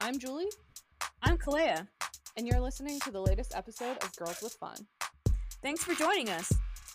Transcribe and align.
I'm 0.00 0.18
Julie, 0.18 0.48
I'm 1.22 1.36
Kalea. 1.38 1.86
and 2.36 2.46
you're 2.46 2.60
listening 2.60 2.98
to 3.00 3.10
the 3.10 3.20
latest 3.20 3.54
episode 3.54 4.02
of 4.02 4.14
Girls 4.16 4.40
with 4.42 4.54
Fun. 4.54 4.76
Thanks 5.62 5.84
for 5.84 5.94
joining 5.94 6.28
us. 6.30 6.52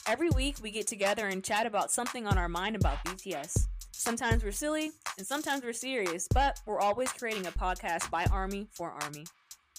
Every 0.08 0.30
week 0.30 0.58
we 0.62 0.72
get 0.72 0.88
together 0.88 1.28
and 1.28 1.44
chat 1.44 1.66
about 1.66 1.92
something 1.92 2.26
on 2.26 2.38
our 2.38 2.50
mind 2.50 2.76
about 2.76 3.04
BTS. 3.06 3.68
Sometimes 3.92 4.44
we're 4.44 4.52
silly 4.52 4.92
and 5.18 5.26
sometimes 5.26 5.64
we're 5.64 5.74
serious, 5.74 6.28
but 6.34 6.60
we're 6.66 6.80
always 6.80 7.12
creating 7.14 7.46
a 7.48 7.52
podcast 7.52 8.10
by 8.10 8.26
Army 8.26 8.68
for 8.72 8.92
Army. 8.92 9.26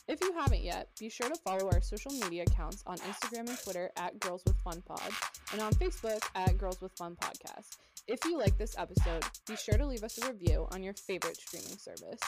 If 0.08 0.20
you 0.20 0.32
haven't 0.34 0.62
yet, 0.62 0.88
be 1.00 1.08
sure 1.08 1.28
to 1.28 1.34
follow 1.44 1.68
our 1.72 1.80
social 1.82 2.12
media 2.12 2.44
accounts 2.44 2.84
on 2.86 2.96
Instagram 2.98 3.48
and 3.48 3.58
Twitter 3.58 3.90
at 3.96 4.20
Girls 4.20 4.42
with 4.46 4.56
Fun 4.58 4.82
Pod 4.86 5.10
and 5.52 5.60
on 5.60 5.72
Facebook 5.72 6.22
at 6.36 6.56
Girls 6.58 6.80
with 6.80 6.92
Fun 6.92 7.16
Podcast. 7.20 7.76
If 8.06 8.24
you 8.24 8.38
like 8.38 8.56
this 8.56 8.78
episode, 8.78 9.24
be 9.48 9.56
sure 9.56 9.76
to 9.76 9.86
leave 9.86 10.04
us 10.04 10.16
a 10.22 10.28
review 10.30 10.68
on 10.70 10.84
your 10.84 10.94
favorite 10.94 11.36
streaming 11.36 11.76
service. 11.76 12.20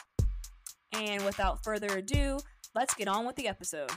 And 0.93 1.25
without 1.25 1.63
further 1.63 1.99
ado, 1.99 2.39
let's 2.75 2.95
get 2.95 3.09
on 3.09 3.27
with 3.27 3.37
the 3.37 3.47
episode. 3.47 3.91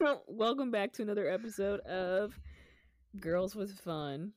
Welcome 0.26 0.70
back 0.70 0.92
to 0.94 1.02
another 1.02 1.28
episode 1.28 1.80
of 1.80 2.38
Girls 3.20 3.54
with 3.54 3.78
Fun. 3.80 4.32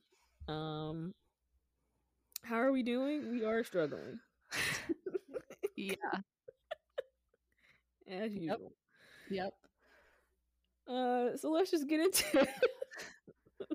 Um 0.48 1.14
how 2.44 2.56
are 2.56 2.72
we 2.72 2.82
doing? 2.82 3.30
We 3.30 3.44
are 3.44 3.64
struggling. 3.64 4.20
Yeah. 5.76 5.94
As 8.08 8.34
usual. 8.34 8.72
Yep. 9.30 9.54
Uh 10.88 11.36
so 11.36 11.50
let's 11.50 11.70
just 11.70 11.88
get 11.88 12.00
into 12.00 12.40
it. 12.40 12.48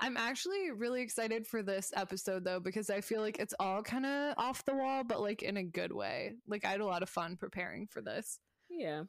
I'm 0.00 0.16
actually 0.16 0.70
really 0.70 1.02
excited 1.02 1.46
for 1.46 1.62
this 1.62 1.92
episode 1.94 2.44
though 2.44 2.60
because 2.60 2.90
I 2.90 3.00
feel 3.00 3.20
like 3.20 3.38
it's 3.38 3.54
all 3.60 3.82
kind 3.82 4.06
of 4.06 4.34
off 4.38 4.64
the 4.64 4.74
wall, 4.74 5.04
but 5.04 5.20
like 5.20 5.42
in 5.42 5.56
a 5.58 5.62
good 5.64 5.92
way. 5.92 6.34
Like 6.48 6.64
I 6.64 6.70
had 6.70 6.80
a 6.80 6.86
lot 6.86 7.02
of 7.02 7.08
fun 7.10 7.36
preparing 7.36 7.86
for 7.86 8.00
this. 8.00 8.38
yeah. 8.70 9.02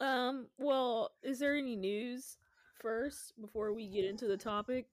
Um 0.00 0.48
well, 0.58 1.10
is 1.22 1.38
there 1.38 1.56
any 1.56 1.76
news 1.76 2.38
first 2.80 3.34
before 3.40 3.72
we 3.72 3.86
get 3.88 4.04
into 4.04 4.26
the 4.26 4.36
topic? 4.36 4.86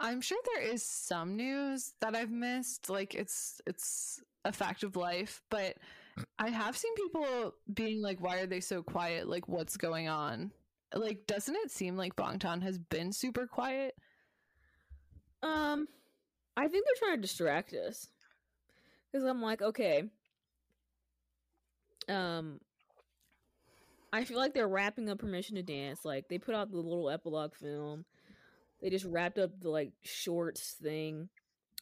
I'm 0.00 0.22
sure 0.22 0.38
there 0.54 0.62
is 0.62 0.82
some 0.82 1.36
news 1.36 1.92
that 2.00 2.16
I've 2.16 2.30
missed. 2.30 2.88
Like 2.88 3.14
it's 3.14 3.60
it's 3.66 4.20
a 4.44 4.52
fact 4.52 4.82
of 4.82 4.96
life, 4.96 5.42
but 5.50 5.76
I 6.38 6.48
have 6.50 6.76
seen 6.76 6.94
people 6.94 7.54
being 7.72 8.02
like, 8.02 8.20
"Why 8.20 8.38
are 8.40 8.46
they 8.46 8.60
so 8.60 8.82
quiet? 8.82 9.28
Like, 9.28 9.46
what's 9.48 9.76
going 9.76 10.08
on?" 10.08 10.52
Like, 10.94 11.26
doesn't 11.26 11.54
it 11.56 11.70
seem 11.70 11.96
like 11.96 12.16
Bangtan 12.16 12.62
has 12.62 12.78
been 12.78 13.12
super 13.12 13.46
quiet? 13.46 13.94
Um 15.42 15.86
I 16.56 16.68
think 16.68 16.84
they're 16.86 17.08
trying 17.08 17.16
to 17.18 17.22
distract 17.22 17.74
us. 17.74 18.08
Cuz 19.12 19.24
I'm 19.24 19.42
like, 19.42 19.62
okay. 19.62 20.04
Um 22.08 22.60
I 24.12 24.24
feel 24.24 24.38
like 24.38 24.54
they're 24.54 24.68
wrapping 24.68 25.08
up 25.08 25.18
Permission 25.18 25.56
to 25.56 25.62
Dance. 25.62 26.04
Like 26.04 26.28
they 26.28 26.38
put 26.38 26.54
out 26.54 26.70
the 26.70 26.78
little 26.78 27.10
epilogue 27.10 27.54
film. 27.54 28.04
They 28.80 28.90
just 28.90 29.04
wrapped 29.04 29.38
up 29.38 29.50
the 29.60 29.68
like 29.68 29.92
shorts 30.02 30.76
thing. 30.82 31.28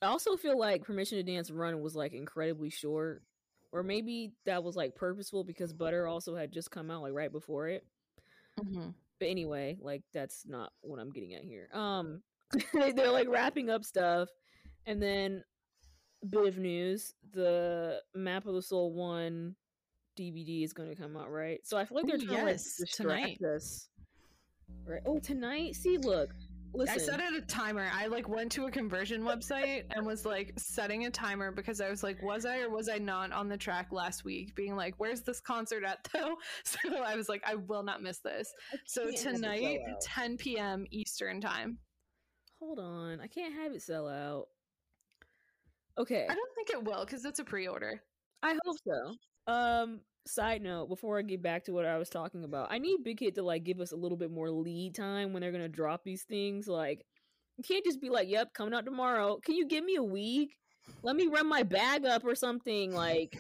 I 0.02 0.06
also 0.06 0.36
feel 0.36 0.58
like 0.58 0.84
Permission 0.84 1.18
to 1.18 1.24
Dance 1.24 1.50
run 1.50 1.80
was 1.80 1.94
like 1.94 2.12
incredibly 2.12 2.70
short. 2.70 3.22
Or 3.70 3.82
maybe 3.82 4.32
that 4.46 4.64
was 4.64 4.76
like 4.76 4.94
purposeful 4.94 5.44
because 5.44 5.72
Butter 5.72 6.06
also 6.06 6.34
had 6.34 6.52
just 6.52 6.70
come 6.70 6.90
out 6.90 7.02
like 7.02 7.12
right 7.12 7.30
before 7.30 7.68
it. 7.68 7.84
Mm-hmm. 8.58 8.90
But 9.18 9.28
anyway, 9.28 9.76
like 9.80 10.02
that's 10.12 10.44
not 10.46 10.72
what 10.80 10.98
I'm 10.98 11.10
getting 11.10 11.34
at 11.34 11.44
here. 11.44 11.68
Um 11.72 12.22
they're 12.72 13.12
like 13.12 13.28
wrapping 13.28 13.68
up 13.68 13.84
stuff 13.84 14.28
and 14.86 15.02
then 15.02 15.44
bit 16.28 16.46
of 16.46 16.58
news, 16.58 17.14
the 17.32 18.00
Map 18.14 18.46
of 18.46 18.54
the 18.54 18.62
Soul 18.62 18.92
1 18.92 19.54
DVD 20.18 20.64
is 20.64 20.72
going 20.72 20.88
to 20.88 20.96
come 20.96 21.16
out, 21.16 21.30
right? 21.30 21.60
So 21.64 21.76
I 21.76 21.84
feel 21.84 21.98
like 21.98 22.06
they're 22.06 22.18
trying 22.18 22.46
yes, 22.48 22.76
to 22.76 23.06
like, 23.06 23.26
distract 23.26 23.38
tonight. 23.38 23.54
us. 23.54 23.88
Right. 24.86 25.02
Oh, 25.06 25.18
tonight? 25.18 25.76
See, 25.76 25.98
look. 25.98 26.30
Listen. 26.74 26.94
I 26.94 26.98
set 26.98 27.20
it 27.20 27.34
a 27.34 27.40
timer. 27.42 27.88
I 27.92 28.06
like 28.06 28.28
went 28.28 28.52
to 28.52 28.66
a 28.66 28.70
conversion 28.70 29.22
website 29.22 29.84
and 29.90 30.06
was 30.06 30.24
like 30.24 30.52
setting 30.56 31.06
a 31.06 31.10
timer 31.10 31.50
because 31.50 31.80
I 31.80 31.88
was 31.88 32.02
like, 32.02 32.22
was 32.22 32.44
I 32.44 32.60
or 32.60 32.70
was 32.70 32.88
I 32.88 32.98
not 32.98 33.32
on 33.32 33.48
the 33.48 33.56
track 33.56 33.88
last 33.90 34.24
week? 34.24 34.54
Being 34.54 34.76
like, 34.76 34.94
where's 34.98 35.22
this 35.22 35.40
concert 35.40 35.84
at 35.84 36.06
though? 36.12 36.36
So 36.64 36.78
I 37.02 37.16
was 37.16 37.28
like, 37.28 37.42
I 37.46 37.54
will 37.54 37.82
not 37.82 38.02
miss 38.02 38.18
this. 38.18 38.52
So 38.86 39.04
can't 39.04 39.18
have 39.18 39.34
it 39.34 39.36
tonight, 39.36 39.80
10 40.02 40.36
p.m. 40.36 40.86
Eastern 40.90 41.40
time. 41.40 41.78
Hold 42.60 42.78
on. 42.78 43.20
I 43.20 43.26
can't 43.26 43.54
have 43.54 43.72
it 43.72 43.82
sell 43.82 44.08
out. 44.08 44.46
Okay. 45.98 46.26
I 46.28 46.34
don't 46.34 46.54
think 46.54 46.70
it 46.70 46.84
will 46.84 47.04
because 47.04 47.24
it's 47.24 47.38
a 47.38 47.44
pre-order. 47.44 48.02
I 48.42 48.56
hope 48.64 48.76
so. 48.86 49.52
Um, 49.52 50.00
side 50.28 50.62
note, 50.62 50.88
before 50.88 51.18
I 51.18 51.22
get 51.22 51.42
back 51.42 51.64
to 51.64 51.72
what 51.72 51.84
I 51.86 51.98
was 51.98 52.08
talking 52.08 52.44
about, 52.44 52.68
I 52.70 52.78
need 52.78 53.04
Big 53.04 53.20
Hit 53.20 53.34
to 53.36 53.42
like 53.42 53.64
give 53.64 53.80
us 53.80 53.92
a 53.92 53.96
little 53.96 54.18
bit 54.18 54.30
more 54.30 54.50
lead 54.50 54.94
time 54.94 55.32
when 55.32 55.42
they're 55.42 55.52
gonna 55.52 55.68
drop 55.68 56.04
these 56.04 56.24
things. 56.24 56.68
Like, 56.68 57.04
you 57.56 57.64
can't 57.64 57.84
just 57.84 58.00
be 58.00 58.10
like, 58.10 58.28
"Yep, 58.28 58.54
coming 58.54 58.74
out 58.74 58.84
tomorrow." 58.84 59.38
Can 59.44 59.54
you 59.56 59.66
give 59.66 59.84
me 59.84 59.96
a 59.96 60.02
week? 60.02 60.56
Let 61.02 61.16
me 61.16 61.26
run 61.26 61.48
my 61.48 61.62
bag 61.62 62.04
up 62.06 62.24
or 62.24 62.34
something. 62.34 62.92
Like, 62.92 63.38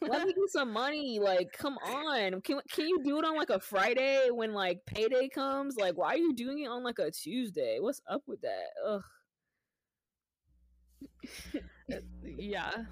let 0.00 0.26
me 0.26 0.32
get 0.32 0.48
some 0.50 0.72
money. 0.72 1.18
Like, 1.18 1.52
come 1.52 1.78
on. 1.78 2.40
Can 2.42 2.60
can 2.72 2.88
you 2.88 3.02
do 3.04 3.18
it 3.18 3.24
on 3.24 3.36
like 3.36 3.50
a 3.50 3.60
Friday 3.60 4.28
when 4.30 4.52
like 4.54 4.84
payday 4.86 5.28
comes? 5.28 5.76
Like, 5.76 5.96
why 5.96 6.14
are 6.14 6.18
you 6.18 6.34
doing 6.34 6.60
it 6.60 6.68
on 6.68 6.82
like 6.84 6.98
a 6.98 7.10
Tuesday? 7.10 7.78
What's 7.80 8.00
up 8.08 8.22
with 8.26 8.40
that? 8.42 8.70
Ugh. 8.86 9.02
Yeah. 12.38 12.84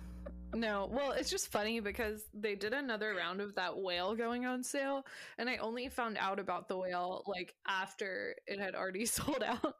No, 0.56 0.88
well, 0.90 1.12
it's 1.12 1.28
just 1.28 1.48
funny 1.52 1.80
because 1.80 2.24
they 2.32 2.54
did 2.54 2.72
another 2.72 3.14
round 3.14 3.42
of 3.42 3.54
that 3.56 3.76
whale 3.76 4.14
going 4.14 4.46
on 4.46 4.62
sale, 4.62 5.04
and 5.36 5.50
I 5.50 5.58
only 5.58 5.88
found 5.90 6.16
out 6.18 6.38
about 6.38 6.66
the 6.68 6.78
whale 6.78 7.22
like 7.26 7.54
after 7.66 8.34
it 8.46 8.58
had 8.58 8.74
already 8.74 9.04
sold 9.06 9.42
out. 9.42 9.74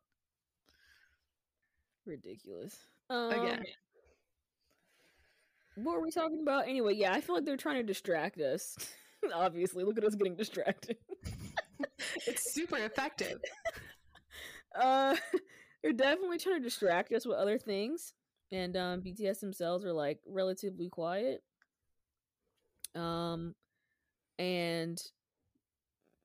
Ridiculous. 2.04 2.76
Um, 3.10 3.31
again. 3.32 3.64
what 5.76 5.94
were 5.97 6.03
we 6.03 6.10
talking 6.10 6.41
about? 6.41 6.69
Anyway 6.69 6.94
yeah 6.94 7.12
i 7.12 7.20
feel 7.20 7.34
like 7.37 7.44
they're 7.44 7.56
trying 7.56 7.76
to 7.76 7.82
distract 7.82 8.41
us. 8.41 8.76
Obviously 9.34 9.84
look 9.84 9.98
at 9.98 10.04
us 10.04 10.14
getting 10.14 10.37
distracted. 10.37 10.97
It's 12.26 12.53
super 12.54 12.76
effective. 12.78 13.38
uh 14.78 15.16
they're 15.82 15.93
definitely 15.93 16.38
trying 16.38 16.56
to 16.56 16.62
distract 16.64 17.12
us 17.12 17.26
with 17.26 17.37
other 17.37 17.58
things 17.58 18.14
and 18.53 18.77
um 18.77 19.03
bts 19.03 19.41
themselves 19.41 19.84
are 19.84 19.93
like 19.93 20.21
relatively 20.27 20.89
quiet. 20.89 21.43
Um 22.95 23.55
and 24.39 24.99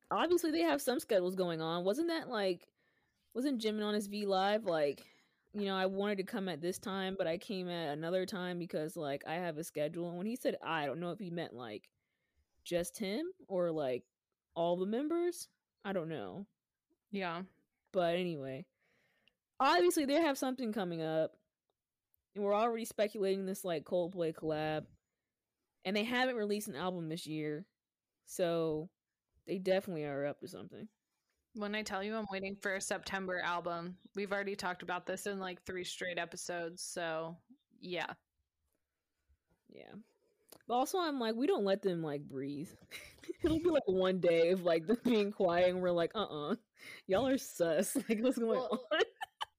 obviously 0.10 0.52
they 0.52 0.62
have 0.62 0.82
some 0.82 1.00
schedules 1.00 1.36
going 1.36 1.62
on. 1.62 1.84
Wasn't 1.84 2.10
that 2.10 2.30
like 2.30 2.68
wasn't 3.34 3.62
jimin 3.62 3.86
on 3.86 3.94
his 3.94 4.08
v 4.08 4.26
live 4.26 4.66
like 4.66 5.02
you 5.54 5.66
know 5.66 5.76
i 5.76 5.86
wanted 5.86 6.18
to 6.18 6.24
come 6.24 6.50
at 6.50 6.62
this 6.62 6.78
time 6.78 7.16
but 7.18 7.28
i 7.28 7.38
came 7.38 7.70
at 7.70 7.90
another 7.98 8.26
time 8.26 8.60
because 8.60 8.96
like 8.96 9.24
i 9.28 9.36
have 9.36 9.58
a 9.58 9.64
schedule 9.64 10.10
and 10.10 10.18
when 10.18 10.28
he 10.28 10.36
said 10.36 10.58
i 10.64 10.86
don't 10.86 11.00
know 11.00 11.12
if 11.12 11.20
he 11.20 11.30
meant 11.30 11.54
like 11.54 11.90
just 12.64 12.98
him 12.98 13.26
or 13.48 13.72
like 13.72 14.04
all 14.56 14.78
the 14.78 14.86
members 14.86 15.48
i 15.86 15.94
don't 15.94 16.10
know. 16.10 16.46
Yeah. 17.12 17.42
but 17.92 18.16
anyway, 18.16 18.66
obviously 19.60 20.06
they 20.06 20.22
have 20.22 20.38
something 20.38 20.72
coming 20.72 21.02
up, 21.02 21.32
and 22.36 22.44
we're 22.44 22.56
already 22.56 22.86
speculating 22.86 23.46
this 23.46 23.64
like 23.66 23.86
Coldplay 23.86 24.34
collab, 24.34 24.86
and 25.86 25.96
they 25.96 26.04
haven't 26.04 26.36
released 26.36 26.68
an 26.68 26.76
album 26.76 27.10
this 27.10 27.26
year, 27.28 27.66
so 28.26 28.90
they 29.48 29.58
definitely 29.58 30.06
are 30.06 30.26
up 30.26 30.40
to 30.42 30.48
something. 30.48 30.88
When 31.56 31.76
I 31.76 31.84
tell 31.84 32.04
you 32.04 32.16
I'm 32.16 32.28
waiting 32.32 32.56
for 32.56 32.76
a 32.76 32.82
September 32.82 33.40
album, 33.40 33.98
we've 34.16 34.32
already 34.32 34.56
talked 34.56 34.84
about 34.84 35.06
this 35.06 35.28
in 35.28 35.40
like 35.40 35.64
three 35.66 35.84
straight 35.84 36.18
episodes. 36.18 36.82
So, 36.84 37.38
yeah. 37.82 38.14
Yeah, 39.70 39.94
but 40.68 40.76
also 40.76 41.00
I'm 41.00 41.20
like, 41.20 41.36
we 41.36 41.48
don't 41.48 41.66
let 41.66 41.82
them 41.82 42.04
like 42.04 42.24
breathe. 42.28 42.70
It'll 43.44 43.60
be 43.60 43.70
like 43.70 43.84
one 43.88 44.20
day 44.20 44.50
of 44.52 44.64
like 44.64 44.88
them 44.88 44.98
being 45.04 45.32
quiet, 45.32 45.70
and 45.72 45.82
we're 45.82 45.92
like, 45.92 46.12
uh, 46.16 46.24
uh-uh. 46.24 46.52
uh, 46.52 46.56
y'all 47.08 47.28
are 47.28 47.38
sus. 47.38 47.96
Like, 48.10 48.20
what's 48.22 48.38
going 48.40 48.50
Well, 48.50 48.86
on? 48.92 49.02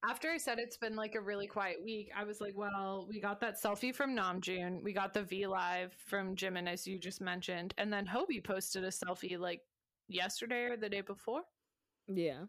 After 0.09 0.31
I 0.31 0.37
said 0.37 0.59
it's 0.59 0.77
been 0.77 0.97
like 0.97 1.15
a 1.15 1.21
really 1.21 1.47
quiet 1.47 1.77
week, 1.83 2.11
I 2.17 2.25
was 2.25 2.41
like, 2.41 2.57
well, 2.57 3.07
we 3.09 3.21
got 3.21 3.41
that 3.41 3.63
selfie 3.63 3.95
from 3.95 4.17
Namjoon. 4.17 4.83
We 4.83 4.93
got 4.93 5.15
the 5.15 5.23
V 5.23 5.47
Live 5.47 5.95
from 6.07 6.35
Jimin, 6.35 6.69
as 6.69 6.87
you 6.87 6.99
just 6.99 7.21
mentioned. 7.21 7.73
And 7.79 7.93
then 7.93 8.07
Hobie 8.07 8.43
posted 8.43 8.83
a 8.83 8.89
selfie 8.89 9.39
like 9.39 9.61
yesterday 10.09 10.65
or 10.65 10.77
the 10.77 10.89
day 10.89 11.03
before. 11.03 11.43
Yeah. 12.09 12.45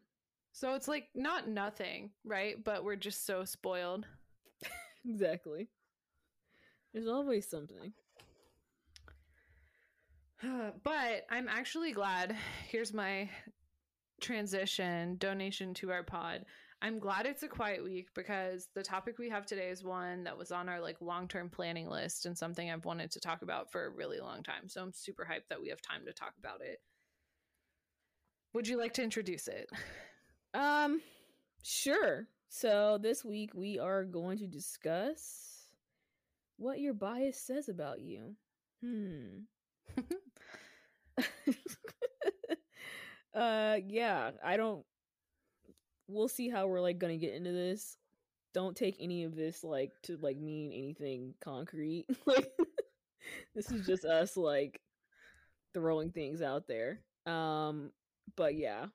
So 0.52 0.74
it's 0.74 0.88
like 0.88 1.10
not 1.14 1.48
nothing, 1.48 2.12
right? 2.26 2.64
But 2.64 2.84
we're 2.84 2.96
just 2.96 3.26
so 3.26 3.46
spoiled. 3.46 4.06
exactly. 5.06 5.68
There's 6.94 7.08
always 7.08 7.48
something. 7.48 7.94
but 10.84 11.26
I'm 11.30 11.48
actually 11.48 11.92
glad. 11.92 12.36
Here's 12.68 12.94
my 12.94 13.30
transition 14.22 15.18
donation 15.18 15.74
to 15.76 15.92
our 15.92 16.04
pod. 16.04 16.46
I'm 16.84 17.00
glad 17.00 17.26
it's 17.26 17.44
a 17.44 17.48
quiet 17.48 17.82
week 17.84 18.10
because 18.14 18.68
the 18.76 18.84
topic 18.84 19.18
we 19.18 19.30
have 19.30 19.46
today 19.46 19.70
is 19.70 19.84
one 19.86 20.26
that 20.26 20.38
was 20.38 20.52
on 20.52 20.68
our 20.68 20.82
like 20.82 21.00
long-term 21.02 21.50
planning 21.50 21.90
list 21.90 22.26
and 22.26 22.38
something 22.38 22.70
I've 22.70 22.84
wanted 22.86 23.10
to 23.12 23.20
talk 23.22 23.42
about 23.42 23.72
for 23.72 23.86
a 23.86 23.90
really 23.90 24.20
long 24.20 24.44
time. 24.44 24.68
So 24.68 24.82
I'm 24.84 24.92
super 24.94 25.24
hyped 25.26 25.48
that 25.50 25.62
we 25.62 25.70
have 25.70 25.82
time 25.82 26.06
to 26.06 26.14
talk 26.14 26.34
about 26.38 26.60
it. 26.62 26.80
Would 28.54 28.68
you 28.68 28.78
like 28.78 28.94
to 28.94 29.04
introduce 29.04 29.48
it? 29.48 29.70
Um 30.56 31.02
sure. 31.64 32.28
So 32.50 33.00
this 33.02 33.26
week 33.26 33.56
we 33.56 33.80
are 33.80 34.04
going 34.04 34.38
to 34.38 34.46
discuss 34.46 35.66
what 36.58 36.80
your 36.80 36.94
bias 36.94 37.40
says 37.40 37.70
about 37.70 38.02
you. 38.02 38.36
Hmm. 38.82 39.40
uh 43.34 43.78
yeah, 43.88 44.32
I 44.44 44.58
don't 44.58 44.86
we'll 46.13 46.27
see 46.27 46.50
how 46.50 46.68
we're 46.68 46.81
like 46.81 47.00
gonna 47.00 47.18
get 47.18 47.33
into 47.33 47.51
this. 47.51 47.98
Don't 48.54 48.75
take 48.75 48.98
any 49.00 49.24
of 49.24 49.36
this 49.36 49.63
like 49.63 49.92
to 50.04 50.18
like 50.18 50.38
mean 50.38 50.71
anything 50.71 51.33
concrete. 51.42 52.06
like 52.25 52.51
this 53.56 53.71
is 53.71 53.86
just 53.86 54.06
us 54.06 54.38
like 54.38 54.80
throwing 55.74 56.12
things 56.12 56.42
out 56.42 56.68
there. 56.68 57.01
Um 57.25 57.92
but 58.36 58.56
yeah, 58.56 58.86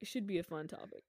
it 0.00 0.08
should 0.08 0.26
be 0.26 0.38
a 0.38 0.42
fun 0.42 0.68
topic. 0.68 1.04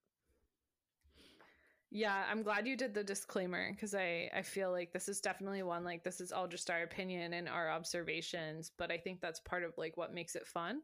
Yeah, 1.91 2.25
I'm 2.29 2.43
glad 2.43 2.67
you 2.67 2.75
did 2.75 2.93
the 2.93 3.03
disclaimer 3.05 3.71
because 3.71 3.95
I 3.95 4.29
I 4.35 4.41
feel 4.41 4.69
like 4.71 4.91
this 4.91 5.07
is 5.07 5.21
definitely 5.21 5.63
one 5.63 5.83
like 5.85 6.03
this 6.03 6.19
is 6.19 6.31
all 6.31 6.47
just 6.47 6.69
our 6.69 6.83
opinion 6.83 7.33
and 7.33 7.47
our 7.47 7.69
observations, 7.69 8.71
but 8.77 8.91
I 8.91 8.97
think 8.97 9.21
that's 9.21 9.39
part 9.39 9.63
of 9.63 9.77
like 9.77 9.95
what 9.95 10.13
makes 10.13 10.35
it 10.35 10.45
fun. 10.45 10.81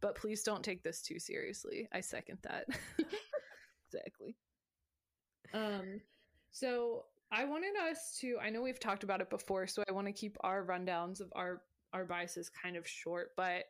But 0.00 0.14
please 0.14 0.42
don't 0.42 0.62
take 0.62 0.82
this 0.82 1.02
too 1.02 1.18
seriously. 1.18 1.88
I 1.92 2.00
second 2.00 2.38
that. 2.42 2.66
exactly. 3.94 4.36
Um 5.54 6.00
so 6.50 7.04
I 7.30 7.44
wanted 7.44 7.76
us 7.90 8.18
to 8.20 8.38
I 8.42 8.50
know 8.50 8.62
we've 8.62 8.80
talked 8.80 9.04
about 9.04 9.20
it 9.20 9.30
before, 9.30 9.66
so 9.66 9.82
I 9.88 9.92
want 9.92 10.06
to 10.06 10.12
keep 10.12 10.36
our 10.40 10.64
rundowns 10.64 11.20
of 11.20 11.32
our 11.34 11.62
our 11.92 12.04
biases 12.04 12.48
kind 12.50 12.76
of 12.76 12.86
short, 12.86 13.30
but 13.36 13.64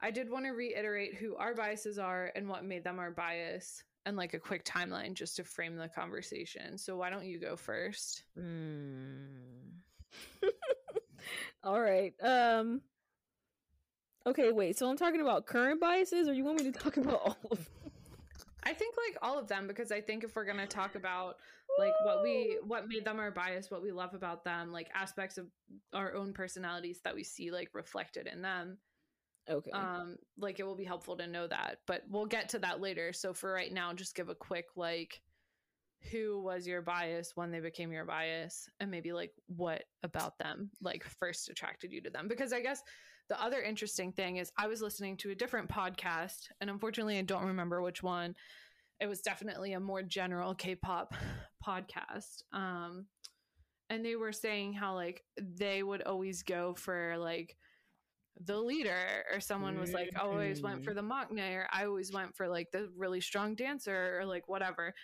I 0.00 0.10
did 0.10 0.30
want 0.30 0.44
to 0.44 0.50
reiterate 0.50 1.14
who 1.14 1.36
our 1.36 1.54
biases 1.54 1.98
are 1.98 2.32
and 2.34 2.48
what 2.48 2.64
made 2.64 2.84
them 2.84 2.98
our 2.98 3.10
bias 3.10 3.82
and 4.06 4.16
like 4.16 4.34
a 4.34 4.38
quick 4.38 4.64
timeline 4.64 5.14
just 5.14 5.36
to 5.36 5.44
frame 5.44 5.76
the 5.76 5.88
conversation. 5.88 6.76
So 6.78 6.96
why 6.96 7.10
don't 7.10 7.26
you 7.26 7.40
go 7.40 7.56
first? 7.56 8.24
Mm. 8.38 9.70
All 11.64 11.80
right. 11.80 12.12
Um 12.22 12.82
Okay, 14.26 14.52
wait. 14.52 14.78
So 14.78 14.88
I'm 14.88 14.96
talking 14.96 15.20
about 15.20 15.46
current 15.46 15.80
biases 15.80 16.28
or 16.28 16.32
you 16.32 16.44
want 16.44 16.58
me 16.62 16.70
to 16.70 16.78
talk 16.78 16.96
about 16.96 17.20
all 17.20 17.36
of 17.50 17.58
them? 17.58 17.73
I 18.66 18.72
think 18.72 18.94
like 19.08 19.18
all 19.22 19.38
of 19.38 19.46
them 19.48 19.66
because 19.66 19.92
I 19.92 20.00
think 20.00 20.24
if 20.24 20.34
we're 20.34 20.44
going 20.44 20.58
to 20.58 20.66
talk 20.66 20.94
about 20.94 21.36
like 21.78 21.92
what 22.04 22.22
we 22.22 22.58
what 22.66 22.88
made 22.88 23.04
them 23.04 23.18
our 23.18 23.30
bias, 23.30 23.70
what 23.70 23.82
we 23.82 23.92
love 23.92 24.14
about 24.14 24.44
them, 24.44 24.72
like 24.72 24.88
aspects 24.94 25.38
of 25.38 25.46
our 25.92 26.14
own 26.14 26.32
personalities 26.32 27.00
that 27.04 27.14
we 27.14 27.24
see 27.24 27.50
like 27.50 27.68
reflected 27.74 28.26
in 28.26 28.42
them, 28.42 28.78
Okay. 29.50 29.70
um 29.72 30.16
like 30.38 30.58
it 30.60 30.64
will 30.64 30.76
be 30.76 30.84
helpful 30.84 31.16
to 31.18 31.26
know 31.26 31.46
that 31.46 31.78
but 31.86 32.02
we'll 32.08 32.26
get 32.26 32.48
to 32.50 32.58
that 32.60 32.80
later. 32.80 33.12
So 33.12 33.34
for 33.34 33.52
right 33.52 33.72
now 33.72 33.92
just 33.92 34.14
give 34.14 34.28
a 34.30 34.34
quick 34.34 34.66
like 34.76 35.20
who 36.10 36.42
was 36.42 36.66
your 36.66 36.82
bias 36.82 37.32
when 37.34 37.50
they 37.50 37.60
became 37.60 37.90
your 37.92 38.04
bias 38.04 38.68
and 38.80 38.90
maybe 38.90 39.12
like 39.12 39.32
what 39.46 39.84
about 40.02 40.38
them 40.38 40.70
like 40.82 41.04
first 41.04 41.48
attracted 41.48 41.92
you 41.92 42.00
to 42.02 42.10
them? 42.10 42.28
Because 42.28 42.52
i 42.52 42.60
guess 42.60 42.82
the 43.28 43.42
other 43.42 43.60
interesting 43.60 44.12
thing 44.12 44.36
is 44.36 44.52
i 44.56 44.66
was 44.66 44.82
listening 44.82 45.16
to 45.16 45.30
a 45.30 45.34
different 45.34 45.68
podcast 45.68 46.48
and 46.60 46.70
unfortunately 46.70 47.18
i 47.18 47.22
don't 47.22 47.46
remember 47.46 47.80
which 47.80 48.02
one 48.02 48.34
it 49.00 49.06
was 49.06 49.20
definitely 49.20 49.72
a 49.72 49.80
more 49.80 50.02
general 50.02 50.54
k-pop 50.54 51.14
podcast 51.66 52.42
um 52.52 53.06
and 53.90 54.04
they 54.04 54.16
were 54.16 54.32
saying 54.32 54.72
how 54.72 54.94
like 54.94 55.22
they 55.38 55.82
would 55.82 56.02
always 56.02 56.42
go 56.42 56.74
for 56.74 57.16
like 57.18 57.56
the 58.44 58.58
leader 58.58 59.24
or 59.32 59.40
someone 59.40 59.78
was 59.78 59.92
like 59.92 60.10
I 60.16 60.20
always 60.20 60.60
went 60.60 60.84
for 60.84 60.92
the 60.92 61.02
maknae 61.02 61.54
or 61.54 61.68
I 61.72 61.84
always 61.84 62.12
went 62.12 62.34
for 62.34 62.48
like 62.48 62.70
the 62.72 62.88
really 62.96 63.20
strong 63.20 63.54
dancer 63.54 64.18
or 64.18 64.26
like 64.26 64.48
whatever. 64.48 64.94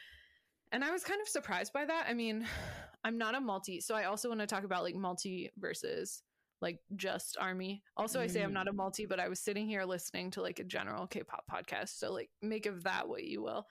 And 0.72 0.84
I 0.84 0.90
was 0.90 1.04
kind 1.04 1.20
of 1.20 1.28
surprised 1.28 1.72
by 1.72 1.84
that. 1.84 2.06
I 2.08 2.14
mean, 2.14 2.46
I'm 3.04 3.18
not 3.18 3.34
a 3.34 3.40
multi, 3.40 3.80
so 3.80 3.94
I 3.94 4.04
also 4.04 4.28
want 4.28 4.40
to 4.40 4.46
talk 4.46 4.64
about 4.64 4.82
like 4.82 4.94
multi 4.94 5.50
versus 5.56 6.22
like 6.60 6.78
just 6.96 7.36
army. 7.40 7.82
Also, 7.96 8.20
I 8.20 8.26
say 8.26 8.42
I'm 8.42 8.52
not 8.52 8.68
a 8.68 8.72
multi, 8.72 9.06
but 9.06 9.20
I 9.20 9.28
was 9.28 9.40
sitting 9.40 9.66
here 9.66 9.84
listening 9.84 10.30
to 10.32 10.42
like 10.42 10.58
a 10.58 10.64
general 10.64 11.06
K-pop 11.06 11.44
podcast, 11.50 11.98
so 11.98 12.12
like 12.12 12.30
make 12.42 12.66
of 12.66 12.84
that 12.84 13.08
what 13.08 13.24
you 13.24 13.42
will. 13.42 13.66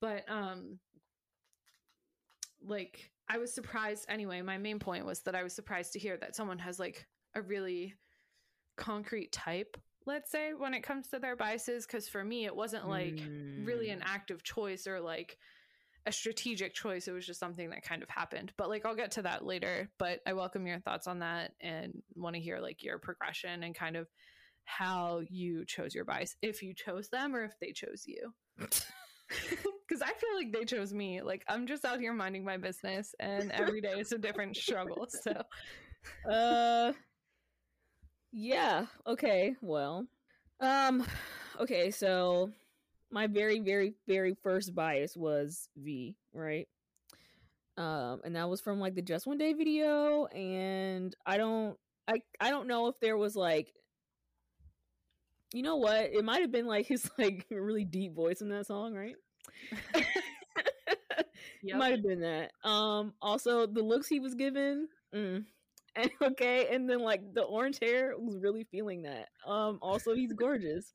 But 0.00 0.24
um 0.28 0.78
like 2.64 3.10
I 3.28 3.38
was 3.38 3.54
surprised 3.54 4.06
anyway, 4.08 4.42
my 4.42 4.58
main 4.58 4.78
point 4.78 5.06
was 5.06 5.20
that 5.22 5.34
I 5.34 5.42
was 5.42 5.54
surprised 5.54 5.92
to 5.92 5.98
hear 5.98 6.16
that 6.18 6.36
someone 6.36 6.58
has 6.58 6.78
like 6.78 7.06
a 7.34 7.42
really 7.42 7.94
concrete 8.76 9.32
type 9.32 9.76
let's 10.06 10.30
say 10.30 10.52
when 10.52 10.74
it 10.74 10.82
comes 10.82 11.06
to 11.08 11.18
their 11.18 11.36
biases 11.36 11.86
because 11.86 12.08
for 12.08 12.24
me 12.24 12.44
it 12.44 12.56
wasn't 12.56 12.88
like 12.88 13.20
really 13.58 13.90
an 13.90 14.00
Mm. 14.00 14.06
active 14.06 14.42
choice 14.42 14.86
or 14.86 14.98
like 14.98 15.38
a 16.06 16.12
strategic 16.12 16.74
choice 16.74 17.06
it 17.06 17.12
was 17.12 17.26
just 17.26 17.40
something 17.40 17.70
that 17.70 17.82
kind 17.82 18.02
of 18.02 18.08
happened 18.08 18.52
but 18.56 18.68
like 18.68 18.84
i'll 18.84 18.96
get 18.96 19.12
to 19.12 19.22
that 19.22 19.44
later 19.44 19.88
but 19.98 20.20
i 20.26 20.32
welcome 20.32 20.66
your 20.66 20.80
thoughts 20.80 21.06
on 21.06 21.20
that 21.20 21.52
and 21.60 22.02
want 22.14 22.34
to 22.34 22.40
hear 22.40 22.58
like 22.58 22.82
your 22.82 22.98
progression 22.98 23.62
and 23.62 23.74
kind 23.74 23.96
of 23.96 24.08
how 24.64 25.20
you 25.28 25.64
chose 25.64 25.94
your 25.94 26.04
bias 26.04 26.36
if 26.42 26.62
you 26.62 26.74
chose 26.74 27.08
them 27.08 27.34
or 27.34 27.44
if 27.44 27.58
they 27.60 27.72
chose 27.72 28.04
you 28.06 28.32
because 28.58 30.02
i 30.02 30.12
feel 30.12 30.36
like 30.36 30.52
they 30.52 30.64
chose 30.64 30.92
me 30.92 31.22
like 31.22 31.44
i'm 31.48 31.66
just 31.66 31.84
out 31.84 32.00
here 32.00 32.12
minding 32.12 32.44
my 32.44 32.56
business 32.56 33.14
and 33.20 33.50
every 33.52 33.80
day 33.80 33.98
is 33.98 34.12
a 34.12 34.18
different 34.18 34.56
struggle 34.56 35.06
so 35.08 35.42
Uh 36.28 36.92
Yeah, 38.32 38.86
okay. 39.06 39.54
Well, 39.60 40.06
um 40.60 41.04
okay, 41.60 41.90
so 41.90 42.50
my 43.12 43.26
very 43.26 43.60
very 43.60 43.94
very 44.08 44.34
first 44.42 44.74
bias 44.74 45.16
was 45.16 45.68
V, 45.76 46.16
right? 46.32 46.68
Um 47.76 48.20
and 48.24 48.36
that 48.36 48.48
was 48.48 48.60
from 48.60 48.80
like 48.80 48.94
the 48.94 49.02
Just 49.02 49.26
One 49.26 49.38
Day 49.38 49.52
video 49.52 50.26
and 50.26 51.14
I 51.24 51.36
don't 51.36 51.76
I 52.08 52.20
I 52.40 52.50
don't 52.50 52.68
know 52.68 52.88
if 52.88 52.98
there 53.00 53.16
was 53.16 53.36
like 53.36 53.72
you 55.54 55.62
know 55.62 55.76
what? 55.76 56.12
It 56.12 56.24
might 56.24 56.40
have 56.40 56.52
been 56.52 56.66
like 56.66 56.86
his 56.88 57.08
like 57.18 57.46
really 57.50 57.84
deep 57.84 58.14
voice 58.14 58.40
in 58.40 58.48
that 58.48 58.66
song, 58.66 58.94
right? 58.94 59.16
Yep. 61.62 61.78
Might 61.78 61.92
have 61.92 62.02
been 62.02 62.20
that. 62.20 62.50
Um, 62.64 63.14
also 63.22 63.66
the 63.66 63.82
looks 63.82 64.08
he 64.08 64.20
was 64.20 64.34
given. 64.34 64.88
Mm. 65.14 65.44
And, 65.94 66.10
okay, 66.22 66.68
and 66.74 66.88
then 66.88 67.00
like 67.00 67.34
the 67.34 67.42
orange 67.42 67.78
hair 67.80 68.14
was 68.18 68.38
really 68.38 68.64
feeling 68.64 69.02
that. 69.02 69.28
Um, 69.46 69.78
also 69.80 70.14
he's 70.14 70.32
gorgeous. 70.32 70.92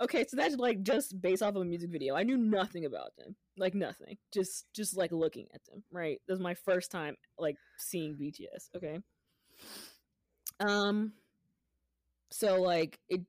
Okay, 0.00 0.26
so 0.28 0.36
that's 0.36 0.56
like 0.56 0.82
just 0.82 1.20
based 1.20 1.42
off 1.42 1.54
of 1.54 1.62
a 1.62 1.64
music 1.64 1.90
video. 1.90 2.14
I 2.14 2.22
knew 2.22 2.36
nothing 2.36 2.84
about 2.84 3.16
them, 3.16 3.34
like 3.56 3.74
nothing. 3.74 4.18
Just 4.32 4.66
just 4.74 4.96
like 4.96 5.10
looking 5.12 5.46
at 5.54 5.64
them. 5.64 5.82
Right, 5.90 6.20
this 6.26 6.34
was 6.34 6.42
my 6.42 6.54
first 6.54 6.90
time 6.90 7.16
like 7.38 7.56
seeing 7.78 8.14
BTS. 8.14 8.68
Okay. 8.76 9.00
Um. 10.60 11.12
So 12.30 12.60
like 12.60 12.98
it 13.08 13.22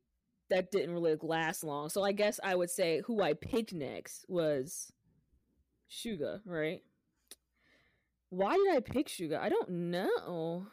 that 0.50 0.72
didn't 0.72 0.92
really 0.92 1.16
last 1.22 1.64
long. 1.64 1.90
So 1.90 2.04
I 2.04 2.12
guess 2.12 2.40
I 2.44 2.56
would 2.56 2.70
say 2.70 3.02
who 3.06 3.22
I 3.22 3.34
picked 3.34 3.74
next 3.74 4.26
was 4.28 4.92
Suga, 5.90 6.40
right? 6.46 6.82
Why 8.30 8.56
did 8.56 8.76
I 8.76 8.80
pick 8.82 9.08
Suga? 9.08 9.40
I 9.40 9.50
don't 9.50 9.70
know. 9.70 10.68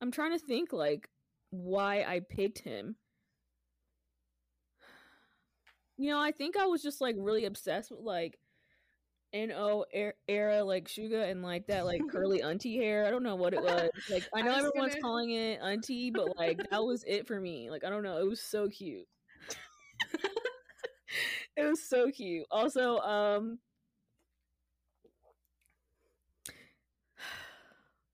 I'm 0.00 0.10
trying 0.10 0.32
to 0.32 0.44
think 0.44 0.72
like 0.72 1.08
why 1.50 2.02
I 2.02 2.20
picked 2.20 2.60
him. 2.60 2.96
You 5.96 6.10
know, 6.10 6.20
I 6.20 6.32
think 6.32 6.56
I 6.56 6.66
was 6.66 6.82
just 6.82 7.00
like 7.00 7.14
really 7.18 7.44
obsessed 7.44 7.90
with 7.90 8.00
like 8.00 8.38
NO 9.32 9.84
er- 9.94 10.14
era 10.28 10.64
like 10.64 10.88
Suga 10.88 11.30
and 11.30 11.42
like 11.42 11.66
that 11.68 11.84
like 11.86 12.02
curly 12.10 12.42
auntie 12.42 12.76
hair. 12.76 13.06
I 13.06 13.10
don't 13.10 13.22
know 13.22 13.36
what 13.36 13.54
it 13.54 13.62
was. 13.62 13.90
Like 14.10 14.24
I 14.34 14.40
I 14.40 14.42
know 14.42 14.50
was 14.56 14.64
everyone's 14.66 14.94
gonna- 14.94 15.02
calling 15.02 15.30
it 15.30 15.60
auntie, 15.62 16.10
but 16.10 16.36
like 16.36 16.58
that 16.70 16.84
was 16.84 17.04
it 17.06 17.26
for 17.26 17.40
me. 17.40 17.70
Like 17.70 17.84
I 17.84 17.90
don't 17.90 18.02
know, 18.02 18.18
it 18.18 18.28
was 18.28 18.40
so 18.42 18.68
cute. 18.68 19.06
it 21.56 21.64
was 21.64 21.88
so 21.88 22.10
cute. 22.10 22.46
Also, 22.50 22.98
um 22.98 23.58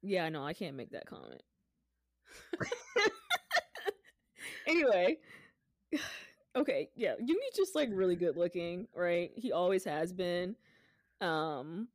Yeah, 0.03 0.29
no, 0.29 0.45
I 0.45 0.53
can't 0.55 0.77
make 0.77 0.91
that 0.91 1.07
comment. 1.07 1.43
anyway, 4.67 5.19
okay, 6.57 6.91
yeah, 6.97 7.15
Yoongi's 7.21 7.57
just 7.57 7.75
like 7.75 7.89
really 7.93 8.17
good 8.17 8.37
looking, 8.37 8.89
right? 8.95 9.31
He 9.37 9.53
always 9.53 9.85
has 9.85 10.13
been. 10.13 10.57
Um 11.21 11.89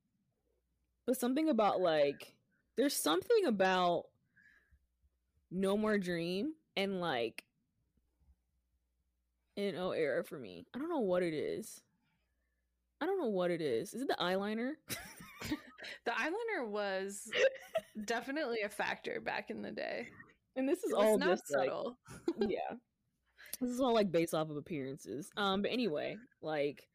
but 1.05 1.17
something 1.17 1.49
about 1.49 1.81
like 1.81 2.35
there's 2.77 2.95
something 2.95 3.45
about 3.45 4.05
No 5.51 5.77
More 5.77 5.97
Dream 5.97 6.53
and 6.75 6.99
like 6.99 7.43
NO 9.57 9.91
era 9.91 10.23
for 10.23 10.37
me. 10.37 10.65
I 10.73 10.79
don't 10.79 10.89
know 10.89 10.99
what 10.99 11.23
it 11.23 11.33
is. 11.33 11.81
I 13.01 13.05
don't 13.05 13.19
know 13.19 13.29
what 13.29 13.51
it 13.51 13.61
is. 13.61 13.93
Is 13.93 14.01
it 14.01 14.07
the 14.07 14.17
eyeliner? 14.19 14.73
the 16.05 16.11
eyeliner 16.11 16.67
was 16.67 17.29
definitely 18.05 18.61
a 18.65 18.69
factor 18.69 19.21
back 19.21 19.49
in 19.49 19.61
the 19.61 19.71
day. 19.71 20.07
And 20.55 20.67
this 20.67 20.83
is 20.83 20.93
all 20.93 21.17
not 21.17 21.29
just 21.29 21.53
like 21.53 21.67
subtle. 21.67 21.97
yeah. 22.39 22.75
This 23.59 23.71
is 23.71 23.79
all 23.81 23.93
like 23.93 24.11
based 24.11 24.33
off 24.33 24.49
of 24.49 24.57
appearances. 24.57 25.31
Um, 25.37 25.61
but 25.61 25.71
anyway, 25.71 26.17
like 26.41 26.87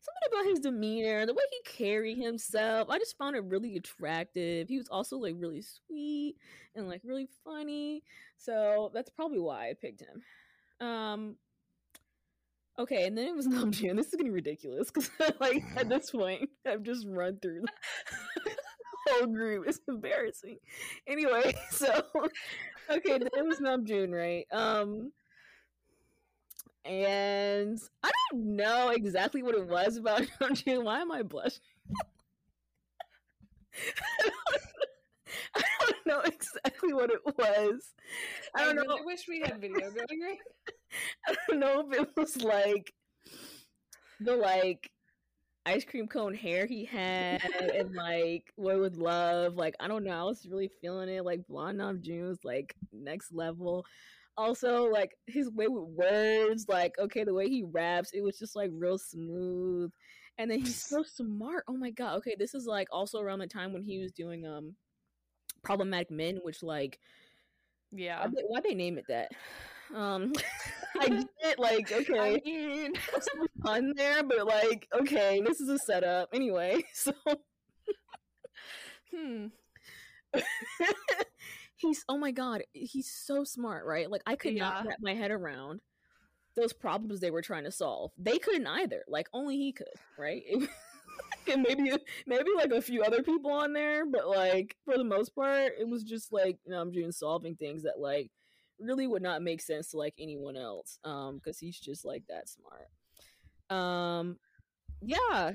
something 0.00 0.38
about 0.40 0.50
his 0.50 0.60
demeanor, 0.60 1.26
the 1.26 1.34
way 1.34 1.42
he 1.50 1.84
carried 1.84 2.18
himself, 2.18 2.88
I 2.90 2.98
just 2.98 3.18
found 3.18 3.36
it 3.36 3.44
really 3.44 3.76
attractive. 3.76 4.68
He 4.68 4.78
was 4.78 4.88
also 4.88 5.16
like 5.18 5.34
really 5.38 5.62
sweet 5.62 6.36
and 6.74 6.88
like 6.88 7.02
really 7.04 7.28
funny. 7.44 8.02
So 8.36 8.90
that's 8.94 9.10
probably 9.10 9.40
why 9.40 9.70
I 9.70 9.74
picked 9.74 10.02
him. 10.02 10.86
Um 10.86 11.36
Okay, 12.78 13.06
and 13.06 13.18
then 13.18 13.26
it 13.26 13.34
was 13.34 13.48
Namjoon. 13.48 13.96
This 13.96 14.06
is 14.06 14.14
getting 14.14 14.32
ridiculous 14.32 14.90
because, 14.90 15.10
like, 15.40 15.64
at 15.76 15.88
this 15.88 16.10
point, 16.12 16.48
I've 16.66 16.82
just 16.82 17.06
run 17.08 17.38
through 17.42 17.62
the 18.44 18.52
whole 19.08 19.26
group. 19.26 19.66
It's 19.66 19.80
embarrassing. 19.88 20.58
Anyway, 21.06 21.54
so 21.70 22.04
okay, 22.90 23.18
then 23.18 23.28
it 23.36 23.44
was 23.44 23.58
Namjoon, 23.58 24.12
right? 24.12 24.46
Um, 24.52 25.12
and 26.84 27.78
I 28.02 28.10
don't 28.30 28.56
know 28.56 28.90
exactly 28.90 29.42
what 29.42 29.54
it 29.54 29.66
was 29.66 29.96
about 29.96 30.22
Namjoon. 30.40 30.84
Why 30.84 31.00
am 31.00 31.12
I 31.12 31.22
blushing? 31.22 31.60
I 35.54 35.62
don't 35.80 36.06
know 36.06 36.20
exactly 36.20 36.92
what 36.92 37.10
it 37.10 37.20
was. 37.24 37.94
I 38.54 38.64
don't 38.64 38.76
know. 38.76 38.82
really 38.82 39.04
wish 39.04 39.28
we 39.28 39.40
had 39.40 39.60
video 39.60 39.80
going 39.90 40.20
right. 40.22 40.38
I 41.28 41.34
don't 41.48 41.60
know 41.60 41.86
if 41.86 42.00
it 42.00 42.08
was 42.16 42.42
like 42.42 42.92
the 44.20 44.34
like 44.34 44.90
ice 45.66 45.84
cream 45.84 46.08
cone 46.08 46.34
hair 46.34 46.66
he 46.66 46.84
had 46.84 47.44
and 47.74 47.94
like 47.94 48.52
Boy 48.56 48.80
with 48.80 48.96
Love. 48.96 49.54
Like 49.54 49.74
I 49.80 49.88
don't 49.88 50.04
know, 50.04 50.18
I 50.18 50.24
was 50.24 50.46
really 50.48 50.70
feeling 50.80 51.08
it. 51.08 51.24
Like 51.24 51.46
Blonde 51.46 51.78
Namjoon 51.78 52.28
was 52.28 52.44
like 52.44 52.74
next 52.92 53.32
level. 53.32 53.84
Also, 54.38 54.84
like 54.84 55.12
his 55.26 55.50
way 55.50 55.68
with 55.68 55.84
words, 55.84 56.66
like 56.68 56.98
okay, 56.98 57.24
the 57.24 57.34
way 57.34 57.48
he 57.48 57.64
raps, 57.64 58.12
it 58.14 58.22
was 58.22 58.38
just 58.38 58.56
like 58.56 58.70
real 58.74 58.98
smooth. 58.98 59.90
And 60.38 60.50
then 60.50 60.60
he's 60.60 60.82
so 60.82 61.02
smart. 61.02 61.64
Oh 61.68 61.76
my 61.76 61.90
god. 61.90 62.18
Okay, 62.18 62.36
this 62.38 62.54
is 62.54 62.66
like 62.66 62.88
also 62.92 63.20
around 63.20 63.40
the 63.40 63.48
time 63.48 63.72
when 63.72 63.82
he 63.82 63.98
was 63.98 64.12
doing 64.12 64.46
um 64.46 64.76
problematic 65.64 66.10
men, 66.10 66.38
which 66.44 66.62
like 66.62 66.98
Yeah. 67.92 68.20
why 68.20 68.28
they, 68.34 68.42
why 68.46 68.60
they 68.60 68.74
name 68.74 68.98
it 68.98 69.06
that? 69.08 69.30
Um, 69.94 70.34
I 71.00 71.08
get 71.42 71.58
like 71.58 71.90
okay, 71.92 72.18
I 72.18 72.40
mean, 72.44 72.92
fun 73.64 73.94
there, 73.96 74.22
but 74.22 74.46
like 74.46 74.86
okay, 75.00 75.40
this 75.40 75.60
is 75.60 75.70
a 75.70 75.78
setup 75.78 76.28
anyway. 76.34 76.84
So 76.92 77.12
hmm. 79.14 79.46
He's 81.78 82.04
oh 82.08 82.18
my 82.18 82.30
god, 82.30 82.62
he's 82.72 83.10
so 83.10 83.44
smart, 83.44 83.86
right? 83.86 84.10
Like 84.10 84.22
I 84.26 84.36
could 84.36 84.54
not 84.54 84.86
wrap 84.86 84.98
my 85.00 85.14
head 85.14 85.30
around 85.30 85.80
those 86.56 86.72
problems 86.72 87.20
they 87.20 87.30
were 87.30 87.42
trying 87.42 87.64
to 87.64 87.70
solve. 87.70 88.12
They 88.18 88.38
couldn't 88.38 88.66
either. 88.66 89.04
Like 89.08 89.28
only 89.32 89.56
he 89.56 89.72
could, 89.72 89.86
right? 90.18 90.42
and 91.50 91.62
maybe 91.66 91.92
maybe 92.26 92.50
like 92.56 92.72
a 92.72 92.82
few 92.82 93.02
other 93.02 93.22
people 93.22 93.52
on 93.52 93.72
there, 93.72 94.04
but 94.04 94.28
like 94.28 94.76
for 94.84 94.98
the 94.98 95.04
most 95.04 95.34
part, 95.34 95.72
it 95.78 95.88
was 95.88 96.02
just 96.02 96.32
like 96.32 96.58
you 96.64 96.72
know, 96.72 96.80
I'm 96.80 96.92
doing 96.92 97.12
solving 97.12 97.54
things 97.54 97.84
that 97.84 97.98
like 97.98 98.30
really 98.80 99.06
would 99.06 99.22
not 99.22 99.42
make 99.42 99.60
sense 99.60 99.90
to 99.90 99.96
like 99.96 100.14
anyone 100.18 100.56
else. 100.56 100.98
Um, 101.04 101.36
because 101.36 101.58
he's 101.58 101.78
just 101.78 102.04
like 102.04 102.24
that 102.28 102.48
smart. 102.48 102.88
Um, 103.70 104.38
yeah, 105.00 105.52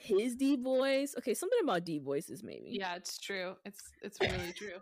his 0.00 0.34
deep 0.34 0.62
voice. 0.62 1.14
Okay, 1.18 1.34
something 1.34 1.58
about 1.62 1.84
deep 1.84 2.04
voices 2.04 2.42
maybe. 2.42 2.70
Yeah, 2.70 2.94
it's 2.96 3.18
true. 3.18 3.54
It's 3.64 3.82
it's 4.02 4.20
really 4.20 4.52
true. 4.56 4.78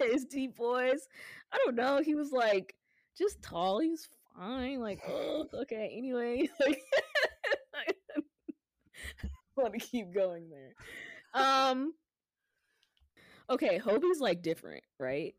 his 0.12 0.24
deep 0.24 0.56
voice. 0.56 1.06
I 1.52 1.58
don't 1.58 1.76
know. 1.76 2.00
He 2.02 2.14
was 2.14 2.32
like 2.32 2.74
just 3.16 3.40
tall. 3.42 3.78
He 3.80 3.90
was 3.90 4.08
fine. 4.36 4.80
Like, 4.80 5.00
oh, 5.08 5.46
okay. 5.62 5.94
Anyway, 5.96 6.48
like, 6.60 6.82
I 9.24 9.28
want 9.56 9.74
to 9.74 9.80
keep 9.80 10.12
going 10.12 10.50
there. 10.50 10.74
Um. 11.34 11.94
Okay, 13.50 13.78
Hobie's 13.78 14.20
like 14.20 14.42
different, 14.42 14.82
right? 14.98 15.34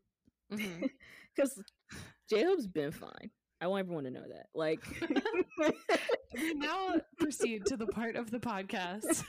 Because 0.50 1.62
J 2.28 2.42
Hope's 2.44 2.66
been 2.66 2.90
fine. 2.90 3.30
I 3.60 3.66
want 3.66 3.80
everyone 3.80 4.04
to 4.04 4.10
know 4.10 4.24
that. 4.28 4.46
Like, 4.54 4.82
We 6.34 6.54
now 6.54 6.94
proceed 7.18 7.66
to 7.66 7.76
the 7.76 7.86
part 7.86 8.16
of 8.16 8.30
the 8.30 8.38
podcast 8.38 9.24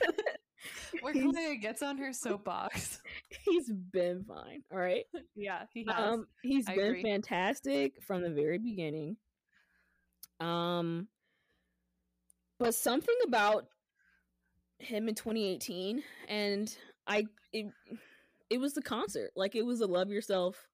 where 1.02 1.12
He's- 1.12 1.26
Claire 1.30 1.56
gets 1.56 1.82
on 1.82 1.98
her 1.98 2.12
soapbox. 2.12 3.00
he's 3.44 3.70
been 3.70 4.24
fine. 4.24 4.62
All 4.72 4.78
right. 4.78 5.04
Yeah, 5.34 5.64
he 5.74 5.84
has. 5.90 6.12
Um, 6.14 6.26
he's 6.42 6.68
I 6.68 6.76
been 6.76 6.86
agree. 6.86 7.02
fantastic 7.02 8.02
from 8.06 8.22
the 8.22 8.30
very 8.30 8.58
beginning. 8.58 9.16
Um, 10.40 11.08
but 12.58 12.74
something 12.74 13.16
about 13.26 13.66
him 14.78 15.08
in 15.08 15.14
2018, 15.14 16.02
and 16.28 16.74
I 17.06 17.26
it 17.52 17.66
it 18.48 18.58
was 18.58 18.74
the 18.74 18.82
concert, 18.82 19.32
like 19.36 19.54
it 19.56 19.66
was 19.66 19.80
a 19.80 19.86
Love 19.86 20.08
Yourself 20.10 20.68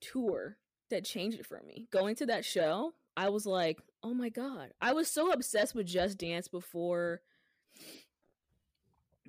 tour 0.00 0.56
that 0.90 1.04
changed 1.04 1.38
it 1.40 1.46
for 1.46 1.60
me. 1.66 1.86
Going 1.90 2.14
to 2.16 2.26
that 2.26 2.44
show, 2.44 2.92
I 3.16 3.28
was 3.30 3.46
like, 3.46 3.78
oh 4.02 4.14
my 4.14 4.28
god, 4.28 4.72
I 4.80 4.92
was 4.92 5.08
so 5.08 5.32
obsessed 5.32 5.74
with 5.74 5.86
Just 5.86 6.18
Dance 6.18 6.48
before 6.48 7.20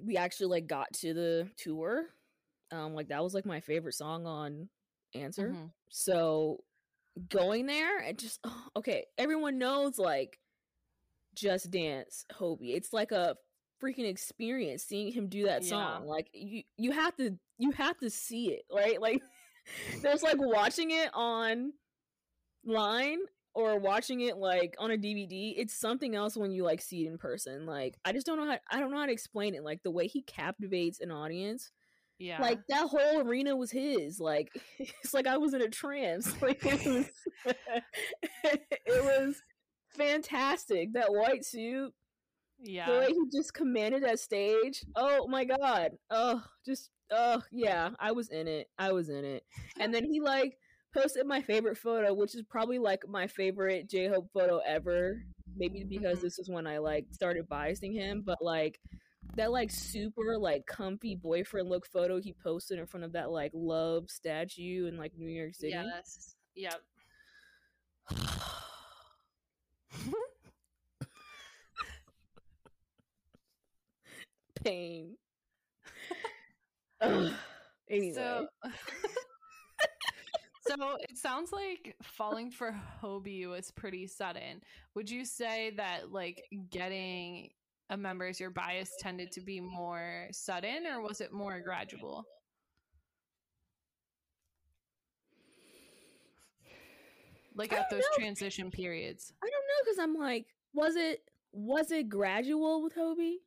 we 0.04 0.18
actually 0.18 0.48
like 0.48 0.68
got 0.68 0.92
to 0.94 1.14
the 1.14 1.48
tour. 1.58 2.06
Um, 2.72 2.94
like 2.96 3.10
that 3.10 3.24
was 3.24 3.34
like 3.34 3.46
my 3.46 3.60
favorite 3.60 3.94
song 3.94 4.26
on 4.26 4.70
Answer. 5.14 5.50
Mhm. 5.50 5.72
So 5.90 6.64
going 7.30 7.66
there 7.66 8.00
and 8.00 8.18
just 8.18 8.40
oh, 8.44 8.64
okay, 8.78 9.06
everyone 9.18 9.58
knows 9.58 9.98
like 10.00 10.40
Just 11.36 11.70
Dance 11.72 12.26
Hobie. 12.34 12.76
It's 12.76 12.94
like 12.94 13.12
a 13.12 13.36
freaking 13.84 14.08
experience 14.08 14.84
seeing 14.84 15.12
him 15.12 15.28
do 15.28 15.44
that 15.46 15.64
Yeah. 15.64 15.70
song. 15.70 16.08
Like 16.08 16.30
you 16.34 16.64
you 16.78 16.92
have 16.92 17.16
to 17.18 17.38
you 17.58 17.72
have 17.72 17.98
to 18.00 18.10
see 18.10 18.52
it, 18.52 18.64
right? 18.74 19.02
Like 19.02 19.22
there's 20.02 20.24
like 20.24 20.38
watching 20.40 20.92
it 20.92 21.10
on 21.14 21.74
line 22.66 23.20
or 23.54 23.80
watching 23.80 24.22
it 24.22 24.38
like 24.38 24.76
on 24.80 24.92
a 24.92 24.98
DVD, 24.98 25.54
it's 25.58 25.74
something 25.74 26.16
else 26.16 26.38
when 26.38 26.52
you 26.52 26.64
like 26.64 26.82
see 26.82 27.06
it 27.06 27.10
in 27.10 27.18
person. 27.18 27.66
Like 27.66 27.98
I 28.06 28.12
just 28.14 28.26
don't 28.26 28.38
know 28.38 28.46
how 28.50 28.58
I 28.72 28.80
don't 28.80 28.92
know 28.92 29.00
how 29.00 29.06
to 29.08 29.12
explain 29.12 29.56
it. 29.56 29.64
Like 29.64 29.84
the 29.84 29.92
way 29.92 30.08
he 30.08 30.22
captivates 30.22 31.00
an 31.02 31.12
audience 31.12 31.72
Yeah. 32.20 32.40
like 32.42 32.60
that 32.70 32.88
whole 32.88 33.22
arena 33.28 33.56
was 33.56 33.72
his 33.72 34.20
like 34.20 34.52
it's 34.80 35.14
like 35.14 35.26
i 35.28 35.38
was 35.38 35.54
in 35.56 35.62
a 35.64 35.70
trance 35.70 36.32
like 36.42 36.62
it 36.64 36.86
was 36.86 37.10
it 38.86 39.04
was 39.04 39.42
fantastic 39.90 40.94
that 40.94 41.12
white 41.12 41.44
suit 41.44 41.92
Yeah. 42.60 42.92
the 42.92 43.00
way 43.00 43.08
he 43.08 43.38
just 43.38 43.54
commanded 43.54 44.04
that 44.04 44.20
stage 44.20 44.84
oh 44.96 45.28
my 45.28 45.46
god 45.46 45.92
oh 46.12 46.44
just 46.66 46.92
oh 47.12 47.42
yeah 47.52 47.90
i 48.00 48.12
was 48.12 48.30
in 48.30 48.48
it 48.48 48.70
i 48.78 48.92
was 48.92 49.10
in 49.10 49.26
it 49.26 49.44
and 49.80 49.94
then 49.94 50.04
he 50.04 50.20
like 50.20 50.58
posted 50.94 51.26
my 51.26 51.42
favorite 51.42 51.78
photo 51.78 52.14
which 52.14 52.36
is 52.36 52.44
probably 52.44 52.80
like 52.80 53.08
my 53.08 53.28
favorite 53.28 53.90
j-hope 53.90 54.30
photo 54.34 54.60
ever 54.66 55.22
maybe 55.56 55.84
because 55.84 56.20
Mhm. 56.20 56.22
this 56.22 56.40
is 56.40 56.50
when 56.50 56.68
i 56.68 56.78
like 56.78 57.06
started 57.12 57.48
biasing 57.50 57.94
him 57.94 58.22
but 58.26 58.38
like 58.42 58.80
that 59.36 59.52
like 59.52 59.72
super 59.72 60.38
like 60.38 60.66
comfy 60.66 61.16
boyfriend 61.16 61.70
look 61.70 61.86
photo 61.86 62.20
he 62.20 62.34
posted 62.34 62.80
in 62.80 62.86
front 62.86 63.06
of 63.06 63.14
that 63.14 63.32
like 63.32 63.52
love 63.54 64.10
statue 64.10 64.88
in 64.88 64.98
like 64.98 65.14
New 65.18 65.30
York 65.30 65.54
City. 65.56 65.72
Yes. 65.74 66.36
Yep. 66.56 66.82
Pain. 74.64 75.18
Anyway, 77.90 78.14
So, 78.14 78.48
so 80.62 80.76
it 81.10 81.18
sounds 81.18 81.52
like 81.52 81.96
falling 82.02 82.52
for 82.52 82.74
Hobie 83.02 83.48
was 83.50 83.72
pretty 83.72 84.08
sudden. 84.08 84.62
Would 84.96 85.10
you 85.10 85.26
say 85.26 85.72
that 85.78 86.12
like 86.12 86.44
getting 86.70 87.50
a 87.90 87.98
member 87.98 88.26
as 88.28 88.40
your 88.40 88.50
bias 88.52 88.96
tended 88.98 89.32
to 89.34 89.42
be 89.42 89.60
more 89.60 90.28
sudden, 90.32 90.86
or 90.88 91.02
was 91.02 91.20
it 91.20 91.34
more 91.34 91.60
gradual? 91.60 92.28
Like 97.56 97.74
at 97.74 97.90
those 97.90 98.08
know. 98.18 98.24
transition 98.24 98.72
periods. 98.72 99.34
I 99.44 99.48
don't 99.48 99.52
know 99.52 99.84
because 99.86 100.00
I'm 100.00 100.16
like, 100.16 100.48
was 100.74 100.96
it 100.96 101.22
was 101.52 101.92
it 101.92 102.10
gradual 102.10 102.82
with 102.82 102.96
Hobie? 102.96 103.38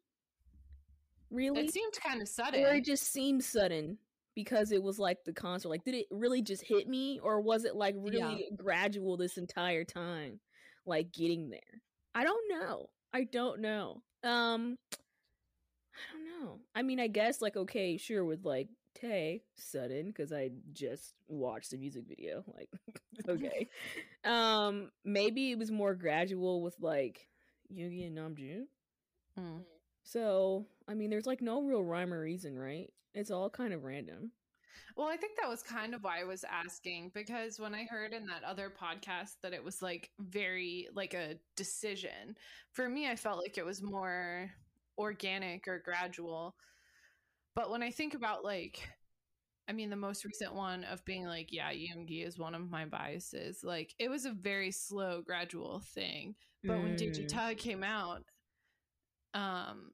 Really? 1.31 1.65
It 1.67 1.73
seemed 1.73 1.93
kind 1.95 2.23
of 2.23 2.29
sudden. 2.29 2.65
or 2.65 2.75
it 2.75 2.85
just 2.85 3.13
seemed 3.13 3.43
sudden. 3.45 3.99
because 4.37 4.73
it 4.73 4.83
was 4.83 4.99
like 4.99 5.23
the 5.25 5.33
concert. 5.33 5.69
Like, 5.69 5.85
did 5.85 5.95
it 5.95 6.07
really 6.11 6.43
just 6.43 6.65
hit 6.65 6.89
me, 6.89 7.21
or 7.23 7.41
was 7.41 7.65
it 7.65 7.77
like 7.77 7.95
really 7.97 8.47
Yeah. 8.51 8.57
gradual 8.57 9.17
this 9.17 9.39
entire 9.39 9.85
time, 9.85 10.41
like 10.87 11.13
getting 11.13 11.51
there? 11.51 11.81
I 12.17 12.25
don't 12.25 12.49
know. 12.51 12.91
I 13.13 13.25
don't 13.25 13.61
know. 13.61 14.03
Um, 14.25 14.77
I 14.93 16.13
don't 16.13 16.25
know. 16.43 16.61
I 16.75 16.83
mean, 16.83 16.99
I 16.99 17.07
guess 17.07 17.41
like 17.41 17.57
okay, 17.57 17.97
sure, 17.97 18.25
with 18.25 18.45
like 18.45 18.69
Tae 18.97 19.43
sudden 19.57 20.07
because 20.07 20.33
I 20.33 20.51
just 20.73 21.15
watched 21.29 21.71
the 21.71 21.77
music 21.77 22.05
video. 22.09 22.43
Like, 22.57 22.69
okay, 23.29 23.69
um, 24.25 24.91
maybe 25.05 25.53
it 25.53 25.59
was 25.59 25.71
more 25.71 25.95
gradual 25.95 26.61
with 26.61 26.75
like 26.81 27.29
Yoongi 27.73 28.07
and 28.09 28.19
Namjoon. 28.19 28.65
Mm. 29.39 29.63
So, 30.05 30.67
I 30.87 30.95
mean, 30.95 31.11
there's 31.11 31.27
like 31.27 31.43
no 31.43 31.63
real 31.63 31.83
rhyme 31.83 32.13
or 32.13 32.21
reason, 32.21 32.59
right? 32.59 32.93
It's 33.15 33.31
all 33.31 33.51
kind 33.51 33.73
of 33.73 33.85
random. 33.85 34.33
Well, 34.97 35.09
I 35.09 35.17
think 35.17 35.37
that 35.41 35.49
was 35.49 35.63
kind 35.63 35.95
of 35.95 36.05
why 36.05 36.21
I 36.21 36.25
was 36.25 36.45
asking 36.45 37.11
because 37.15 37.59
when 37.59 37.75
I 37.75 37.85
heard 37.85 38.13
in 38.13 38.27
that 38.27 38.45
other 38.45 38.71
podcast 38.71 39.37
that 39.43 39.53
it 39.53 39.65
was 39.65 39.83
like 39.83 40.11
very 40.21 40.89
like 40.95 41.15
a 41.15 41.37
decision, 41.57 42.37
for 42.73 42.89
me, 42.89 43.09
I 43.09 43.17
felt 43.17 43.39
like 43.39 43.59
it 43.59 43.65
was 43.65 43.83
more 43.83 44.51
organic 44.99 45.67
or 45.67 45.81
gradual. 45.85 46.55
But 47.55 47.71
when 47.71 47.83
I 47.83 47.91
think 47.91 48.15
about 48.15 48.45
like, 48.45 48.89
I 49.69 49.73
mean, 49.73 49.91
the 49.91 49.97
most 49.97 50.25
recent 50.25 50.55
one 50.55 50.85
of 50.85 51.05
being 51.05 51.25
like, 51.27 51.53
yeah, 51.53 51.73
Yoongi 51.73 52.27
is 52.27 52.39
one 52.39 52.55
of 52.55 52.71
my 52.71 52.85
biases, 52.85 53.65
like 53.65 53.95
it 53.99 54.09
was 54.11 54.27
a 54.27 54.33
very 54.33 54.71
slow, 54.71 55.23
gradual 55.23 55.81
thing. 55.81 56.35
But 56.67 56.83
when 56.83 56.97
Mm. 56.97 56.99
Daechwita 56.99 57.57
came 57.59 57.83
out, 57.85 58.25
um, 59.35 59.91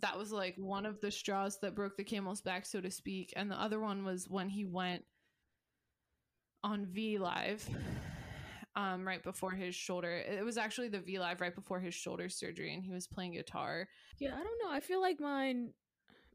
that 0.00 0.18
was 0.18 0.32
like 0.32 0.56
one 0.56 0.86
of 0.86 1.00
the 1.00 1.10
straws 1.10 1.58
that 1.60 1.74
broke 1.74 1.96
the 1.96 2.04
camel's 2.04 2.40
back, 2.40 2.66
so 2.66 2.80
to 2.80 2.90
speak. 2.90 3.32
And 3.36 3.50
the 3.50 3.60
other 3.60 3.80
one 3.80 4.04
was 4.04 4.28
when 4.28 4.48
he 4.48 4.64
went 4.64 5.04
on 6.62 6.86
V 6.86 7.18
Live, 7.18 7.68
um, 8.76 9.06
right 9.06 9.22
before 9.22 9.52
his 9.52 9.74
shoulder. 9.74 10.10
It 10.10 10.44
was 10.44 10.56
actually 10.56 10.88
the 10.88 11.00
V 11.00 11.18
Live 11.18 11.40
right 11.40 11.54
before 11.54 11.80
his 11.80 11.94
shoulder 11.94 12.28
surgery, 12.28 12.74
and 12.74 12.82
he 12.82 12.90
was 12.92 13.06
playing 13.06 13.32
guitar. 13.32 13.88
Yeah, 14.18 14.34
I 14.34 14.42
don't 14.42 14.60
know. 14.62 14.70
I 14.70 14.80
feel 14.80 15.00
like 15.00 15.20
mine, 15.20 15.70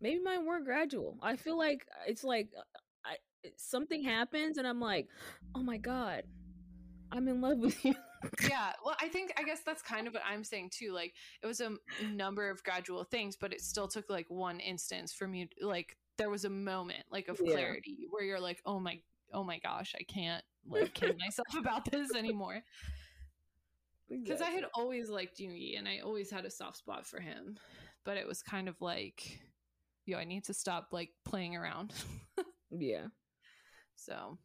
maybe 0.02 0.22
mine 0.22 0.46
weren't 0.46 0.66
gradual. 0.66 1.18
I 1.22 1.36
feel 1.36 1.58
like 1.58 1.86
it's 2.08 2.24
like 2.24 2.50
uh, 2.58 2.62
I 3.06 3.16
something 3.58 4.04
happens 4.04 4.58
and 4.58 4.68
I'm 4.68 4.80
like, 4.80 5.08
oh 5.56 5.64
my 5.64 5.78
god, 5.78 6.24
I'm 7.12 7.28
in 7.28 7.42
love 7.42 7.60
with 7.60 7.84
you. 7.84 7.96
Yeah 8.50 8.72
well 8.84 8.96
i 9.02 9.08
think 9.08 9.32
i 9.38 9.44
guess 9.44 9.62
that's 9.66 9.82
kind 9.82 10.08
of 10.08 10.14
what 10.14 10.24
i'm 10.30 10.44
saying 10.44 10.70
too 10.72 10.92
like 10.92 11.14
it 11.42 11.48
was 11.48 11.62
a 11.62 11.72
number 12.12 12.50
of 12.50 12.64
gradual 12.64 13.04
things 13.04 13.36
but 13.36 13.54
it 13.54 13.62
still 13.62 13.88
took 13.88 14.10
like 14.10 14.26
one 14.30 14.60
instance 14.60 15.14
for 15.14 15.28
me 15.28 15.50
like 15.62 15.98
there 16.18 16.30
was 16.30 16.46
a 16.46 16.50
moment 16.50 17.04
like 17.12 17.28
of 17.28 17.40
Yeah. 17.44 17.54
clarity 17.54 18.08
where 18.10 18.24
you're 18.24 18.40
like 18.40 18.62
oh 18.66 18.80
my 18.80 19.00
oh 19.34 19.44
my 19.44 19.60
gosh 19.60 19.96
i 20.00 20.04
can't 20.04 20.44
like 20.68 20.94
kid 20.94 21.18
myself 21.20 21.48
about 21.58 21.90
this 21.90 22.14
anymore 22.16 22.62
because 24.10 24.42
i 24.42 24.50
had 24.50 24.66
always 24.74 25.10
liked 25.10 25.38
Yoongi 25.40 25.78
and 25.78 25.88
i 25.88 26.00
always 26.00 26.30
had 26.32 26.46
a 26.46 26.50
soft 26.50 26.78
spot 26.78 27.06
for 27.06 27.20
him 27.20 27.58
but 28.04 28.18
it 28.18 28.28
was 28.28 28.42
kind 28.42 28.68
of 28.68 28.82
like 28.82 29.40
yo 30.06 30.18
i 30.18 30.24
need 30.26 30.44
to 30.46 30.54
stop 30.54 30.88
like 30.92 31.12
playing 31.26 31.56
around 31.56 31.94
yeah. 32.72 33.06
so 33.96 34.38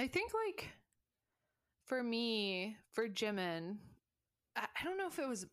I 0.00 0.06
think 0.06 0.30
like 0.46 0.68
for 1.88 2.02
me, 2.02 2.76
for 2.92 3.08
Jimin, 3.08 3.78
I, 4.54 4.66
I 4.80 4.84
don't 4.84 4.98
know 4.98 5.08
if 5.08 5.18
it 5.18 5.28
was 5.28 5.46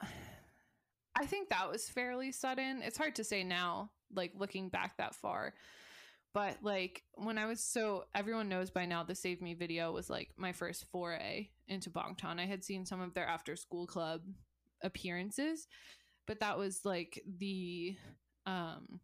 I 1.16 1.26
think 1.26 1.48
that 1.48 1.70
was 1.70 1.88
fairly 1.88 2.32
sudden. 2.32 2.82
It's 2.82 2.96
hard 2.96 3.16
to 3.16 3.24
say 3.24 3.42
now, 3.42 3.90
like 4.14 4.32
looking 4.36 4.68
back 4.68 4.96
that 4.98 5.14
far. 5.14 5.54
But 6.32 6.58
like 6.62 7.02
when 7.14 7.38
I 7.38 7.46
was 7.46 7.60
so 7.60 8.04
everyone 8.14 8.48
knows 8.48 8.70
by 8.70 8.86
now 8.86 9.02
the 9.02 9.16
Save 9.16 9.42
Me 9.42 9.54
video 9.54 9.90
was 9.90 10.08
like 10.08 10.30
my 10.36 10.52
first 10.52 10.86
foray 10.92 11.48
into 11.66 11.90
Bangtan. 11.90 12.38
I 12.38 12.46
had 12.46 12.64
seen 12.64 12.86
some 12.86 13.00
of 13.00 13.14
their 13.14 13.26
after 13.26 13.56
school 13.56 13.86
club 13.86 14.20
appearances, 14.82 15.66
but 16.26 16.40
that 16.40 16.56
was 16.56 16.84
like 16.84 17.20
the 17.38 17.96
um 18.46 19.00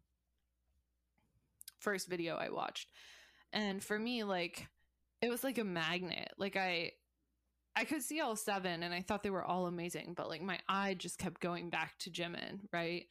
first 1.79 2.09
video 2.09 2.35
I 2.37 2.49
watched. 2.49 2.91
And 3.51 3.83
for 3.83 3.99
me, 3.99 4.23
like 4.23 4.67
it 5.21 5.29
was 5.29 5.43
like 5.43 5.57
a 5.57 5.63
magnet. 5.63 6.31
Like 6.37 6.55
I 6.55 6.91
I 7.75 7.85
could 7.85 8.01
see 8.01 8.21
all 8.21 8.35
seven 8.35 8.83
and 8.83 8.93
I 8.93 9.01
thought 9.01 9.23
they 9.23 9.29
were 9.29 9.43
all 9.43 9.67
amazing, 9.67 10.13
but 10.15 10.29
like 10.29 10.41
my 10.41 10.59
eye 10.67 10.95
just 10.95 11.19
kept 11.19 11.41
going 11.41 11.69
back 11.69 11.97
to 11.99 12.09
Jimin, 12.11 12.61
right? 12.73 13.05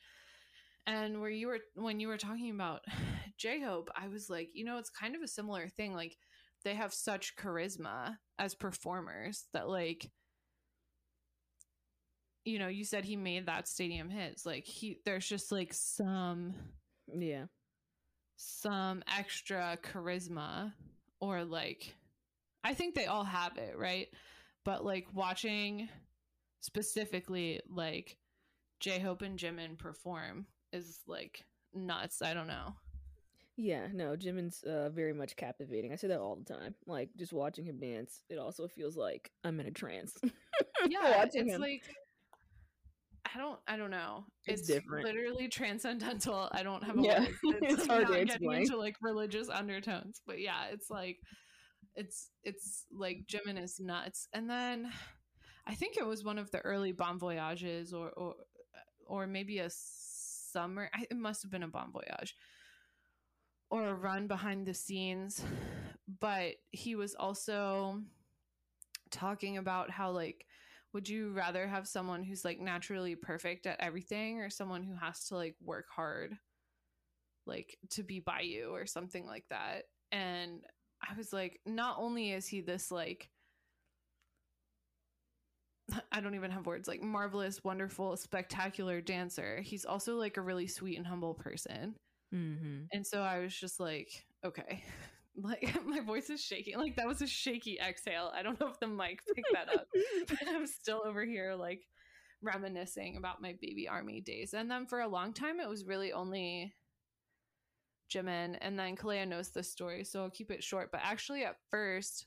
And 0.86 1.20
where 1.20 1.30
you 1.30 1.48
were 1.48 1.60
when 1.74 2.00
you 2.00 2.08
were 2.08 2.18
talking 2.18 2.50
about 2.50 2.84
J 3.38 3.60
Hope, 3.60 3.90
I 3.96 4.08
was 4.08 4.30
like, 4.30 4.50
you 4.54 4.64
know, 4.64 4.78
it's 4.78 4.90
kind 4.90 5.14
of 5.16 5.22
a 5.22 5.28
similar 5.28 5.68
thing. 5.68 5.94
Like 5.94 6.16
they 6.64 6.74
have 6.74 6.94
such 6.94 7.36
charisma 7.36 8.18
as 8.38 8.54
performers 8.54 9.46
that 9.52 9.68
like 9.68 10.10
you 12.44 12.58
know, 12.60 12.68
you 12.68 12.84
said 12.84 13.04
he 13.04 13.16
made 13.16 13.46
that 13.46 13.66
stadium 13.68 14.08
hits. 14.08 14.46
Like 14.46 14.64
he 14.64 15.00
there's 15.04 15.28
just 15.28 15.50
like 15.50 15.72
some 15.74 16.54
Yeah. 17.08 17.46
some 18.36 19.02
extra 19.16 19.78
charisma 19.82 20.72
or 21.20 21.44
like 21.44 21.94
I 22.64 22.74
think 22.74 22.94
they 22.94 23.06
all 23.06 23.24
have 23.24 23.56
it, 23.58 23.76
right? 23.76 24.08
But 24.64 24.84
like 24.84 25.06
watching 25.12 25.88
specifically 26.60 27.60
like 27.68 28.16
J 28.80 28.98
Hope 28.98 29.22
and 29.22 29.38
Jimin 29.38 29.78
perform 29.78 30.46
is 30.72 31.00
like 31.06 31.44
nuts. 31.74 32.22
I 32.22 32.34
don't 32.34 32.48
know. 32.48 32.74
Yeah, 33.58 33.86
no, 33.92 34.16
Jimin's 34.16 34.62
uh, 34.64 34.90
very 34.90 35.14
much 35.14 35.34
captivating. 35.36 35.90
I 35.92 35.96
say 35.96 36.08
that 36.08 36.20
all 36.20 36.36
the 36.36 36.44
time. 36.44 36.74
Like 36.86 37.08
just 37.16 37.32
watching 37.32 37.64
him 37.64 37.78
dance, 37.78 38.20
it 38.28 38.38
also 38.38 38.68
feels 38.68 38.96
like 38.96 39.30
I'm 39.44 39.60
in 39.60 39.66
a 39.66 39.70
trance. 39.70 40.14
Yeah, 40.88 41.22
it's 41.24 41.34
him. 41.34 41.60
like 41.60 41.82
I 43.36 43.38
don't 43.38 43.58
I 43.68 43.76
don't 43.76 43.90
know. 43.90 44.24
It's 44.46 44.62
It's, 44.62 44.68
different. 44.70 45.04
literally 45.04 45.46
transcendental. 45.48 46.48
I 46.52 46.62
don't 46.62 46.82
have 46.84 46.98
a 46.98 47.02
Yeah, 47.02 47.20
word. 47.20 47.28
it's 47.62 47.78
like, 47.80 47.88
hard 47.88 48.06
to 48.06 48.14
explain. 48.14 48.62
into 48.62 48.78
like 48.78 48.96
religious 49.02 49.50
undertones. 49.50 50.22
But 50.26 50.40
yeah, 50.40 50.68
it's 50.72 50.88
like 50.88 51.18
it's 51.94 52.30
it's 52.44 52.86
like 52.90 53.26
Jimin 53.26 53.62
is 53.62 53.78
nuts. 53.78 54.26
And 54.32 54.48
then 54.48 54.90
I 55.66 55.74
think 55.74 55.98
it 55.98 56.06
was 56.06 56.24
one 56.24 56.38
of 56.38 56.50
the 56.50 56.60
early 56.60 56.92
Bon 56.92 57.18
Voyages 57.18 57.92
or 57.92 58.08
or 58.10 58.34
or 59.06 59.26
maybe 59.26 59.58
a 59.58 59.68
summer 59.70 60.88
I- 60.94 61.06
it 61.10 61.16
must 61.18 61.42
have 61.42 61.50
been 61.52 61.62
a 61.62 61.68
Bon 61.68 61.92
Voyage 61.92 62.34
or 63.68 63.88
a 63.88 63.94
run 63.94 64.28
behind 64.28 64.64
the 64.66 64.72
scenes. 64.74 65.42
But 66.20 66.54
he 66.70 66.94
was 66.94 67.14
also 67.14 68.00
talking 69.10 69.58
about 69.58 69.90
how 69.90 70.10
like 70.12 70.46
would 70.96 71.10
you 71.10 71.30
rather 71.32 71.66
have 71.66 71.86
someone 71.86 72.22
who's 72.22 72.42
like 72.42 72.58
naturally 72.58 73.14
perfect 73.14 73.66
at 73.66 73.78
everything 73.80 74.40
or 74.40 74.48
someone 74.48 74.82
who 74.82 74.94
has 74.94 75.26
to 75.26 75.34
like 75.34 75.54
work 75.62 75.84
hard 75.94 76.34
like 77.44 77.76
to 77.90 78.02
be 78.02 78.18
by 78.18 78.40
you 78.40 78.70
or 78.70 78.86
something 78.86 79.26
like 79.26 79.44
that 79.50 79.82
and 80.10 80.62
i 81.06 81.14
was 81.18 81.34
like 81.34 81.60
not 81.66 81.98
only 81.98 82.32
is 82.32 82.46
he 82.46 82.62
this 82.62 82.90
like 82.90 83.28
i 86.12 86.18
don't 86.18 86.34
even 86.34 86.50
have 86.50 86.64
words 86.64 86.88
like 86.88 87.02
marvelous 87.02 87.62
wonderful 87.62 88.16
spectacular 88.16 89.02
dancer 89.02 89.60
he's 89.60 89.84
also 89.84 90.16
like 90.16 90.38
a 90.38 90.42
really 90.42 90.66
sweet 90.66 90.96
and 90.96 91.06
humble 91.06 91.34
person 91.34 91.94
mm-hmm. 92.34 92.84
and 92.90 93.06
so 93.06 93.20
I 93.20 93.40
was 93.40 93.54
just 93.54 93.78
like, 93.80 94.08
okay. 94.42 94.82
Like 95.36 95.76
my 95.86 96.00
voice 96.00 96.30
is 96.30 96.42
shaking. 96.42 96.78
Like 96.78 96.96
that 96.96 97.06
was 97.06 97.22
a 97.22 97.26
shaky 97.26 97.78
exhale. 97.78 98.32
I 98.34 98.42
don't 98.42 98.58
know 98.60 98.68
if 98.68 98.80
the 98.80 98.86
mic 98.86 99.20
picked 99.34 99.52
that 99.52 99.72
up. 99.72 99.86
but 100.28 100.38
I'm 100.48 100.66
still 100.66 101.02
over 101.04 101.24
here 101.24 101.54
like 101.54 101.82
reminiscing 102.42 103.16
about 103.16 103.42
my 103.42 103.54
baby 103.60 103.88
army 103.88 104.20
days. 104.20 104.54
And 104.54 104.70
then 104.70 104.86
for 104.86 105.00
a 105.00 105.08
long 105.08 105.32
time 105.32 105.60
it 105.60 105.68
was 105.68 105.84
really 105.84 106.12
only 106.12 106.72
Jimin 108.12 108.56
and 108.60 108.78
then 108.78 108.96
Kalea 108.96 109.26
knows 109.26 109.50
the 109.50 109.62
story, 109.62 110.04
so 110.04 110.22
I'll 110.22 110.30
keep 110.30 110.50
it 110.50 110.62
short. 110.62 110.90
But 110.92 111.00
actually 111.02 111.44
at 111.44 111.56
first 111.70 112.26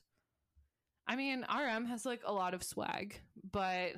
I 1.08 1.16
mean 1.16 1.44
RM 1.52 1.86
has 1.86 2.06
like 2.06 2.22
a 2.24 2.32
lot 2.32 2.54
of 2.54 2.62
swag, 2.62 3.20
but 3.50 3.92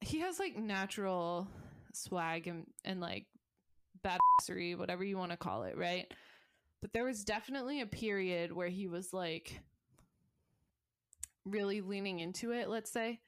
he 0.00 0.20
has 0.20 0.38
like 0.38 0.56
natural 0.56 1.48
swag 1.92 2.46
and, 2.46 2.66
and 2.84 3.00
like 3.00 3.26
badassery, 4.04 4.78
whatever 4.78 5.02
you 5.02 5.16
want 5.16 5.32
to 5.32 5.36
call 5.36 5.64
it, 5.64 5.76
right? 5.76 6.12
But 6.86 6.92
there 6.92 7.04
was 7.04 7.24
definitely 7.24 7.80
a 7.80 7.86
period 7.86 8.52
where 8.52 8.68
he 8.68 8.86
was 8.86 9.12
like 9.12 9.60
really 11.44 11.80
leaning 11.80 12.20
into 12.20 12.52
it, 12.52 12.68
let's 12.68 12.92
say, 12.92 13.18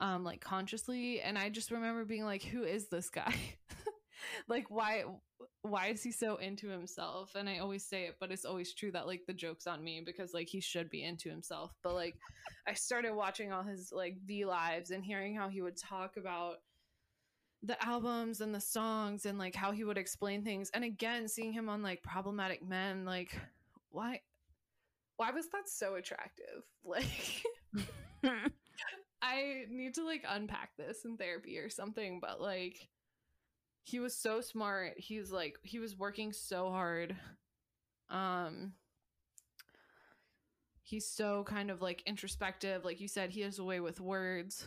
um, 0.00 0.24
like 0.24 0.40
consciously. 0.40 1.20
And 1.20 1.38
I 1.38 1.50
just 1.50 1.70
remember 1.70 2.04
being 2.04 2.24
like, 2.24 2.42
who 2.42 2.64
is 2.64 2.88
this 2.88 3.10
guy? 3.10 3.32
like, 4.48 4.72
why? 4.72 5.04
Why 5.62 5.86
is 5.86 6.02
he 6.02 6.10
so 6.10 6.34
into 6.34 6.66
himself? 6.68 7.36
And 7.36 7.48
I 7.48 7.58
always 7.58 7.84
say 7.84 8.06
it, 8.06 8.16
but 8.18 8.32
it's 8.32 8.44
always 8.44 8.74
true 8.74 8.90
that 8.90 9.06
like 9.06 9.22
the 9.28 9.34
joke's 9.34 9.68
on 9.68 9.84
me 9.84 10.02
because 10.04 10.34
like 10.34 10.48
he 10.48 10.58
should 10.60 10.90
be 10.90 11.04
into 11.04 11.30
himself. 11.30 11.70
But 11.80 11.94
like 11.94 12.16
I 12.66 12.74
started 12.74 13.14
watching 13.14 13.52
all 13.52 13.62
his 13.62 13.92
like 13.92 14.16
V 14.26 14.46
lives 14.46 14.90
and 14.90 15.04
hearing 15.04 15.36
how 15.36 15.48
he 15.48 15.62
would 15.62 15.76
talk 15.76 16.16
about 16.16 16.56
the 17.64 17.82
albums 17.84 18.40
and 18.40 18.54
the 18.54 18.60
songs 18.60 19.26
and 19.26 19.38
like 19.38 19.54
how 19.54 19.72
he 19.72 19.84
would 19.84 19.98
explain 19.98 20.44
things. 20.44 20.70
And 20.74 20.84
again 20.84 21.28
seeing 21.28 21.52
him 21.52 21.68
on 21.68 21.82
like 21.82 22.02
problematic 22.02 22.66
men 22.66 23.04
like 23.04 23.36
why 23.90 24.20
why 25.16 25.30
was 25.30 25.48
that 25.50 25.68
so 25.68 25.96
attractive? 25.96 26.62
Like 26.86 27.42
i 29.20 29.64
need 29.70 29.94
to 29.94 30.04
like 30.04 30.24
unpack 30.28 30.70
this 30.78 31.04
in 31.04 31.16
therapy 31.16 31.58
or 31.58 31.68
something 31.68 32.20
but 32.20 32.40
like 32.40 32.88
he 33.84 34.00
was 34.00 34.16
so 34.16 34.40
smart. 34.40 34.94
He's 34.96 35.30
like 35.30 35.58
he 35.62 35.78
was 35.78 35.96
working 35.96 36.32
so 36.32 36.70
hard. 36.70 37.14
Um 38.10 38.72
he's 40.82 41.08
so 41.08 41.44
kind 41.44 41.70
of 41.70 41.82
like 41.82 42.02
introspective. 42.06 42.84
Like 42.84 43.00
you 43.00 43.08
said 43.08 43.30
he 43.30 43.42
has 43.42 43.58
a 43.58 43.64
way 43.64 43.80
with 43.80 44.00
words 44.00 44.66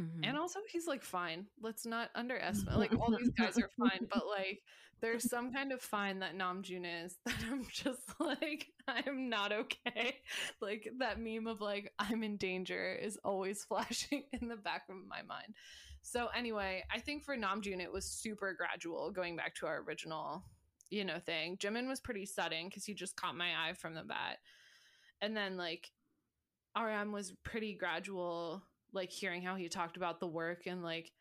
Mhm. 0.00 0.20
and 0.24 0.36
also 0.36 0.58
he's 0.68 0.86
like 0.86 1.02
fine. 1.04 1.46
Let's 1.60 1.86
not 1.86 2.10
underestimate 2.14 2.78
like 2.78 2.92
all 3.00 3.16
these 3.16 3.30
guys 3.30 3.58
are 3.58 3.70
fine 3.78 4.08
but 4.12 4.26
like 4.26 4.62
there's 5.00 5.28
some 5.28 5.52
kind 5.52 5.70
of 5.72 5.80
fine 5.82 6.20
that 6.20 6.36
namjoon 6.36 6.84
is 7.04 7.18
that 7.26 7.34
i'm 7.50 7.66
just 7.70 8.00
like 8.18 8.68
i'm 8.88 9.28
not 9.28 9.52
okay. 9.52 10.16
Like 10.60 10.88
that 10.98 11.20
meme 11.20 11.46
of 11.46 11.60
like 11.60 11.92
i'm 11.98 12.22
in 12.22 12.36
danger 12.38 12.94
is 12.94 13.18
always 13.24 13.64
flashing 13.64 14.24
in 14.32 14.48
the 14.48 14.56
back 14.56 14.84
of 14.88 14.96
my 15.08 15.22
mind. 15.22 15.54
So 16.02 16.28
anyway 16.36 16.84
i 16.92 16.98
think 16.98 17.22
for 17.22 17.36
namjoon 17.36 17.80
it 17.80 17.92
was 17.92 18.04
super 18.04 18.52
gradual 18.54 19.10
going 19.12 19.36
back 19.36 19.54
to 19.56 19.66
our 19.66 19.80
original 19.82 20.44
you 20.90 21.04
know 21.04 21.18
thing. 21.18 21.56
Jimin 21.56 21.88
was 21.88 22.00
pretty 22.00 22.26
sudden 22.26 22.68
because 22.68 22.84
he 22.84 22.94
just 22.94 23.16
caught 23.16 23.36
my 23.36 23.50
eye 23.68 23.72
from 23.74 23.94
the 23.94 24.02
bat. 24.04 24.38
And 25.20 25.36
then 25.36 25.56
like 25.56 25.90
rm 26.76 27.12
was 27.12 27.32
pretty 27.44 27.74
gradual 27.74 28.62
like 28.94 29.10
hearing 29.10 29.42
how 29.42 29.56
he 29.56 29.68
talked 29.68 29.96
about 29.96 30.20
the 30.20 30.26
work 30.26 30.66
and 30.66 30.82
like 30.82 31.12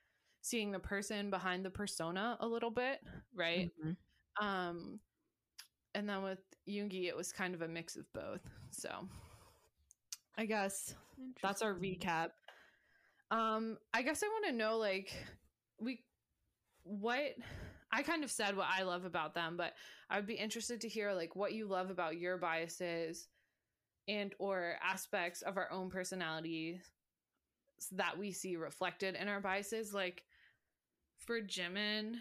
seeing 0.42 0.72
the 0.72 0.80
person 0.80 1.30
behind 1.30 1.66
the 1.66 1.70
persona 1.70 2.38
a 2.40 2.48
little 2.48 2.72
bit 2.72 3.00
right? 3.36 3.72
Mhm. 3.84 3.96
um 4.42 5.00
and 5.96 6.08
then 6.10 6.24
with 6.24 6.40
Yoongi 6.68 7.08
it 7.08 7.16
was 7.16 7.32
kind 7.32 7.54
of 7.56 7.62
a 7.62 7.68
mix 7.68 7.96
of 7.96 8.12
both 8.14 8.42
so. 8.72 9.08
I 10.38 10.46
guess 10.46 10.96
that's 11.42 11.62
our 11.62 11.74
recap. 11.76 12.32
Um 13.32 13.78
i 13.94 14.02
guess 14.02 14.24
i 14.24 14.28
want 14.28 14.46
to 14.46 14.52
know 14.52 14.78
like 14.78 15.14
we 15.80 16.04
what 16.84 17.36
i 17.92 18.04
kind 18.04 18.24
of 18.24 18.32
said 18.32 18.56
what 18.58 18.68
i 18.70 18.84
love 18.84 19.06
about 19.06 19.34
them 19.34 19.56
but 19.58 19.74
i 20.10 20.18
would 20.18 20.28
be 20.28 20.34
interested 20.34 20.82
to 20.82 20.90
hear 20.90 21.14
like 21.14 21.36
what 21.36 21.54
you 21.54 21.68
love 21.68 21.90
about 21.90 22.18
your 22.20 22.38
biases 22.38 23.28
and 24.08 24.34
or 24.40 24.76
aspects 24.84 25.42
of 25.42 25.58
our 25.58 25.72
own 25.72 25.90
personalities 25.90 26.82
that 27.91 28.17
we 28.17 28.32
see 28.32 28.56
reflected 28.56 29.15
in 29.15 29.28
our 29.28 29.39
biases 29.39 29.93
like 29.93 30.24
for 31.17 31.41
jimin 31.41 32.15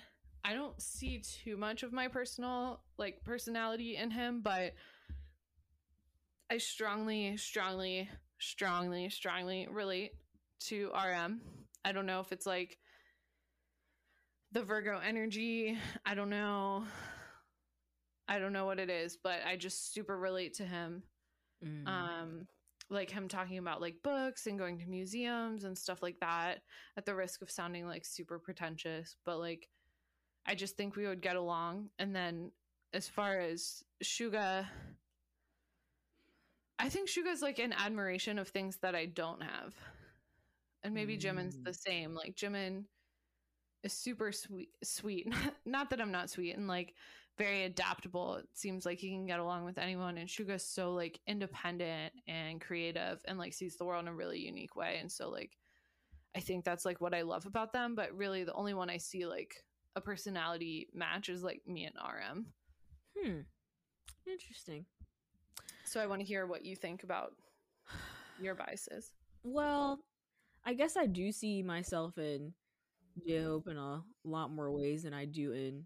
i 0.44 0.54
don't 0.54 0.80
see 0.80 1.22
too 1.44 1.56
much 1.56 1.82
of 1.82 1.92
my 1.92 2.08
personal 2.08 2.80
like 2.98 3.24
personality 3.24 3.96
in 3.96 4.10
him 4.10 4.40
but 4.42 4.74
i 6.50 6.58
strongly 6.58 7.36
strongly 7.36 8.08
strongly 8.38 9.08
strongly 9.08 9.68
relate 9.70 10.12
to 10.60 10.90
rm 10.94 11.40
i 11.84 11.92
don't 11.92 12.06
know 12.06 12.20
if 12.20 12.32
it's 12.32 12.46
like 12.46 12.78
the 14.52 14.62
virgo 14.62 14.98
energy. 14.98 15.78
I 16.04 16.14
don't 16.14 16.30
know. 16.30 16.84
I 18.28 18.38
don't 18.38 18.52
know 18.52 18.66
what 18.66 18.78
it 18.78 18.88
is 18.88 19.18
but 19.22 19.40
i 19.46 19.56
just 19.56 19.92
super 19.92 20.16
relate 20.16 20.54
to 20.54 20.64
him. 20.64 21.02
Mm. 21.64 21.86
um 21.86 22.46
like 22.92 23.10
him 23.10 23.26
talking 23.28 23.58
about 23.58 23.80
like 23.80 23.96
books 24.04 24.46
and 24.46 24.58
going 24.58 24.78
to 24.78 24.86
museums 24.86 25.64
and 25.64 25.76
stuff 25.76 26.02
like 26.02 26.20
that 26.20 26.62
at 26.96 27.06
the 27.06 27.14
risk 27.14 27.42
of 27.42 27.50
sounding 27.50 27.86
like 27.86 28.04
super 28.04 28.38
pretentious 28.38 29.16
but 29.24 29.38
like 29.38 29.68
i 30.46 30.54
just 30.54 30.76
think 30.76 30.94
we 30.96 31.06
would 31.06 31.22
get 31.22 31.36
along. 31.36 31.88
And 31.98 32.14
then 32.14 32.50
as 32.92 33.08
far 33.08 33.38
as 33.40 33.82
Suga 34.04 34.66
i 36.78 36.88
think 36.88 37.08
Suga's 37.08 37.42
like 37.42 37.58
an 37.58 37.72
admiration 37.72 38.38
of 38.38 38.48
things 38.48 38.78
that 38.82 38.94
i 38.94 39.06
don't 39.06 39.42
have. 39.42 39.74
And 40.84 40.94
maybe 40.94 41.16
jimin's 41.16 41.56
Mm. 41.56 41.64
the 41.64 41.74
same. 41.74 42.14
Like 42.14 42.34
jimin 42.34 42.84
is 43.84 43.92
super 43.92 44.32
sweet 44.32 44.70
sweet. 44.82 45.32
Not 45.64 45.90
that 45.90 46.00
i'm 46.00 46.12
not 46.12 46.30
sweet. 46.30 46.56
And 46.56 46.66
like 46.68 46.94
very 47.38 47.64
adaptable. 47.64 48.36
It 48.36 48.46
seems 48.54 48.84
like 48.84 48.98
he 48.98 49.10
can 49.10 49.26
get 49.26 49.40
along 49.40 49.64
with 49.64 49.78
anyone. 49.78 50.18
And 50.18 50.28
Suga's 50.28 50.66
so 50.66 50.92
like 50.92 51.20
independent 51.26 52.12
and 52.28 52.60
creative 52.60 53.20
and 53.26 53.38
like 53.38 53.54
sees 53.54 53.76
the 53.76 53.84
world 53.84 54.02
in 54.04 54.08
a 54.08 54.14
really 54.14 54.38
unique 54.38 54.76
way. 54.76 54.98
And 55.00 55.10
so 55.10 55.30
like 55.30 55.56
I 56.36 56.40
think 56.40 56.64
that's 56.64 56.84
like 56.84 57.00
what 57.00 57.14
I 57.14 57.22
love 57.22 57.46
about 57.46 57.72
them. 57.72 57.94
But 57.94 58.16
really 58.16 58.44
the 58.44 58.54
only 58.54 58.74
one 58.74 58.90
I 58.90 58.98
see 58.98 59.26
like 59.26 59.54
a 59.96 60.00
personality 60.00 60.88
match 60.94 61.28
is 61.28 61.42
like 61.42 61.62
me 61.66 61.84
and 61.84 61.94
RM. 61.96 62.46
Hmm. 63.18 63.40
Interesting. 64.26 64.86
So 65.84 66.00
I 66.00 66.06
want 66.06 66.20
to 66.20 66.26
hear 66.26 66.46
what 66.46 66.64
you 66.64 66.76
think 66.76 67.02
about 67.02 67.32
your 68.40 68.54
biases. 68.54 69.10
Well, 69.42 70.00
I 70.64 70.74
guess 70.74 70.96
I 70.96 71.06
do 71.06 71.32
see 71.32 71.62
myself 71.62 72.16
in 72.18 72.52
J 73.26 73.42
Hope 73.42 73.68
in 73.68 73.76
a 73.76 74.02
lot 74.24 74.50
more 74.50 74.70
ways 74.70 75.02
than 75.02 75.12
I 75.12 75.24
do 75.24 75.52
in 75.52 75.84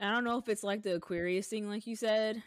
I 0.00 0.10
don't 0.10 0.24
know 0.24 0.38
if 0.38 0.48
it's 0.48 0.62
like 0.62 0.82
the 0.82 0.94
Aquarius 0.94 1.48
thing, 1.48 1.68
like 1.68 1.86
you 1.86 1.96
said, 1.96 2.42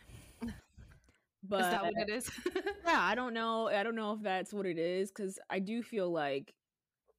but 1.43 1.61
is 1.61 1.67
that 1.67 1.83
what 1.83 1.93
it 1.97 2.09
is? 2.09 2.31
yeah, 2.85 3.01
I 3.01 3.13
don't 3.15 3.33
know. 3.33 3.67
I 3.67 3.83
don't 3.83 3.95
know 3.95 4.13
if 4.13 4.21
that's 4.21 4.53
what 4.53 4.65
it 4.65 4.77
is 4.77 5.11
because 5.11 5.37
I 5.49 5.59
do 5.59 5.83
feel 5.83 6.09
like 6.09 6.53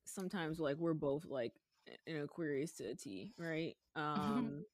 sometimes 0.05 0.59
like 0.59 0.77
we're 0.77 0.95
both 0.95 1.27
like 1.27 1.53
an 2.07 2.23
Aquarius 2.23 2.73
to 2.73 2.85
a 2.91 2.95
T, 2.95 3.33
right? 3.39 3.77
Um, 3.95 4.65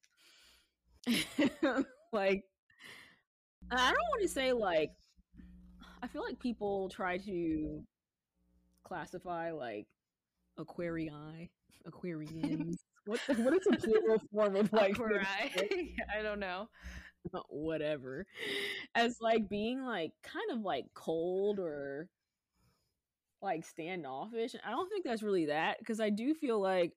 like 2.13 2.45
I 3.71 3.91
don't 3.91 4.09
want 4.11 4.23
to 4.23 4.29
say 4.29 4.53
like 4.53 4.91
I 6.03 6.07
feel 6.07 6.23
like 6.23 6.39
people 6.39 6.89
try 6.89 7.19
to 7.19 7.83
classify 8.85 9.51
like 9.51 9.87
Aquarii, 10.59 11.49
Aquarians. 11.89 12.77
what 13.07 13.21
what 13.39 13.55
is 13.55 13.67
a 13.67 13.77
plural 13.77 14.21
form 14.33 14.57
of 14.57 14.73
like 14.73 14.95
Aquari. 14.95 15.25
I 16.19 16.23
don't 16.23 16.41
know. 16.41 16.69
Uh, 17.35 17.41
whatever 17.51 18.27
as 18.95 19.21
like 19.21 19.51
being 19.51 19.85
like 19.85 20.13
kind 20.23 20.51
of 20.51 20.61
like 20.61 20.85
cold 20.95 21.59
or 21.59 22.09
like 23.43 23.67
standoffish 23.67 24.55
i 24.65 24.71
don't 24.71 24.89
think 24.89 25.05
that's 25.05 25.23
really 25.23 25.47
that 25.47 25.79
because 25.79 26.01
i 26.01 26.09
do 26.09 26.33
feel 26.33 26.59
like 26.59 26.93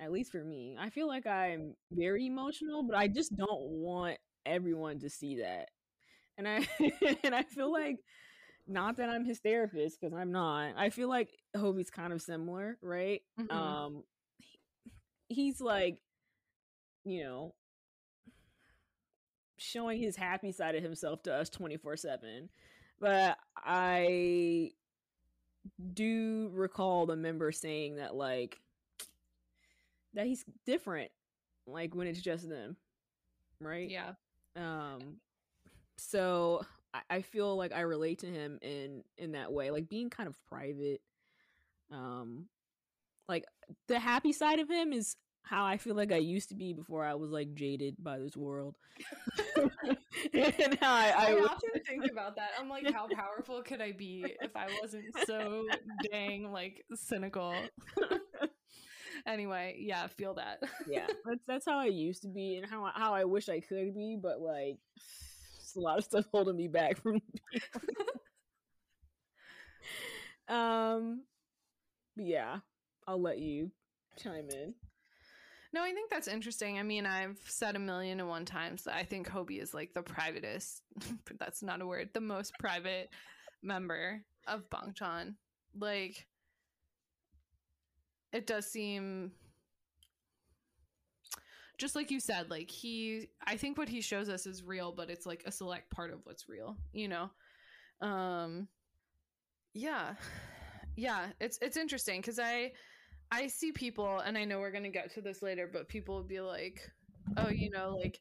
at 0.00 0.12
least 0.12 0.32
for 0.32 0.42
me 0.42 0.76
i 0.80 0.88
feel 0.88 1.06
like 1.06 1.26
i'm 1.26 1.74
very 1.92 2.26
emotional 2.26 2.82
but 2.82 2.96
i 2.96 3.06
just 3.06 3.36
don't 3.36 3.60
want 3.68 4.16
everyone 4.46 4.98
to 4.98 5.10
see 5.10 5.40
that 5.40 5.68
and 6.38 6.48
i 6.48 6.66
and 7.22 7.34
i 7.34 7.42
feel 7.42 7.70
like 7.70 7.98
not 8.68 8.96
that 8.96 9.08
i'm 9.08 9.24
his 9.24 9.38
therapist 9.38 10.00
because 10.00 10.14
i'm 10.14 10.30
not 10.30 10.72
i 10.76 10.90
feel 10.90 11.08
like 11.08 11.30
hobie's 11.56 11.90
kind 11.90 12.12
of 12.12 12.20
similar 12.22 12.76
right 12.82 13.22
Mhm. 13.40 13.50
um 13.52 14.04
he- 14.38 14.60
he's 15.28 15.60
like 15.60 16.00
you 17.04 17.22
know 17.24 17.54
showing 19.56 19.98
his 20.00 20.14
happy 20.16 20.52
side 20.52 20.74
of 20.76 20.82
himself 20.82 21.22
to 21.24 21.32
us 21.34 21.48
24/7 21.50 22.48
but 23.00 23.36
i 23.56 24.70
do 25.94 26.50
recall 26.52 27.06
the 27.06 27.16
member 27.16 27.50
saying 27.52 27.96
that 27.96 28.14
like 28.14 28.60
that 30.14 30.26
he's 30.26 30.44
different 30.64 31.10
like 31.66 31.94
when 31.94 32.06
it's 32.06 32.20
just 32.20 32.48
them 32.48 32.76
right 33.60 33.90
yeah. 33.90 34.12
um 34.56 35.16
so 35.96 36.64
I, 36.94 37.00
I 37.10 37.22
feel 37.22 37.56
like 37.56 37.72
i 37.72 37.80
relate 37.80 38.20
to 38.20 38.26
him 38.26 38.58
in 38.62 39.02
in 39.18 39.32
that 39.32 39.52
way 39.52 39.70
like 39.70 39.88
being 39.88 40.10
kind 40.10 40.28
of 40.28 40.36
private 40.48 41.00
um 41.92 42.46
like 43.28 43.44
the 43.88 43.98
happy 43.98 44.32
side 44.32 44.58
of 44.60 44.68
him 44.70 44.92
is 44.92 45.16
how 45.42 45.64
i 45.64 45.76
feel 45.78 45.94
like 45.94 46.12
i 46.12 46.16
used 46.16 46.50
to 46.50 46.54
be 46.54 46.72
before 46.72 47.04
i 47.04 47.14
was 47.14 47.30
like 47.30 47.54
jaded 47.54 47.96
by 48.02 48.18
this 48.18 48.36
world 48.36 48.76
and 50.34 50.78
how 50.80 50.94
i, 50.94 51.08
I, 51.16 51.26
I, 51.30 51.34
was- 51.34 51.46
often 51.50 51.70
think 51.86 52.10
about 52.10 52.36
that. 52.36 52.50
I'm 52.58 52.68
like, 52.68 52.92
how 52.92 53.06
powerful 53.08 53.62
could 53.62 53.80
I 53.80 53.92
be 53.92 54.34
if 54.42 54.54
I 54.56 54.66
wasn't 54.82 55.04
so 55.26 55.64
dang 56.10 56.50
like 56.52 56.84
cynical? 56.94 57.54
anyway, 59.26 59.76
yeah, 59.78 60.06
feel 60.08 60.34
that. 60.34 60.62
yeah 60.88 61.06
that's 61.24 61.40
that's 61.46 61.66
how 61.66 61.78
i 61.78 61.86
used 61.86 62.22
to 62.22 62.28
be 62.28 62.56
and 62.56 62.66
how 62.66 62.90
how 62.94 63.14
i 63.14 63.24
wish 63.24 63.48
i 63.48 63.60
could 63.60 63.94
be 63.94 64.16
but 64.20 64.40
like 64.40 64.78
it's 65.68 65.76
a 65.76 65.80
lot 65.80 65.98
of 65.98 66.04
stuff 66.04 66.24
holding 66.32 66.56
me 66.56 66.66
back 66.66 66.96
from 66.96 67.20
um 70.48 71.22
but 72.16 72.24
yeah 72.24 72.56
i'll 73.06 73.20
let 73.20 73.38
you 73.38 73.70
chime 74.16 74.48
in 74.50 74.74
No, 75.74 75.82
I 75.82 75.92
think 75.92 76.10
that's 76.10 76.28
interesting. 76.28 76.78
I 76.78 76.82
mean, 76.82 77.04
I've 77.04 77.38
said 77.44 77.76
a 77.76 77.78
million 77.78 78.20
and 78.20 78.28
one 78.30 78.46
times 78.46 78.84
that 78.84 78.94
I 78.96 79.04
think 79.04 79.28
Hobie 79.28 79.60
is 79.60 79.74
like 79.74 79.92
the 79.92 80.02
privatest. 80.02 80.80
that's 81.38 81.62
not 81.62 81.82
a 81.82 81.86
word. 81.86 82.08
The 82.14 82.22
most 82.22 82.54
private 82.58 83.10
member 83.62 84.24
of 84.46 84.70
Bangtan. 84.70 85.34
Like 85.78 86.26
it 88.32 88.46
does 88.46 88.64
seem 88.64 89.32
just 91.78 91.94
like 91.96 92.10
you 92.10 92.20
said, 92.20 92.50
like 92.50 92.70
he 92.70 93.28
I 93.46 93.56
think 93.56 93.78
what 93.78 93.88
he 93.88 94.00
shows 94.00 94.28
us 94.28 94.46
is 94.46 94.62
real, 94.64 94.92
but 94.92 95.10
it's 95.10 95.26
like 95.26 95.42
a 95.46 95.52
select 95.52 95.90
part 95.90 96.12
of 96.12 96.20
what's 96.24 96.48
real, 96.48 96.76
you 96.92 97.08
know? 97.08 97.30
Um 98.00 98.68
yeah. 99.74 100.14
Yeah, 100.96 101.28
it's 101.40 101.58
it's 101.62 101.76
interesting 101.76 102.20
cuz 102.22 102.38
I 102.40 102.72
I 103.30 103.46
see 103.48 103.72
people 103.72 104.18
and 104.20 104.36
I 104.38 104.44
know 104.44 104.60
we're 104.60 104.72
going 104.72 104.84
to 104.84 104.90
get 104.90 105.12
to 105.12 105.22
this 105.22 105.42
later, 105.42 105.68
but 105.72 105.88
people 105.88 106.16
will 106.16 106.24
be 106.24 106.40
like, 106.40 106.90
"Oh, 107.36 107.50
you 107.50 107.70
know, 107.70 107.96
like 107.96 108.18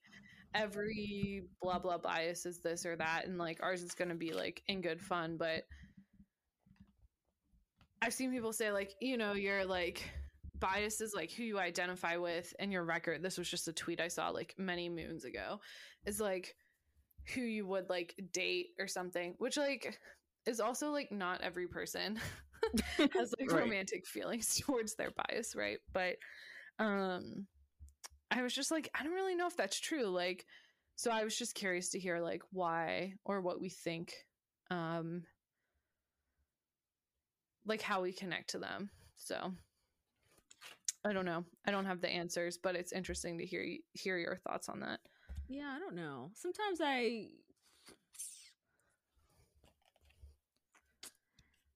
every 0.55 1.43
blah 1.61 1.79
blah 1.79 1.97
bias 1.97 2.45
is 2.45 2.61
this 2.61 2.85
or 2.85 2.95
that 2.97 3.25
and 3.27 3.37
like 3.37 3.63
ours 3.63 3.83
is 3.83 3.93
going 3.95 4.09
to 4.09 4.15
be 4.15 4.33
like 4.33 4.63
in 4.67 4.81
good 4.81 5.01
fun 5.01 5.37
but 5.37 5.63
i've 8.01 8.13
seen 8.13 8.31
people 8.31 8.53
say 8.53 8.71
like 8.71 8.93
you 9.01 9.17
know 9.17 9.33
you're 9.33 9.65
like 9.65 10.09
bias 10.59 11.01
is 11.01 11.13
like 11.13 11.31
who 11.31 11.43
you 11.43 11.59
identify 11.59 12.17
with 12.17 12.53
and 12.59 12.71
your 12.71 12.83
record 12.83 13.21
this 13.21 13.37
was 13.37 13.49
just 13.49 13.67
a 13.67 13.73
tweet 13.73 14.01
i 14.01 14.07
saw 14.07 14.29
like 14.29 14.53
many 14.57 14.89
moons 14.89 15.23
ago 15.23 15.59
is 16.05 16.19
like 16.19 16.55
who 17.33 17.41
you 17.41 17.65
would 17.65 17.89
like 17.89 18.15
date 18.31 18.67
or 18.79 18.87
something 18.87 19.35
which 19.37 19.57
like 19.57 19.99
is 20.45 20.59
also 20.59 20.91
like 20.91 21.11
not 21.11 21.41
every 21.41 21.67
person 21.67 22.19
has 22.97 23.33
like 23.39 23.51
right. 23.51 23.61
romantic 23.63 24.07
feelings 24.07 24.61
towards 24.65 24.95
their 24.95 25.11
bias 25.11 25.55
right 25.55 25.79
but 25.93 26.15
um 26.79 27.47
I 28.29 28.41
was 28.41 28.53
just 28.53 28.71
like, 28.71 28.89
I 28.93 29.03
don't 29.03 29.13
really 29.13 29.35
know 29.35 29.47
if 29.47 29.55
that's 29.55 29.79
true. 29.79 30.05
Like, 30.05 30.45
so 30.95 31.11
I 31.11 31.23
was 31.23 31.37
just 31.37 31.55
curious 31.55 31.89
to 31.89 31.99
hear 31.99 32.19
like 32.19 32.41
why 32.51 33.13
or 33.23 33.41
what 33.41 33.61
we 33.61 33.69
think, 33.69 34.13
um, 34.69 35.23
like 37.65 37.81
how 37.81 38.01
we 38.01 38.11
connect 38.11 38.51
to 38.51 38.59
them. 38.59 38.89
So 39.15 39.53
I 41.07 41.13
don't 41.13 41.25
know. 41.25 41.45
I 41.65 41.71
don't 41.71 41.85
have 41.85 42.01
the 42.01 42.09
answers, 42.09 42.57
but 42.57 42.75
it's 42.75 42.91
interesting 42.91 43.37
to 43.37 43.45
hear 43.45 43.65
hear 43.93 44.17
your 44.17 44.35
thoughts 44.35 44.67
on 44.67 44.81
that. 44.81 44.99
Yeah, 45.47 45.71
I 45.73 45.79
don't 45.79 45.95
know. 45.95 46.31
Sometimes 46.33 46.81
I 46.83 47.27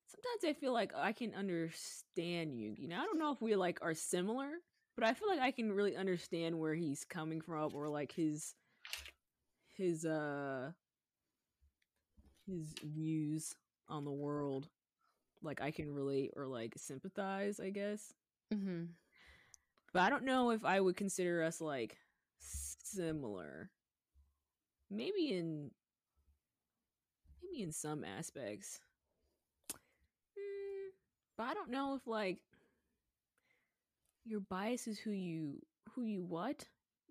sometimes 0.06 0.44
I 0.44 0.60
feel 0.60 0.74
like 0.74 0.92
I 0.96 1.14
can 1.14 1.34
understand 1.34 2.54
you. 2.54 2.76
You 2.78 2.90
know, 2.90 2.98
I 2.98 3.06
don't 3.06 3.20
know 3.20 3.32
if 3.32 3.42
we 3.42 3.56
like 3.56 3.80
are 3.82 3.94
similar, 3.94 4.50
but 4.96 5.06
I 5.06 5.14
feel 5.14 5.30
like 5.30 5.40
I 5.40 5.52
can 5.52 5.72
really 5.72 5.96
understand 5.96 6.60
where 6.60 6.76
he's 6.76 7.06
coming 7.06 7.40
from 7.40 7.74
or 7.74 7.88
like 7.88 8.12
his 8.12 8.54
his 9.78 10.04
uh 10.06 10.72
his 12.46 12.74
views 12.84 13.56
on 13.88 14.04
the 14.04 14.12
world. 14.12 14.68
Like 15.42 15.62
I 15.62 15.72
can 15.72 15.94
relate 15.94 16.32
or 16.36 16.48
like 16.48 16.74
sympathize, 16.76 17.62
I 17.62 17.70
guess. 17.70 18.14
Mm-hmm. 18.54 18.84
But 19.94 20.04
I 20.04 20.10
don't 20.10 20.26
know 20.26 20.52
if 20.52 20.64
I 20.64 20.80
would 20.80 20.96
consider 20.96 21.44
us 21.44 21.60
like 21.60 21.98
similar. 22.40 23.70
Maybe 24.90 25.32
in 25.32 25.72
maybe 27.42 27.64
in 27.64 27.72
some 27.72 28.04
aspects. 28.04 28.80
Mm, 29.72 30.92
but 31.38 31.44
I 31.44 31.54
don't 31.54 31.72
know 31.72 31.96
if 31.96 32.08
like 32.08 32.40
your 34.26 34.42
bias 34.42 34.88
is 34.88 35.00
who 35.00 35.12
you 35.12 35.62
who 35.94 36.04
you 36.04 36.24
what 36.24 36.66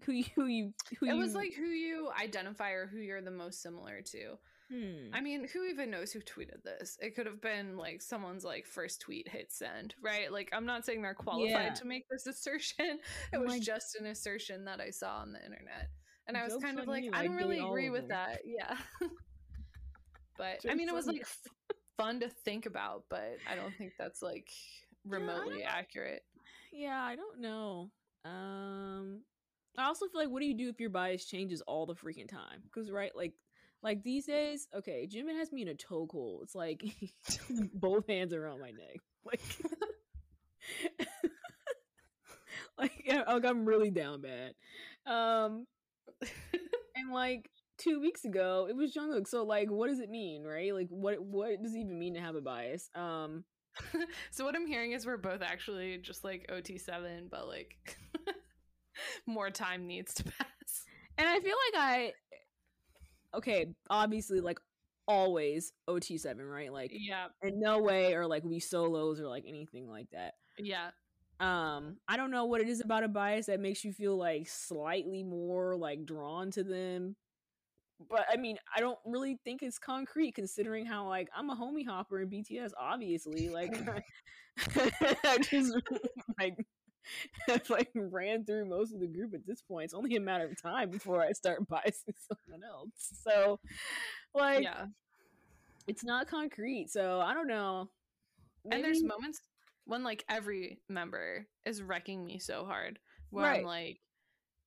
who 0.05 0.13
you 0.13 0.25
who 0.35 0.47
you 0.47 0.73
who 0.99 1.07
it 1.07 1.15
you... 1.15 1.19
was 1.19 1.35
like 1.35 1.53
who 1.55 1.67
you 1.67 2.11
identify 2.21 2.71
or 2.71 2.87
who 2.87 2.99
you're 2.99 3.23
the 3.23 3.31
most 3.31 3.63
similar 3.63 4.01
to 4.03 4.39
hmm. 4.71 5.13
i 5.13 5.21
mean 5.21 5.47
who 5.53 5.65
even 5.65 5.91
knows 5.91 6.13
who 6.13 6.21
tweeted 6.21 6.63
this? 6.65 6.97
It 7.01 7.15
could 7.15 7.27
have 7.27 7.41
been 7.41 7.77
like 7.77 8.01
someone's 8.03 8.45
like 8.45 8.67
first 8.67 9.01
tweet 9.01 9.29
hit 9.29 9.53
send 9.53 9.95
right? 10.03 10.33
Like 10.33 10.51
i'm 10.53 10.67
not 10.67 10.85
saying 10.85 11.03
they're 11.03 11.15
qualified 11.15 11.51
yeah. 11.51 11.75
to 11.75 11.87
make 11.87 12.09
this 12.09 12.27
assertion. 12.27 12.99
It 13.33 13.39
was 13.39 13.51
like, 13.51 13.63
just 13.63 13.97
an 13.97 14.07
assertion 14.07 14.65
that 14.65 14.81
i 14.81 14.91
saw 14.91 15.17
on 15.19 15.33
the 15.33 15.45
internet. 15.45 15.89
And 16.27 16.37
i 16.37 16.45
was 16.45 16.57
kind 16.63 16.79
of 16.79 16.87
like 16.87 17.05
i 17.13 17.25
don't 17.25 17.37
really 17.37 17.59
agree 17.59 17.91
with 17.91 18.09
that. 18.09 18.41
Yeah. 18.45 18.77
But 20.37 20.65
i 20.71 20.75
mean 20.75 20.89
it 20.89 20.95
was 20.95 21.07
like 21.07 21.23
f- 21.23 21.49
fun 21.99 22.21
to 22.21 22.29
think 22.31 22.65
about 22.65 23.05
but 23.11 23.37
i 23.51 23.55
don't 23.55 23.75
think 23.77 23.93
that's 23.99 24.23
like 24.23 24.49
remotely 25.05 25.61
yeah, 25.61 25.73
accurate. 25.73 26.23
Yeah, 26.73 27.01
I 27.03 27.17
don't 27.17 27.41
know. 27.41 27.91
Um, 28.25 29.23
I 29.79 29.85
also 29.85 30.07
feel 30.09 30.21
like, 30.21 30.31
what 30.31 30.41
do 30.41 30.47
you 30.47 30.57
do 30.57 30.69
if 30.69 30.81
your 30.81 30.91
bias 30.91 31.25
changes 31.25 31.63
all 31.63 31.87
the 31.87 31.95
freaking 31.95 32.29
time? 32.29 32.63
Because 32.65 32.91
right, 32.91 33.15
like, 33.15 33.33
like 33.83 34.03
these 34.03 34.27
days, 34.27 34.69
okay, 34.75 35.09
Jimin 35.11 35.39
has 35.39 35.53
me 35.53 35.63
in 35.63 35.69
a 35.69 35.75
chokehold. 35.75 36.43
It's 36.43 36.55
like 36.55 36.83
both 37.75 38.07
hands 38.07 38.35
around 38.35 38.61
my 38.61 38.71
neck, 38.71 39.01
like, 39.25 39.41
like, 42.79 43.27
like 43.27 43.45
I'm 43.45 43.65
really 43.65 43.91
down 43.91 44.23
bad. 44.23 44.55
Um, 45.07 45.67
and 46.95 47.13
like 47.13 47.51
two 47.79 48.01
weeks 48.01 48.25
ago, 48.25 48.67
it 48.69 48.77
was 48.77 48.95
Jungkook. 48.95 49.27
So 49.27 49.45
like, 49.45 49.71
what 49.71 49.89
does 49.89 50.01
it 50.01 50.11
mean, 50.11 50.45
right? 50.45 50.75
Like, 50.75 50.89
what 50.91 51.23
what 51.23 51.63
does 51.63 51.75
it 51.75 51.79
even 51.79 51.99
mean 51.99 52.15
to 52.15 52.21
have 52.21 52.37
a 52.37 52.41
bias? 52.41 52.91
Um, 52.95 53.45
so 54.31 54.45
what 54.45 54.55
I'm 54.55 54.67
hearing 54.67 54.93
is 54.93 55.07
we're 55.07 55.17
both 55.17 55.43
actually 55.43 55.99
just 55.99 56.25
like 56.25 56.47
OT7, 56.53 57.31
but 57.31 57.47
like 57.49 57.97
more 59.27 59.51
time 59.51 59.87
needs 59.87 60.15
to 60.15 60.25
pass. 60.25 60.85
And 61.19 61.29
I 61.29 61.41
feel 61.41 61.57
like 61.73 61.83
I 61.83 62.13
okay, 63.35 63.67
obviously 63.89 64.41
like 64.41 64.59
always 65.07 65.73
OT7, 65.89 66.37
right? 66.39 66.73
Like 66.73 66.93
yeah. 66.95 67.27
In 67.43 67.61
no 67.61 67.81
way 67.81 68.15
or 68.15 68.27
like 68.27 68.45
we 68.45 68.61
solos 68.61 69.21
or 69.21 69.29
like 69.29 69.45
anything 69.47 69.89
like 69.89 70.11
that. 70.13 70.35
Yeah. 70.59 70.91
Um, 71.41 71.97
I 72.07 72.19
don't 72.19 72.31
know 72.31 72.45
what 72.45 72.61
it 72.61 72.69
is 72.69 72.83
about 72.83 73.03
a 73.03 73.09
bias 73.09 73.47
that 73.47 73.61
makes 73.61 73.83
you 73.85 73.93
feel 73.93 74.17
like 74.17 74.47
slightly 74.47 75.23
more 75.23 75.75
like 75.75 76.05
drawn 76.05 76.51
to 76.53 76.63
them 76.63 77.17
but 78.09 78.25
I 78.33 78.37
mean, 78.37 78.57
I 78.75 78.81
don't 78.81 78.99
really 79.05 79.39
think 79.45 79.63
it's 79.63 79.79
concrete 79.79 80.35
considering 80.35 80.87
how 80.87 81.07
like 81.09 81.29
I'm 81.37 81.51
a 81.51 81.57
homie 81.57 81.87
hopper 81.87 82.21
in 82.21 82.31
BTS, 82.31 82.71
obviously. 82.79 83.49
Like 83.49 83.73
I 85.25 85.39
just 85.39 85.75
like 86.39 86.55
I've 87.49 87.69
like 87.71 87.91
ran 87.95 88.45
through 88.45 88.67
most 88.67 88.93
of 88.93 89.01
the 89.01 89.07
group 89.07 89.35
at 89.35 89.47
this 89.47 89.63
point. 89.63 89.85
It's 89.87 89.95
only 89.95 90.17
a 90.17 90.21
matter 90.21 90.47
of 90.47 90.61
time 90.61 90.91
before 90.91 91.23
I 91.23 91.33
start 91.33 91.69
biasing 91.69 92.15
someone 92.29 92.65
else. 92.69 93.13
So 93.25 93.61
like 94.35 94.63
yeah. 94.63 94.87
it's 95.87 96.05
not 96.05 96.29
concrete. 96.29 96.91
So 96.91 97.21
I 97.21 97.35
don't 97.35 97.49
know. 97.49 97.89
Maybe... 98.65 98.77
And 98.77 98.85
there's 98.85 99.03
moments 99.03 99.41
when 99.85 100.05
like 100.05 100.25
every 100.29 100.81
member 100.89 101.47
is 101.65 101.83
wrecking 101.83 102.25
me 102.25 102.39
so 102.39 102.65
hard 102.65 102.99
where 103.31 103.45
right. 103.45 103.61
I'm 103.61 103.67
like 103.67 104.01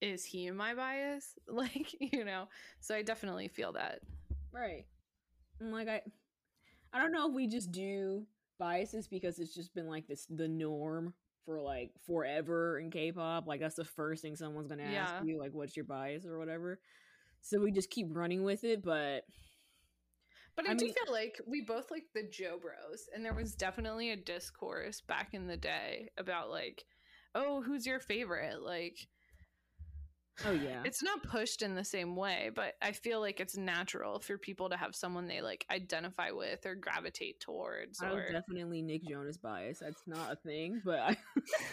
is 0.01 0.25
he 0.25 0.51
my 0.51 0.75
bias? 0.75 1.35
Like, 1.47 1.95
you 1.99 2.25
know, 2.25 2.49
so 2.81 2.93
I 2.93 3.03
definitely 3.03 3.47
feel 3.47 3.73
that. 3.73 3.99
Right. 4.51 4.85
And 5.59 5.71
like 5.71 5.87
I 5.87 6.01
I 6.91 6.99
don't 6.99 7.11
know 7.11 7.29
if 7.29 7.33
we 7.33 7.47
just 7.47 7.71
do 7.71 8.25
biases 8.59 9.07
because 9.07 9.39
it's 9.39 9.53
just 9.53 9.73
been 9.73 9.87
like 9.87 10.07
this 10.07 10.27
the 10.29 10.47
norm 10.47 11.13
for 11.45 11.61
like 11.61 11.91
forever 12.05 12.79
in 12.79 12.91
K-pop. 12.91 13.47
Like 13.47 13.59
that's 13.59 13.75
the 13.75 13.85
first 13.85 14.21
thing 14.21 14.35
someone's 14.35 14.67
gonna 14.67 14.83
ask 14.83 15.13
yeah. 15.13 15.23
you, 15.23 15.39
like, 15.39 15.53
what's 15.53 15.75
your 15.75 15.85
bias 15.85 16.25
or 16.25 16.39
whatever. 16.39 16.79
So 17.41 17.59
we 17.59 17.71
just 17.71 17.89
keep 17.89 18.07
running 18.11 18.43
with 18.43 18.63
it, 18.63 18.83
but 18.83 19.23
but 20.55 20.67
I, 20.67 20.71
I 20.71 20.75
do 20.75 20.85
mean, 20.85 20.93
feel 20.93 21.13
like 21.13 21.41
we 21.47 21.61
both 21.61 21.89
like 21.91 22.05
the 22.13 22.23
Jo 22.23 22.59
Bros, 22.61 23.07
and 23.13 23.25
there 23.25 23.33
was 23.33 23.55
definitely 23.55 24.11
a 24.11 24.15
discourse 24.15 25.01
back 25.01 25.33
in 25.33 25.47
the 25.47 25.57
day 25.57 26.09
about 26.17 26.49
like, 26.49 26.85
oh, 27.35 27.61
who's 27.61 27.85
your 27.85 27.99
favorite? 27.99 28.61
Like, 28.61 28.97
Oh 30.45 30.51
yeah. 30.51 30.81
It's 30.83 31.03
not 31.03 31.23
pushed 31.23 31.61
in 31.61 31.75
the 31.75 31.83
same 31.83 32.15
way, 32.15 32.49
but 32.53 32.73
I 32.81 32.91
feel 32.91 33.19
like 33.19 33.39
it's 33.39 33.55
natural 33.55 34.19
for 34.19 34.37
people 34.37 34.69
to 34.69 34.77
have 34.77 34.95
someone 34.95 35.27
they 35.27 35.41
like 35.41 35.65
identify 35.71 36.31
with 36.31 36.65
or 36.65 36.75
gravitate 36.75 37.39
towards. 37.39 38.01
I 38.01 38.11
or... 38.11 38.31
definitely 38.31 38.81
Nick 38.81 39.07
Jonas 39.07 39.37
bias. 39.37 39.79
That's 39.79 40.01
not 40.07 40.31
a 40.31 40.35
thing, 40.35 40.81
but 40.83 40.99
I 40.99 41.17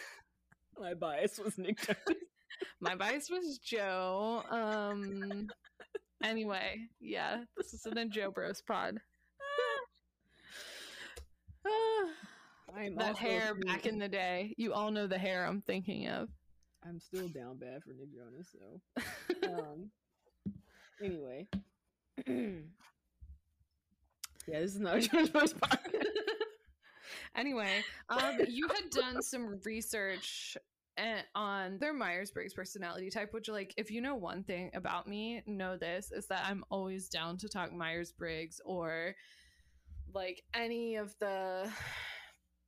my 0.79 0.95
bias 0.95 1.39
was 1.43 1.57
Nick 1.59 1.81
Jonas. 1.81 2.21
my 2.81 2.95
bias 2.95 3.31
was 3.31 3.59
Joe. 3.59 4.43
Um 4.51 5.49
anyway, 6.23 6.77
yeah, 7.01 7.45
this 7.57 7.73
is 7.73 7.83
the 7.83 8.05
Jo 8.11 8.31
Bros 8.31 8.63
pod. 8.67 8.99
I'm 12.77 12.95
that 12.97 13.17
hair 13.17 13.55
back 13.67 13.87
in 13.87 13.99
the 13.99 14.09
day. 14.09 14.55
You 14.57 14.73
all 14.73 14.91
know 14.91 15.07
the 15.07 15.19
hair 15.19 15.47
I'm 15.47 15.63
thinking 15.63 16.09
of. 16.09 16.29
I'm 16.87 16.99
still 16.99 17.29
down 17.29 17.59
bad 17.59 17.83
for 17.83 17.93
Nick 17.93 18.09
Jonas, 18.15 18.53
so 18.53 18.81
um 19.49 19.91
anyway. 21.03 21.47
yeah, 22.27 22.61
this 24.47 24.75
is 24.75 24.81
not 24.81 25.01
Jonas 25.01 25.55
podcast. 25.55 26.05
anyway, 27.37 27.83
um 28.09 28.39
you 28.49 28.69
had 28.69 28.91
done 28.91 29.23
some 29.23 29.61
research 29.65 30.57
eh, 30.97 31.23
on 31.35 31.79
their 31.79 31.93
Myers-Briggs 31.93 32.55
personality 32.55 33.11
type, 33.11 33.33
which 33.33 33.49
like 33.49 33.75
if 33.77 33.91
you 33.91 34.01
know 34.01 34.15
one 34.15 34.43
thing 34.43 34.71
about 34.75 35.07
me, 35.07 35.43
know 35.47 35.77
this 35.77 36.11
is 36.11 36.27
that 36.29 36.45
I'm 36.47 36.65
always 36.71 37.09
down 37.09 37.37
to 37.39 37.49
talk 37.49 37.73
Myers-Briggs 37.73 38.61
or 38.65 39.15
like 40.15 40.43
any 40.55 40.97
of 40.97 41.15
the 41.21 41.71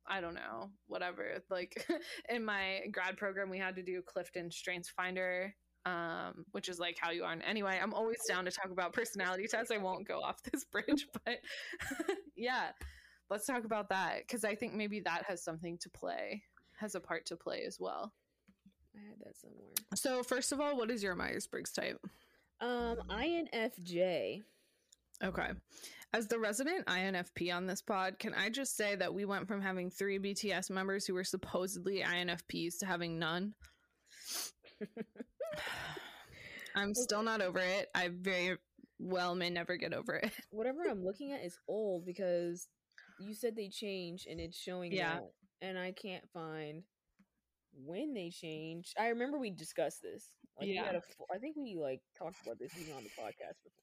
I 0.07 0.21
don't 0.21 0.33
know, 0.33 0.69
whatever. 0.87 1.39
Like 1.49 1.87
in 2.29 2.43
my 2.43 2.81
grad 2.91 3.17
program, 3.17 3.49
we 3.49 3.57
had 3.57 3.75
to 3.75 3.83
do 3.83 4.01
Clifton 4.01 4.51
Strengths 4.51 4.89
Finder, 4.89 5.53
um, 5.85 6.45
which 6.51 6.69
is 6.69 6.79
like 6.79 6.97
how 6.99 7.11
you 7.11 7.23
are. 7.23 7.31
And 7.31 7.43
Anyway, 7.43 7.79
I'm 7.81 7.93
always 7.93 8.17
down 8.27 8.45
to 8.45 8.51
talk 8.51 8.71
about 8.71 8.93
personality 8.93 9.47
tests. 9.47 9.71
I 9.71 9.77
won't 9.77 10.07
go 10.07 10.19
off 10.21 10.41
this 10.51 10.65
bridge, 10.65 11.07
but 11.25 11.39
yeah, 12.35 12.71
let's 13.29 13.45
talk 13.45 13.63
about 13.63 13.89
that 13.89 14.19
because 14.27 14.43
I 14.43 14.55
think 14.55 14.73
maybe 14.73 14.99
that 15.01 15.23
has 15.27 15.43
something 15.43 15.77
to 15.79 15.89
play, 15.89 16.43
has 16.79 16.95
a 16.95 16.99
part 16.99 17.25
to 17.27 17.35
play 17.35 17.63
as 17.65 17.77
well. 17.79 18.13
I 18.95 18.99
had 19.07 19.19
that 19.21 19.37
somewhere. 19.37 19.71
So, 19.95 20.21
first 20.21 20.51
of 20.51 20.59
all, 20.59 20.77
what 20.77 20.91
is 20.91 21.01
your 21.01 21.15
Myers 21.15 21.47
Briggs 21.47 21.71
type? 21.71 21.99
Um, 22.61 22.97
INFJ. 23.09 24.41
Okay. 25.21 25.51
As 26.13 26.27
the 26.27 26.37
resident 26.39 26.85
INFP 26.85 27.53
on 27.53 27.65
this 27.65 27.81
pod, 27.81 28.19
can 28.19 28.33
I 28.33 28.49
just 28.49 28.77
say 28.77 28.95
that 28.95 29.13
we 29.13 29.25
went 29.25 29.47
from 29.47 29.61
having 29.61 29.89
three 29.89 30.19
BTS 30.19 30.69
members 30.69 31.05
who 31.05 31.13
were 31.15 31.23
supposedly 31.23 32.01
INFPs 32.01 32.77
to 32.79 32.85
having 32.85 33.17
none? 33.19 33.53
I'm 36.75 36.93
still 36.95 37.23
not 37.23 37.41
over 37.41 37.59
it. 37.59 37.87
I 37.95 38.09
very 38.09 38.57
well 38.99 39.35
may 39.35 39.49
never 39.49 39.77
get 39.77 39.93
over 39.93 40.15
it. 40.15 40.31
Whatever 40.51 40.83
I'm 40.89 41.03
looking 41.03 41.31
at 41.33 41.43
is 41.43 41.57
old 41.67 42.05
because 42.05 42.67
you 43.19 43.33
said 43.33 43.55
they 43.55 43.69
changed 43.69 44.27
and 44.27 44.39
it's 44.39 44.57
showing 44.57 44.91
Yeah. 44.91 45.15
that, 45.19 45.31
and 45.67 45.77
I 45.77 45.91
can't 45.91 46.27
find 46.33 46.83
when 47.75 48.13
they 48.13 48.29
changed. 48.29 48.93
I 48.99 49.07
remember 49.09 49.39
we 49.39 49.49
discussed 49.51 50.01
this. 50.01 50.25
Like 50.59 50.67
we 50.67 50.73
Yeah. 50.75 50.85
had 50.85 50.95
a 50.95 51.01
I 51.33 51.37
think 51.39 51.55
we 51.57 51.75
like 51.79 52.01
talked 52.17 52.37
about 52.45 52.59
this 52.59 52.71
even 52.79 52.93
on 52.93 53.03
the 53.03 53.09
podcast 53.09 53.57
before. 53.63 53.82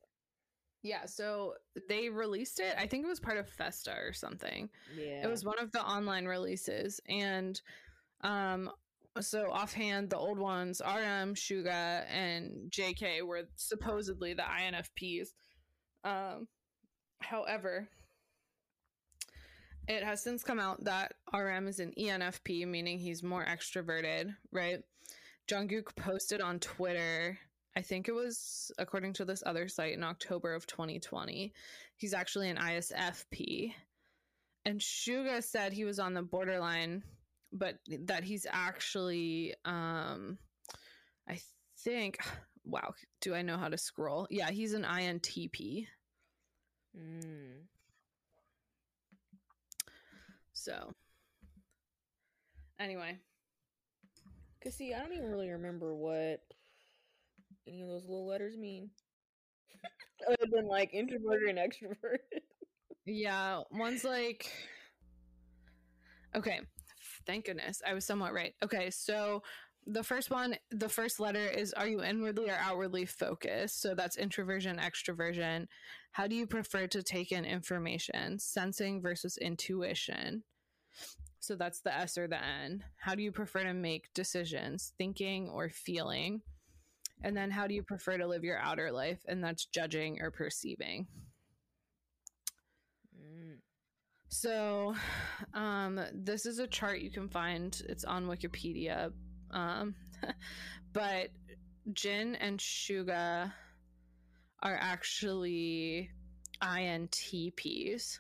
Yeah, 0.82 1.04
so 1.04 1.54
they 1.88 2.08
released 2.08 2.58
it. 2.58 2.74
I 2.78 2.86
think 2.86 3.04
it 3.04 3.08
was 3.08 3.20
part 3.20 3.36
of 3.36 3.48
Festa 3.48 3.92
or 3.92 4.12
something. 4.12 4.70
Yeah. 4.96 5.24
It 5.24 5.30
was 5.30 5.44
one 5.44 5.58
of 5.58 5.72
the 5.72 5.82
online 5.82 6.26
releases. 6.26 7.00
And 7.08 7.60
um 8.22 8.70
so 9.20 9.50
offhand, 9.50 10.08
the 10.08 10.16
old 10.16 10.38
ones, 10.38 10.80
RM, 10.84 11.34
Suga, 11.34 12.04
and 12.08 12.70
JK 12.70 13.22
were 13.26 13.48
supposedly 13.56 14.34
the 14.34 14.42
INFPs. 14.42 15.28
Um 16.04 16.48
however, 17.20 17.88
it 19.88 20.02
has 20.02 20.22
since 20.22 20.42
come 20.44 20.60
out 20.60 20.84
that 20.84 21.14
RM 21.34 21.66
is 21.66 21.80
an 21.80 21.92
ENFP, 21.98 22.66
meaning 22.66 22.98
he's 22.98 23.22
more 23.22 23.44
extroverted, 23.44 24.34
right? 24.52 24.78
Jungkook 25.48 25.96
posted 25.96 26.40
on 26.40 26.60
Twitter, 26.60 27.38
I 27.76 27.82
think 27.82 28.08
it 28.08 28.12
was 28.12 28.72
according 28.78 29.12
to 29.14 29.24
this 29.24 29.42
other 29.46 29.68
site 29.68 29.94
in 29.94 30.02
October 30.02 30.54
of 30.54 30.66
2020. 30.66 31.52
He's 31.96 32.14
actually 32.14 32.50
an 32.50 32.56
ISFP. 32.56 33.72
And 34.64 34.80
Suga 34.80 35.42
said 35.42 35.72
he 35.72 35.84
was 35.84 35.98
on 35.98 36.14
the 36.14 36.22
borderline, 36.22 37.02
but 37.52 37.78
that 37.86 38.24
he's 38.24 38.46
actually 38.50 39.54
um 39.64 40.38
I 41.28 41.40
think 41.78 42.18
wow, 42.64 42.92
do 43.20 43.34
I 43.34 43.42
know 43.42 43.56
how 43.56 43.68
to 43.68 43.78
scroll? 43.78 44.26
Yeah, 44.30 44.50
he's 44.50 44.74
an 44.74 44.84
INTP. 44.84 45.86
Mm. 46.96 47.66
So 50.52 50.92
anyway, 52.78 53.16
Cause 54.62 54.74
see, 54.74 54.92
I 54.92 54.98
don't 54.98 55.14
even 55.14 55.30
really 55.30 55.48
remember 55.48 55.94
what 55.94 56.42
any 57.66 57.82
of 57.82 57.88
those 57.88 58.02
little 58.02 58.26
letters 58.26 58.56
mean. 58.56 58.90
Other 60.26 60.50
than 60.50 60.66
like 60.66 60.92
introvert 60.92 61.48
and 61.48 61.58
extrovert. 61.58 62.18
Yeah, 63.06 63.62
one's 63.70 64.04
like 64.04 64.50
Okay, 66.36 66.60
thank 67.26 67.46
goodness. 67.46 67.82
I 67.86 67.94
was 67.94 68.04
somewhat 68.04 68.32
right. 68.32 68.54
Okay, 68.62 68.90
so 68.90 69.42
the 69.86 70.04
first 70.04 70.30
one, 70.30 70.56
the 70.70 70.88
first 70.88 71.18
letter 71.18 71.46
is 71.46 71.72
are 71.72 71.88
you 71.88 72.02
inwardly 72.02 72.50
or 72.50 72.56
outwardly 72.60 73.04
focused? 73.04 73.80
So 73.80 73.94
that's 73.94 74.16
introversion, 74.16 74.78
extroversion. 74.78 75.66
How 76.12 76.26
do 76.26 76.36
you 76.36 76.46
prefer 76.46 76.86
to 76.88 77.02
take 77.02 77.32
in 77.32 77.44
information? 77.44 78.38
Sensing 78.38 79.02
versus 79.02 79.36
intuition. 79.38 80.44
So 81.40 81.56
that's 81.56 81.80
the 81.80 81.96
S 81.96 82.18
or 82.18 82.28
the 82.28 82.42
N. 82.42 82.84
How 82.98 83.14
do 83.14 83.22
you 83.22 83.32
prefer 83.32 83.64
to 83.64 83.72
make 83.72 84.12
decisions? 84.14 84.92
Thinking 84.98 85.48
or 85.48 85.70
feeling? 85.70 86.42
And 87.22 87.36
then 87.36 87.50
how 87.50 87.66
do 87.66 87.74
you 87.74 87.82
prefer 87.82 88.16
to 88.16 88.26
live 88.26 88.44
your 88.44 88.58
outer 88.58 88.90
life? 88.90 89.20
And 89.28 89.42
that's 89.42 89.66
judging 89.66 90.20
or 90.20 90.30
perceiving. 90.30 91.06
Mm. 93.14 93.58
So, 94.28 94.94
um, 95.54 96.00
this 96.14 96.46
is 96.46 96.58
a 96.58 96.66
chart 96.66 97.00
you 97.00 97.10
can 97.10 97.28
find. 97.28 97.80
It's 97.88 98.04
on 98.04 98.26
Wikipedia. 98.26 99.12
Um, 99.50 99.94
but 100.92 101.28
Jin 101.92 102.36
and 102.36 102.58
Suga 102.58 103.52
are 104.62 104.78
actually 104.80 106.10
INTPs, 106.62 108.18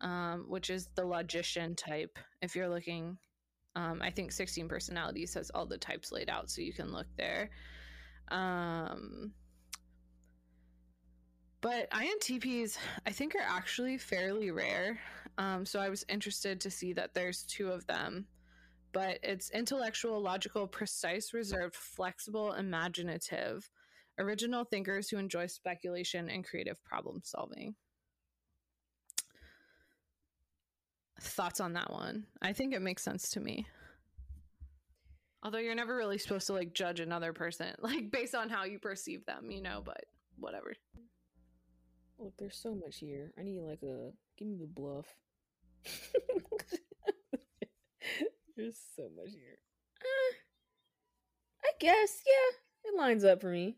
um, 0.00 0.46
which 0.48 0.70
is 0.70 0.88
the 0.94 1.04
logician 1.04 1.74
type. 1.74 2.18
If 2.42 2.54
you're 2.54 2.68
looking, 2.68 3.18
um, 3.74 4.00
I 4.02 4.10
think 4.10 4.32
16 4.32 4.68
personalities 4.68 5.34
has 5.34 5.50
all 5.50 5.66
the 5.66 5.78
types 5.78 6.12
laid 6.12 6.28
out, 6.28 6.50
so 6.50 6.60
you 6.60 6.72
can 6.72 6.92
look 6.92 7.06
there. 7.16 7.50
Um, 8.28 9.32
but 11.60 11.90
INTPs, 11.90 12.78
I 13.06 13.10
think, 13.10 13.34
are 13.34 13.46
actually 13.46 13.98
fairly 13.98 14.50
rare. 14.50 15.00
Um, 15.38 15.66
so 15.66 15.80
I 15.80 15.88
was 15.88 16.04
interested 16.08 16.60
to 16.60 16.70
see 16.70 16.92
that 16.94 17.14
there's 17.14 17.42
two 17.42 17.70
of 17.70 17.86
them. 17.86 18.26
But 18.92 19.18
it's 19.22 19.50
intellectual, 19.50 20.20
logical, 20.20 20.66
precise, 20.66 21.34
reserved, 21.34 21.74
flexible, 21.74 22.52
imaginative, 22.52 23.68
original 24.18 24.64
thinkers 24.64 25.10
who 25.10 25.18
enjoy 25.18 25.48
speculation 25.48 26.30
and 26.30 26.46
creative 26.46 26.82
problem 26.84 27.20
solving. 27.22 27.74
Thoughts 31.20 31.60
on 31.60 31.72
that 31.74 31.92
one? 31.92 32.26
I 32.40 32.52
think 32.52 32.74
it 32.74 32.82
makes 32.82 33.02
sense 33.02 33.30
to 33.30 33.40
me. 33.40 33.66
Although 35.46 35.58
you're 35.58 35.76
never 35.76 35.96
really 35.96 36.18
supposed 36.18 36.48
to 36.48 36.54
like 36.54 36.74
judge 36.74 36.98
another 36.98 37.32
person, 37.32 37.68
like 37.80 38.10
based 38.10 38.34
on 38.34 38.48
how 38.48 38.64
you 38.64 38.80
perceive 38.80 39.24
them, 39.26 39.52
you 39.52 39.62
know, 39.62 39.80
but 39.84 40.04
whatever. 40.40 40.74
Look, 42.18 42.32
there's 42.36 42.56
so 42.56 42.74
much 42.74 42.98
here. 42.98 43.32
I 43.38 43.44
need 43.44 43.60
like 43.60 43.84
a 43.84 44.10
give 44.36 44.48
me 44.48 44.56
the 44.58 44.66
bluff. 44.66 45.06
there's 48.56 48.80
so 48.96 49.08
much 49.16 49.30
here. 49.30 49.58
Uh, 50.00 50.34
I 51.62 51.70
guess, 51.78 52.22
yeah, 52.26 52.90
it 52.90 52.98
lines 52.98 53.22
up 53.22 53.40
for 53.40 53.50
me. 53.50 53.76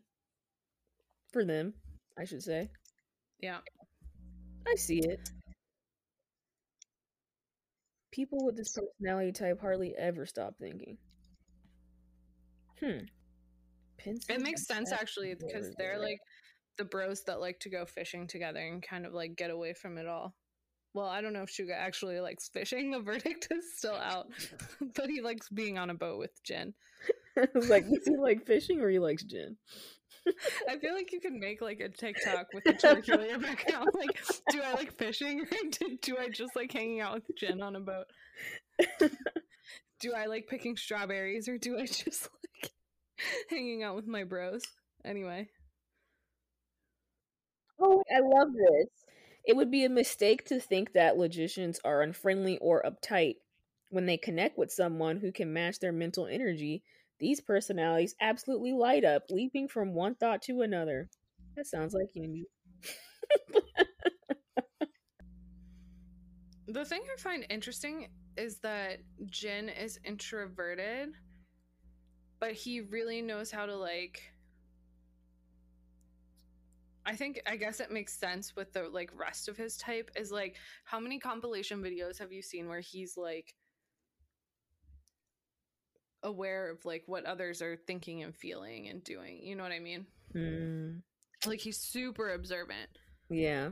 For 1.31 1.45
them, 1.45 1.75
I 2.17 2.23
should 2.23 2.41
say. 2.41 2.71
Yeah. 3.39 3.59
I 4.67 4.73
see 4.73 5.01
it. 5.01 5.29
People 8.11 8.43
with 8.43 8.57
this 8.57 8.73
personality 8.75 9.33
type 9.33 9.61
hardly 9.61 9.93
ever 9.95 10.25
stop 10.25 10.55
thinking. 10.59 10.97
Hmm. 12.79 13.05
Pensive 13.97 14.35
It 14.35 14.41
makes 14.41 14.65
sense 14.65 14.91
actually 14.91 15.35
because 15.35 15.73
they're 15.77 15.93
yeah. 15.93 15.99
like 15.99 16.19
the 16.77 16.85
bros 16.85 17.23
that 17.25 17.39
like 17.39 17.59
to 17.59 17.69
go 17.69 17.85
fishing 17.85 18.27
together 18.27 18.59
and 18.59 18.81
kind 18.81 19.05
of 19.05 19.13
like 19.13 19.35
get 19.35 19.51
away 19.51 19.73
from 19.73 19.97
it 19.97 20.07
all. 20.07 20.33
Well, 20.93 21.07
I 21.07 21.21
don't 21.21 21.33
know 21.33 21.43
if 21.43 21.49
Suga 21.49 21.77
actually 21.77 22.19
likes 22.19 22.49
fishing. 22.49 22.91
The 22.99 23.01
verdict 23.01 23.47
is 23.51 23.77
still 23.77 23.95
out, 23.95 24.27
but 24.95 25.09
he 25.09 25.21
likes 25.21 25.49
being 25.49 25.77
on 25.77 25.89
a 25.89 25.93
boat 25.93 26.17
with 26.17 26.31
Jin. 26.43 26.73
I 27.37 27.47
was 27.53 27.69
like, 27.69 27.87
does 27.87 28.05
he 28.05 28.17
like 28.17 28.45
fishing 28.45 28.81
or 28.81 28.89
he 28.89 28.99
likes 28.99 29.23
gin? 29.23 29.55
I 30.67 30.77
feel 30.79 30.93
like 30.93 31.13
you 31.13 31.21
can 31.21 31.39
make 31.39 31.61
like 31.61 31.79
a 31.79 31.87
TikTok 31.87 32.47
with 32.53 32.65
a 32.65 32.73
turkey 32.73 33.13
in 33.13 33.21
your 33.21 33.39
background. 33.39 33.89
Like, 33.93 34.19
do 34.51 34.61
I 34.61 34.73
like 34.73 34.97
fishing 34.97 35.41
or 35.41 35.69
do, 35.71 35.97
do 36.01 36.17
I 36.19 36.27
just 36.27 36.55
like 36.57 36.73
hanging 36.73 36.99
out 36.99 37.13
with 37.13 37.37
Jin 37.37 37.61
on 37.61 37.77
a 37.77 37.79
boat? 37.79 38.07
do 40.01 40.13
I 40.13 40.25
like 40.25 40.47
picking 40.47 40.75
strawberries 40.75 41.47
or 41.47 41.57
do 41.57 41.77
I 41.77 41.85
just 41.85 42.23
like 42.23 42.48
hanging 43.49 43.83
out 43.83 43.95
with 43.95 44.07
my 44.07 44.23
bros? 44.23 44.63
Anyway. 45.03 45.49
Oh, 47.79 48.03
I 48.13 48.19
love 48.19 48.53
this. 48.53 48.87
It 49.45 49.55
would 49.55 49.71
be 49.71 49.85
a 49.85 49.89
mistake 49.89 50.45
to 50.45 50.59
think 50.59 50.93
that 50.93 51.17
logicians 51.17 51.79
are 51.83 52.01
unfriendly 52.01 52.57
or 52.59 52.83
uptight. 52.83 53.35
When 53.89 54.05
they 54.05 54.17
connect 54.17 54.57
with 54.57 54.71
someone 54.71 55.17
who 55.17 55.31
can 55.31 55.53
match 55.53 55.79
their 55.79 55.91
mental 55.91 56.27
energy, 56.27 56.83
these 57.19 57.41
personalities 57.41 58.15
absolutely 58.21 58.73
light 58.73 59.03
up, 59.03 59.23
leaping 59.29 59.67
from 59.67 59.93
one 59.93 60.15
thought 60.15 60.41
to 60.43 60.61
another. 60.61 61.09
That 61.55 61.67
sounds 61.67 61.93
like 61.93 62.09
you. 62.13 62.45
The 66.67 66.85
thing 66.85 67.01
I 67.11 67.19
find 67.19 67.47
interesting 67.49 68.09
is 68.37 68.59
that 68.59 68.99
Jin 69.25 69.69
is 69.69 69.99
introverted, 70.05 71.15
but 72.39 72.53
he 72.53 72.81
really 72.81 73.21
knows 73.21 73.51
how 73.51 73.65
to 73.65 73.75
like 73.75 74.31
I 77.05 77.15
think 77.15 77.41
I 77.47 77.55
guess 77.55 77.79
it 77.79 77.91
makes 77.91 78.13
sense 78.13 78.55
with 78.55 78.71
the 78.73 78.83
like 78.89 79.11
rest 79.15 79.47
of 79.49 79.57
his 79.57 79.77
type 79.77 80.11
is 80.15 80.31
like 80.31 80.57
how 80.83 80.99
many 80.99 81.17
compilation 81.19 81.81
videos 81.81 82.19
have 82.19 82.31
you 82.31 82.41
seen 82.41 82.67
where 82.67 82.81
he's 82.81 83.17
like 83.17 83.55
aware 86.23 86.69
of 86.69 86.83
like 86.85 87.03
what 87.07 87.25
others 87.25 87.61
are 87.61 87.77
thinking 87.87 88.23
and 88.23 88.35
feeling 88.35 88.87
and 88.89 89.03
doing. 89.03 89.39
You 89.41 89.55
know 89.55 89.63
what 89.63 89.71
I 89.71 89.79
mean? 89.79 90.05
Mm, 90.35 91.01
Like 91.45 91.59
he's 91.59 91.77
super 91.79 92.29
observant. 92.33 92.89
yeah. 93.29 93.71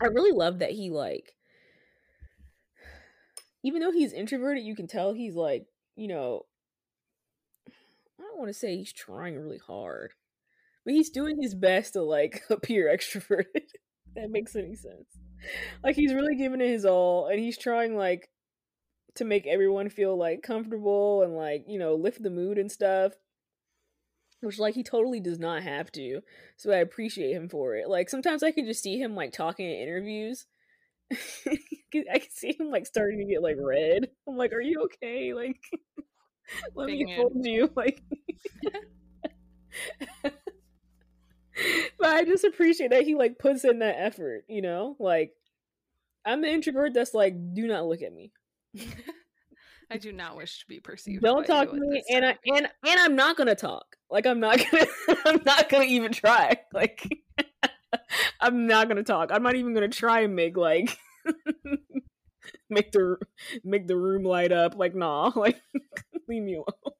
I 0.00 0.06
really 0.06 0.32
love 0.32 0.60
that 0.60 0.70
he 0.72 0.90
like 0.90 1.34
even 3.62 3.80
though 3.80 3.92
he's 3.92 4.12
introverted, 4.12 4.64
you 4.64 4.76
can 4.76 4.86
tell 4.86 5.12
he's 5.12 5.34
like, 5.34 5.66
you 5.96 6.08
know, 6.08 6.42
I 7.68 8.22
don't 8.22 8.38
want 8.38 8.48
to 8.48 8.54
say 8.54 8.76
he's 8.76 8.92
trying 8.92 9.36
really 9.36 9.58
hard, 9.58 10.12
but 10.84 10.94
he's 10.94 11.10
doing 11.10 11.40
his 11.40 11.54
best 11.54 11.94
to 11.94 12.02
like 12.02 12.42
appear 12.50 12.94
extroverted. 12.94 13.70
that 14.14 14.30
makes 14.30 14.56
any 14.56 14.74
sense. 14.74 15.18
Like 15.84 15.96
he's 15.96 16.14
really 16.14 16.36
giving 16.36 16.60
it 16.60 16.68
his 16.68 16.84
all 16.84 17.28
and 17.28 17.38
he's 17.38 17.58
trying 17.58 17.96
like 17.96 18.28
to 19.16 19.24
make 19.24 19.46
everyone 19.46 19.88
feel 19.88 20.16
like 20.16 20.42
comfortable 20.42 21.22
and 21.22 21.34
like, 21.34 21.64
you 21.68 21.78
know, 21.78 21.94
lift 21.94 22.22
the 22.22 22.30
mood 22.30 22.58
and 22.58 22.70
stuff. 22.70 23.12
Which 24.40 24.58
like 24.60 24.74
he 24.74 24.84
totally 24.84 25.18
does 25.18 25.40
not 25.40 25.64
have 25.64 25.90
to. 25.92 26.20
So 26.56 26.70
I 26.70 26.76
appreciate 26.76 27.34
him 27.34 27.48
for 27.48 27.74
it. 27.74 27.88
Like 27.88 28.08
sometimes 28.08 28.44
I 28.44 28.52
can 28.52 28.66
just 28.66 28.82
see 28.82 29.00
him 29.00 29.16
like 29.16 29.32
talking 29.32 29.66
in 29.66 29.72
interviews. 29.72 30.46
I 31.14 32.18
can 32.18 32.30
see 32.30 32.54
him 32.58 32.70
like 32.70 32.86
starting 32.86 33.18
to 33.18 33.24
get 33.24 33.42
like 33.42 33.56
red. 33.58 34.08
I'm 34.28 34.36
like, 34.36 34.52
are 34.52 34.60
you 34.60 34.82
okay? 34.84 35.32
Like 35.34 35.60
let 36.74 36.88
me 36.88 37.14
hold 37.16 37.32
you. 37.44 37.70
Like 37.76 38.02
But 41.98 42.08
I 42.08 42.24
just 42.24 42.44
appreciate 42.44 42.90
that 42.90 43.02
he 43.02 43.14
like 43.14 43.38
puts 43.38 43.64
in 43.64 43.80
that 43.80 43.96
effort, 43.98 44.44
you 44.48 44.62
know? 44.62 44.96
Like 44.98 45.32
I'm 46.24 46.42
the 46.42 46.48
introvert 46.48 46.94
that's 46.94 47.14
like, 47.14 47.34
do 47.54 47.66
not 47.66 47.86
look 47.86 48.02
at 48.02 48.12
me. 48.12 48.32
I 49.90 49.96
do 49.96 50.12
not 50.12 50.36
wish 50.36 50.60
to 50.60 50.66
be 50.66 50.80
perceived. 50.80 51.22
Don't 51.22 51.46
talk 51.46 51.70
to 51.70 51.76
me 51.76 52.02
and 52.10 52.24
I 52.24 52.38
and 52.46 52.68
and 52.86 53.00
I'm 53.00 53.16
not 53.16 53.36
gonna 53.36 53.54
talk. 53.54 53.96
Like 54.10 54.26
I'm 54.26 54.40
not 54.40 54.58
gonna 54.58 54.86
I'm 55.24 55.40
not 55.44 55.68
gonna 55.68 55.84
even 55.84 56.12
try. 56.12 56.58
Like 56.72 57.08
I'm 58.40 58.66
not 58.66 58.88
gonna 58.88 59.02
talk. 59.02 59.30
I'm 59.32 59.42
not 59.42 59.56
even 59.56 59.74
gonna 59.74 59.88
try 59.88 60.20
and 60.20 60.34
make 60.34 60.56
like 60.56 60.96
make 62.70 62.92
the 62.92 63.16
make 63.64 63.86
the 63.86 63.96
room 63.96 64.24
light 64.24 64.52
up. 64.52 64.76
Like 64.76 64.94
nah, 64.94 65.32
like 65.36 65.60
leave 66.28 66.42
me 66.42 66.54
alone. 66.54 66.94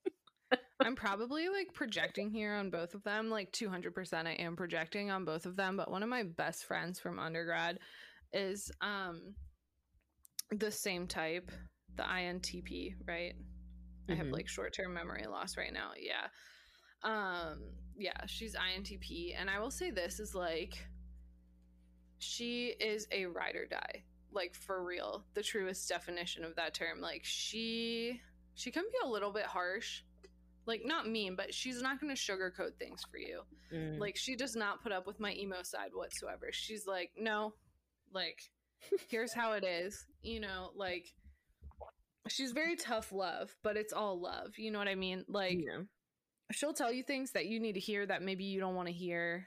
I'm 0.81 0.95
probably 0.95 1.49
like 1.49 1.75
projecting 1.75 2.31
here 2.31 2.55
on 2.55 2.71
both 2.71 2.95
of 2.95 3.03
them. 3.03 3.31
Like 3.31 3.51
200% 3.51 4.27
I 4.27 4.33
am 4.35 4.55
projecting 4.55 5.11
on 5.11 5.25
both 5.25 5.45
of 5.45 5.57
them, 5.57 5.77
but 5.77 5.91
one 5.91 6.05
of 6.05 6.09
my 6.09 6.23
best 6.23 6.65
friends 6.65 7.01
from 7.01 7.19
undergrad 7.19 7.81
is 8.33 8.71
um 8.81 9.35
the 10.51 10.71
same 10.71 11.07
type, 11.07 11.51
the 11.97 12.05
INTP, 12.05 12.95
right? 13.07 13.35
I 14.09 14.15
have 14.15 14.29
Mhm. 14.29 14.33
like 14.33 14.49
short-term 14.49 14.95
memory 14.95 15.27
loss 15.27 15.57
right 15.57 15.73
now. 15.73 15.91
Yeah. 15.99 16.29
Um 17.03 17.73
yeah, 17.97 18.25
she's 18.27 18.55
INTP 18.55 19.35
and 19.37 19.51
I 19.51 19.59
will 19.59 19.73
say 19.73 19.91
this 19.91 20.21
is 20.21 20.35
like 20.35 20.87
she 22.19 22.75
is 22.81 23.07
a 23.13 23.27
ride 23.27 23.57
or 23.57 23.67
die. 23.67 24.05
Like 24.33 24.55
for 24.55 24.85
real, 24.85 25.25
the 25.35 25.43
truest 25.43 25.89
definition 25.89 26.45
of 26.45 26.55
that 26.57 26.75
term. 26.75 27.01
Like 27.01 27.23
she 27.25 28.21
she 28.55 28.71
can 28.71 28.83
be 28.85 28.99
a 29.05 29.09
little 29.09 29.33
bit 29.33 29.45
harsh 29.47 30.03
like 30.67 30.83
not 30.85 31.09
mean 31.09 31.35
but 31.35 31.55
she's 31.55 31.81
not 31.81 31.99
going 32.01 32.15
to 32.15 32.21
sugarcoat 32.21 32.75
things 32.79 33.01
for 33.11 33.19
you 33.19 33.41
Mm. 33.73 33.99
like 33.99 34.17
she 34.17 34.35
does 34.35 34.57
not 34.57 34.83
put 34.83 34.93
up 34.93 35.07
with 35.07 35.21
my 35.21 35.35
emo 35.35 35.63
side 35.63 35.91
whatsoever 35.93 36.49
she's 36.53 36.87
like 36.87 37.11
no 37.19 37.53
like 38.15 38.41
here's 39.11 39.33
how 39.35 39.53
it 39.53 39.63
is 39.63 40.07
you 40.23 40.41
know 40.41 40.71
like 40.75 41.07
she's 42.29 42.53
very 42.53 42.77
tough 42.77 43.13
love 43.13 43.55
but 43.63 43.77
it's 43.77 43.93
all 43.93 44.19
love 44.21 44.57
you 44.57 44.71
know 44.71 44.79
what 44.79 44.89
i 44.89 44.95
mean 44.95 45.25
like 45.29 45.59
yeah. 45.59 45.83
she'll 46.51 46.73
tell 46.73 46.91
you 46.91 47.03
things 47.03 47.33
that 47.33 47.45
you 47.47 47.61
need 47.61 47.75
to 47.75 47.81
hear 47.81 48.07
that 48.07 48.23
maybe 48.23 48.45
you 48.45 48.59
don't 48.59 48.75
want 48.75 48.89
to 48.89 48.95
hear 48.95 49.47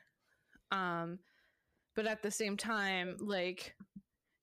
um 0.71 1.17
but 1.95 2.07
at 2.07 2.21
the 2.21 2.31
same 2.31 2.57
time 2.57 3.15
like 3.19 3.73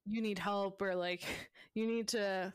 you 0.06 0.20
need 0.22 0.38
help 0.38 0.80
or 0.82 0.94
like 0.94 1.24
you 1.74 1.86
need 1.86 2.08
to 2.08 2.52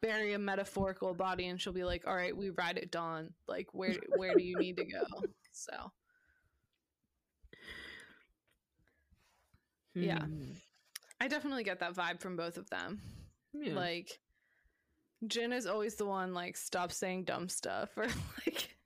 bury 0.00 0.32
a 0.34 0.38
metaphorical 0.38 1.12
body 1.14 1.46
and 1.48 1.60
she'll 1.60 1.72
be 1.72 1.84
like 1.84 2.06
all 2.06 2.14
right 2.14 2.36
we 2.36 2.50
ride 2.50 2.78
at 2.78 2.90
dawn 2.90 3.30
like 3.48 3.66
where 3.72 3.96
where 4.16 4.34
do 4.36 4.42
you 4.44 4.56
need 4.58 4.76
to 4.76 4.84
go 4.84 5.02
so 5.52 5.72
yeah. 9.94 10.18
Mhm. 10.18 10.56
i 11.20 11.26
definitely 11.28 11.64
get 11.64 11.80
that 11.80 11.94
vibe 11.94 12.20
from 12.20 12.36
both 12.36 12.56
of 12.56 12.68
them 12.70 13.00
Yeah. 13.52 13.74
like 13.74 14.20
Jin 15.26 15.52
is 15.52 15.66
always 15.66 15.96
the 15.96 16.06
one 16.06 16.32
like 16.32 16.56
stop 16.56 16.92
saying 16.92 17.24
dumb 17.24 17.48
stuff 17.48 17.90
or 17.96 18.06
like 18.46 18.76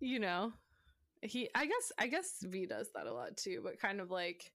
you 0.00 0.18
know 0.18 0.52
he 1.26 1.48
I 1.54 1.66
guess 1.66 1.92
I 1.98 2.06
guess 2.08 2.38
V 2.42 2.66
does 2.66 2.88
that 2.94 3.06
a 3.06 3.12
lot 3.12 3.36
too 3.36 3.60
but 3.62 3.78
kind 3.80 4.00
of 4.00 4.10
like 4.10 4.50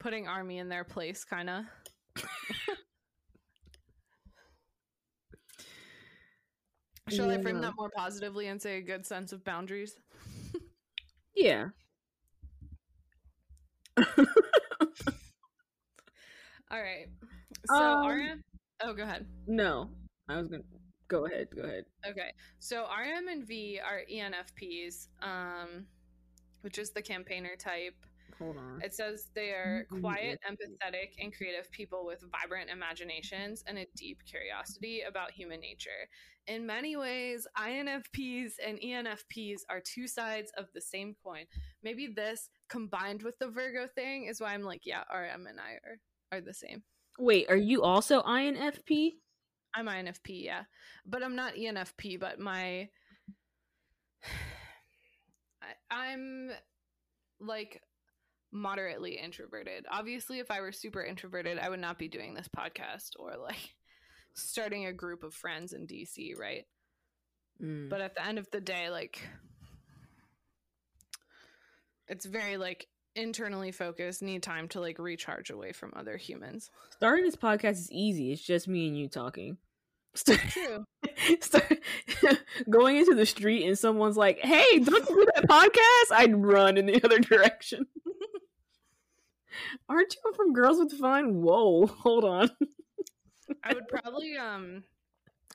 putting 0.00 0.28
army 0.28 0.58
in 0.58 0.68
their 0.68 0.84
place 0.84 1.24
kind 1.24 1.48
of 1.50 1.64
Shall 7.10 7.30
I 7.30 7.40
frame 7.42 7.60
that 7.60 7.74
more 7.76 7.90
positively 7.90 8.46
and 8.48 8.60
say 8.60 8.78
a 8.78 8.80
good 8.80 9.04
sense 9.04 9.32
of 9.32 9.44
boundaries? 9.44 9.94
yeah. 11.34 11.68
All 13.98 14.06
right. 16.80 17.06
So 17.66 17.74
Um, 17.76 18.06
RM 18.06 18.42
Oh, 18.82 18.94
go 18.94 19.02
ahead. 19.04 19.26
No. 19.46 19.90
I 20.28 20.38
was 20.38 20.48
gonna 20.48 20.62
go 21.08 21.26
ahead, 21.26 21.48
go 21.54 21.62
ahead. 21.62 21.84
Okay. 22.06 22.32
So 22.58 22.84
RM 22.84 23.28
and 23.28 23.46
V 23.46 23.80
are 23.84 24.02
ENFPs, 24.10 25.08
um, 25.22 25.86
which 26.62 26.78
is 26.78 26.90
the 26.90 27.02
campaigner 27.02 27.56
type. 27.56 27.94
Hold 28.38 28.56
on. 28.56 28.80
It 28.82 28.92
says 28.92 29.30
they 29.34 29.50
are 29.50 29.86
Mhm. 29.90 30.00
quiet, 30.00 30.40
empathetic, 30.48 31.14
and 31.20 31.32
creative 31.32 31.70
people 31.70 32.04
with 32.04 32.20
vibrant 32.22 32.68
imaginations 32.68 33.62
and 33.66 33.78
a 33.78 33.86
deep 33.94 34.24
curiosity 34.24 35.02
about 35.02 35.30
human 35.30 35.60
nature. 35.60 36.08
In 36.46 36.66
many 36.66 36.96
ways, 36.96 37.46
INFPs 37.56 38.58
and 38.58 38.78
ENFPs 38.82 39.60
are 39.68 39.80
two 39.80 40.08
sides 40.08 40.50
of 40.56 40.66
the 40.72 40.80
same 40.80 41.14
coin. 41.22 41.46
Maybe 41.82 42.08
this 42.08 42.50
combined 42.68 43.22
with 43.22 43.38
the 43.38 43.48
Virgo 43.48 43.86
thing 43.86 44.24
is 44.24 44.40
why 44.40 44.52
I'm 44.52 44.62
like, 44.62 44.84
yeah, 44.84 45.04
RM 45.10 45.46
and 45.46 45.60
I 45.60 45.74
are, 45.74 46.00
are 46.32 46.40
the 46.40 46.52
same. 46.54 46.82
Wait, 47.18 47.48
are 47.48 47.56
you 47.56 47.82
also 47.82 48.20
INFP? 48.22 49.12
I'm 49.74 49.86
INFP, 49.86 50.44
yeah. 50.44 50.64
But 51.06 51.22
I'm 51.22 51.36
not 51.36 51.54
ENFP, 51.54 52.20
but 52.20 52.38
my 52.38 52.88
I, 55.62 55.66
I'm 55.90 56.50
like 57.40 57.82
moderately 58.52 59.18
introverted. 59.18 59.84
Obviously, 59.90 60.38
if 60.38 60.50
I 60.50 60.60
were 60.60 60.72
super 60.72 61.02
introverted, 61.02 61.58
I 61.58 61.68
would 61.68 61.80
not 61.80 61.98
be 61.98 62.08
doing 62.08 62.34
this 62.34 62.48
podcast 62.48 63.10
or 63.18 63.36
like 63.36 63.74
starting 64.34 64.86
a 64.86 64.92
group 64.92 65.22
of 65.24 65.34
friends 65.34 65.72
in 65.72 65.86
DC, 65.86 66.38
right? 66.38 66.64
Mm. 67.62 67.88
But 67.88 68.00
at 68.00 68.14
the 68.14 68.24
end 68.24 68.38
of 68.38 68.50
the 68.50 68.60
day, 68.60 68.90
like 68.90 69.20
it's 72.08 72.26
very 72.26 72.56
like 72.56 72.86
internally 73.16 73.72
focused, 73.72 74.22
need 74.22 74.42
time 74.42 74.68
to 74.68 74.80
like 74.80 74.98
recharge 74.98 75.50
away 75.50 75.72
from 75.72 75.92
other 75.96 76.16
humans. 76.16 76.70
Starting 76.90 77.24
this 77.24 77.36
podcast 77.36 77.72
is 77.72 77.92
easy. 77.92 78.32
It's 78.32 78.42
just 78.42 78.68
me 78.68 78.88
and 78.88 78.98
you 78.98 79.08
talking. 79.08 79.58
Start, 80.14 80.40
True. 80.48 80.84
start 81.40 81.78
going 82.70 82.96
into 82.96 83.14
the 83.14 83.26
street 83.26 83.66
and 83.66 83.78
someone's 83.78 84.16
like, 84.16 84.38
"Hey, 84.38 84.78
don't 84.78 85.08
you 85.08 85.16
do 85.16 85.26
that 85.34 85.48
podcast?" 85.48 86.16
I'd 86.16 86.36
run 86.36 86.76
in 86.76 86.86
the 86.86 87.02
other 87.04 87.18
direction. 87.18 87.86
Aren't 89.88 90.14
you 90.14 90.32
from 90.34 90.52
Girls 90.52 90.78
with 90.78 90.92
Fun? 90.98 91.42
Whoa, 91.42 91.86
hold 91.86 92.24
on. 92.24 92.50
I 93.62 93.74
would 93.74 93.88
probably 93.88 94.36
um 94.36 94.84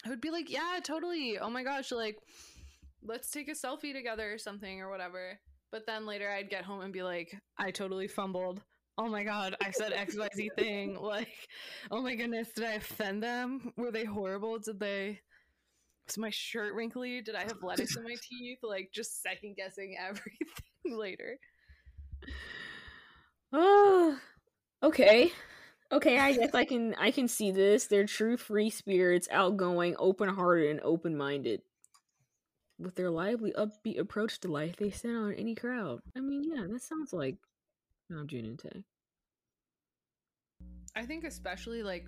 I 0.05 0.10
would 0.10 0.22
be 0.22 0.32
like, 0.32 0.49
yeah, 0.49 0.80
totally. 0.84 1.38
Oh 1.39 1.49
my 1.49 1.64
gosh, 1.64 1.91
like 1.91 2.18
let's 3.03 3.32
take 3.32 3.47
a 3.47 3.51
selfie 3.51 3.93
together 3.93 4.34
or 4.34 4.38
something 4.38 4.82
or 4.82 4.89
whatever. 4.89 5.39
But 5.72 5.86
then 5.86 6.05
later 6.05 6.30
I'd 6.30 6.49
get 6.49 6.65
home 6.65 6.82
and 6.82 6.93
be 6.93 7.03
like, 7.03 7.36
I 7.57 7.72
totally 7.72 8.07
fumbled. 8.07 8.61
Oh 8.97 9.07
my 9.07 9.24
god, 9.24 9.55
I 9.63 9.72
said 9.72 9.93
XYZ 9.93 10.49
thing. 10.57 10.95
Like, 11.01 11.47
oh 11.89 12.01
my 12.01 12.15
goodness, 12.15 12.49
did 12.55 12.65
I 12.65 12.74
offend 12.74 13.24
them? 13.24 13.72
Were 13.78 13.91
they 13.91 14.03
horrible? 14.03 14.59
Did 14.59 14.80
they 14.80 15.22
was 16.09 16.17
my 16.17 16.30
shirt 16.32 16.74
wrinkly? 16.74 17.22
Did 17.22 17.36
I 17.36 17.43
have 17.43 17.61
lettuce 17.61 17.95
in 17.95 18.03
my 18.03 18.15
teeth? 18.30 18.59
Like 18.63 18.89
just 18.93 19.22
second 19.22 19.55
guessing 19.55 19.95
everything 20.07 20.97
later. 20.97 21.38
Oh, 23.53 24.17
okay. 24.84 25.32
Okay, 25.91 26.20
I 26.20 26.34
guess 26.34 26.53
I 26.53 26.65
can 26.65 26.93
I 26.95 27.11
can 27.11 27.28
see 27.28 27.51
this. 27.51 27.88
They're 27.88 28.05
true 28.05 28.38
free 28.38 28.70
spirits, 28.70 29.28
outgoing, 29.32 29.95
open-hearted, 29.97 30.70
and 30.70 30.80
open-minded. 30.82 31.61
With 32.80 32.95
their 32.95 33.09
lively, 33.09 33.53
upbeat 33.57 33.99
approach 33.99 34.39
to 34.39 34.47
life, 34.47 34.77
they 34.77 34.89
stand 34.89 35.17
out 35.17 35.34
in 35.34 35.39
any 35.39 35.53
crowd. 35.53 35.99
I 36.15 36.21
mean, 36.21 36.43
yeah, 36.45 36.65
that 36.69 36.82
sounds 36.82 37.11
like 37.11 37.36
Namjoon 38.09 38.45
and 38.45 38.59
Tae. 38.59 38.84
I 40.95 41.05
think 41.05 41.25
especially 41.25 41.84
like 41.84 42.07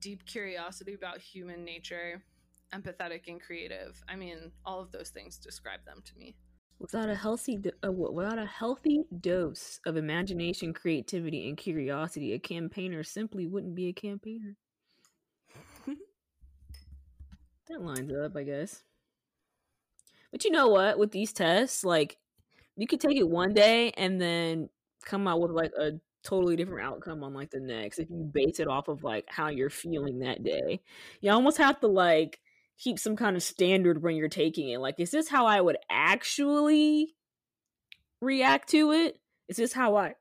deep 0.00 0.26
curiosity 0.26 0.92
about 0.92 1.18
human 1.18 1.64
nature, 1.64 2.22
empathetic 2.74 3.28
and 3.28 3.40
creative. 3.40 4.02
I 4.08 4.16
mean, 4.16 4.52
all 4.66 4.80
of 4.80 4.92
those 4.92 5.10
things 5.10 5.38
describe 5.38 5.84
them 5.86 6.02
to 6.04 6.18
me. 6.18 6.36
Without 6.78 7.08
a 7.08 7.14
healthy, 7.14 7.56
do- 7.56 7.70
uh, 7.86 7.92
without 7.92 8.38
a 8.38 8.46
healthy 8.46 9.04
dose 9.20 9.80
of 9.86 9.96
imagination, 9.96 10.74
creativity, 10.74 11.48
and 11.48 11.56
curiosity, 11.56 12.32
a 12.32 12.38
campaigner 12.38 13.02
simply 13.02 13.46
wouldn't 13.46 13.74
be 13.74 13.88
a 13.88 13.92
campaigner. 13.92 14.56
That 17.72 17.82
lines 17.82 18.12
up, 18.12 18.36
I 18.36 18.42
guess. 18.42 18.82
But 20.30 20.44
you 20.44 20.50
know 20.50 20.68
what? 20.68 20.98
With 20.98 21.10
these 21.10 21.32
tests, 21.32 21.84
like 21.84 22.18
you 22.76 22.86
could 22.86 23.00
take 23.00 23.16
it 23.16 23.28
one 23.28 23.52
day 23.52 23.92
and 23.96 24.20
then 24.20 24.68
come 25.04 25.26
out 25.28 25.40
with 25.40 25.50
like 25.50 25.72
a 25.78 25.92
totally 26.24 26.56
different 26.56 26.86
outcome 26.86 27.24
on 27.24 27.34
like 27.34 27.50
the 27.50 27.60
next 27.60 27.98
if 27.98 28.08
you 28.08 28.30
base 28.32 28.60
it 28.60 28.68
off 28.68 28.86
of 28.88 29.02
like 29.02 29.26
how 29.28 29.48
you're 29.48 29.70
feeling 29.70 30.20
that 30.20 30.42
day. 30.42 30.80
You 31.20 31.32
almost 31.32 31.58
have 31.58 31.80
to 31.80 31.88
like 31.88 32.40
keep 32.78 32.98
some 32.98 33.16
kind 33.16 33.36
of 33.36 33.42
standard 33.42 34.02
when 34.02 34.16
you're 34.16 34.28
taking 34.28 34.68
it. 34.70 34.80
Like, 34.80 34.98
is 34.98 35.10
this 35.10 35.28
how 35.28 35.46
I 35.46 35.60
would 35.60 35.76
actually 35.90 37.14
react 38.20 38.70
to 38.70 38.92
it? 38.92 39.18
Is 39.48 39.56
this 39.56 39.72
how 39.72 39.96
I 39.96 40.14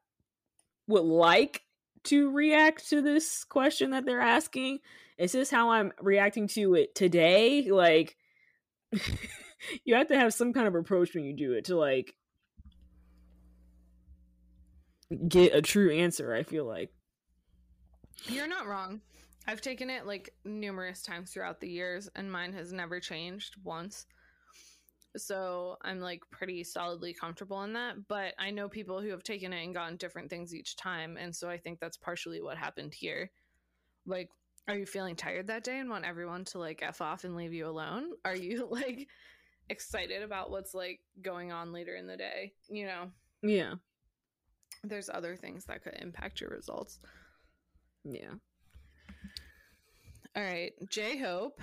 would 0.87 1.03
like 1.03 1.61
to 2.03 2.31
react 2.31 2.89
to 2.89 3.01
this 3.01 3.43
question 3.43 3.91
that 3.91 4.05
they're 4.05 4.21
asking? 4.21 4.79
Is 5.21 5.33
this 5.33 5.51
how 5.51 5.69
I'm 5.69 5.91
reacting 6.01 6.47
to 6.49 6.73
it 6.73 6.95
today? 6.95 7.69
Like, 7.69 8.17
you 9.85 9.93
have 9.93 10.07
to 10.07 10.17
have 10.17 10.33
some 10.33 10.51
kind 10.51 10.67
of 10.67 10.73
approach 10.73 11.13
when 11.13 11.25
you 11.25 11.35
do 11.35 11.53
it 11.53 11.65
to 11.65 11.75
like 11.75 12.15
get 15.27 15.53
a 15.53 15.61
true 15.61 15.91
answer, 15.91 16.33
I 16.33 16.41
feel 16.41 16.65
like. 16.65 16.89
You're 18.25 18.47
not 18.47 18.65
wrong. 18.65 19.01
I've 19.47 19.61
taken 19.61 19.91
it 19.91 20.07
like 20.07 20.33
numerous 20.43 21.03
times 21.03 21.31
throughout 21.31 21.59
the 21.59 21.69
years, 21.69 22.09
and 22.15 22.31
mine 22.31 22.53
has 22.53 22.73
never 22.73 22.99
changed 22.99 23.57
once. 23.63 24.07
So 25.17 25.77
I'm 25.83 25.99
like 25.99 26.23
pretty 26.31 26.63
solidly 26.63 27.13
comfortable 27.13 27.61
in 27.61 27.73
that. 27.73 28.07
But 28.07 28.33
I 28.39 28.49
know 28.49 28.67
people 28.67 28.99
who 28.99 29.09
have 29.09 29.23
taken 29.23 29.53
it 29.53 29.63
and 29.63 29.75
gotten 29.75 29.97
different 29.97 30.31
things 30.31 30.55
each 30.55 30.77
time. 30.77 31.15
And 31.15 31.35
so 31.35 31.47
I 31.47 31.59
think 31.59 31.79
that's 31.79 31.97
partially 31.97 32.41
what 32.41 32.57
happened 32.57 32.95
here. 32.95 33.29
Like, 34.07 34.31
are 34.67 34.75
you 34.75 34.85
feeling 34.85 35.15
tired 35.15 35.47
that 35.47 35.63
day 35.63 35.79
and 35.79 35.89
want 35.89 36.05
everyone 36.05 36.45
to 36.45 36.59
like 36.59 36.81
F 36.81 37.01
off 37.01 37.23
and 37.23 37.35
leave 37.35 37.53
you 37.53 37.67
alone? 37.67 38.11
Are 38.23 38.35
you 38.35 38.67
like 38.71 39.07
excited 39.69 40.21
about 40.21 40.51
what's 40.51 40.73
like 40.73 40.99
going 41.21 41.51
on 41.51 41.73
later 41.73 41.95
in 41.95 42.07
the 42.07 42.17
day? 42.17 42.53
You 42.69 42.85
know? 42.85 43.11
Yeah. 43.43 43.73
There's 44.83 45.09
other 45.09 45.35
things 45.35 45.65
that 45.65 45.83
could 45.83 45.95
impact 45.99 46.41
your 46.41 46.49
results. 46.49 46.99
Yeah. 48.03 48.31
All 50.35 50.43
right. 50.43 50.71
J 50.89 51.17
Hope 51.17 51.59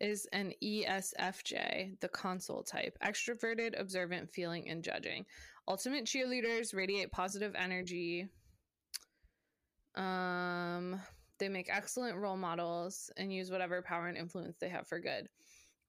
is 0.00 0.26
an 0.32 0.52
ESFJ, 0.62 2.00
the 2.00 2.08
consul 2.08 2.62
type, 2.62 2.96
extroverted, 3.02 3.80
observant, 3.80 4.30
feeling, 4.30 4.68
and 4.68 4.82
judging. 4.82 5.24
Ultimate 5.66 6.04
cheerleaders 6.04 6.74
radiate 6.74 7.10
positive 7.10 7.54
energy. 7.56 8.28
Um, 9.94 11.00
they 11.44 11.50
make 11.50 11.68
excellent 11.68 12.16
role 12.16 12.38
models 12.38 13.10
and 13.18 13.30
use 13.30 13.50
whatever 13.50 13.82
power 13.82 14.06
and 14.06 14.16
influence 14.16 14.56
they 14.58 14.70
have 14.70 14.88
for 14.88 14.98
good. 14.98 15.28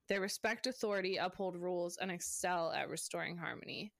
They 0.09 0.19
respect 0.19 0.67
authority, 0.67 1.15
uphold 1.15 1.55
rules, 1.55 1.95
and 1.95 2.11
excel 2.11 2.73
at 2.73 2.89
restoring 2.89 3.37
harmony. 3.37 3.93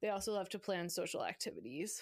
They 0.00 0.08
also 0.08 0.32
love 0.32 0.48
to 0.50 0.58
plan 0.58 0.88
social 0.88 1.22
activities. 1.22 2.00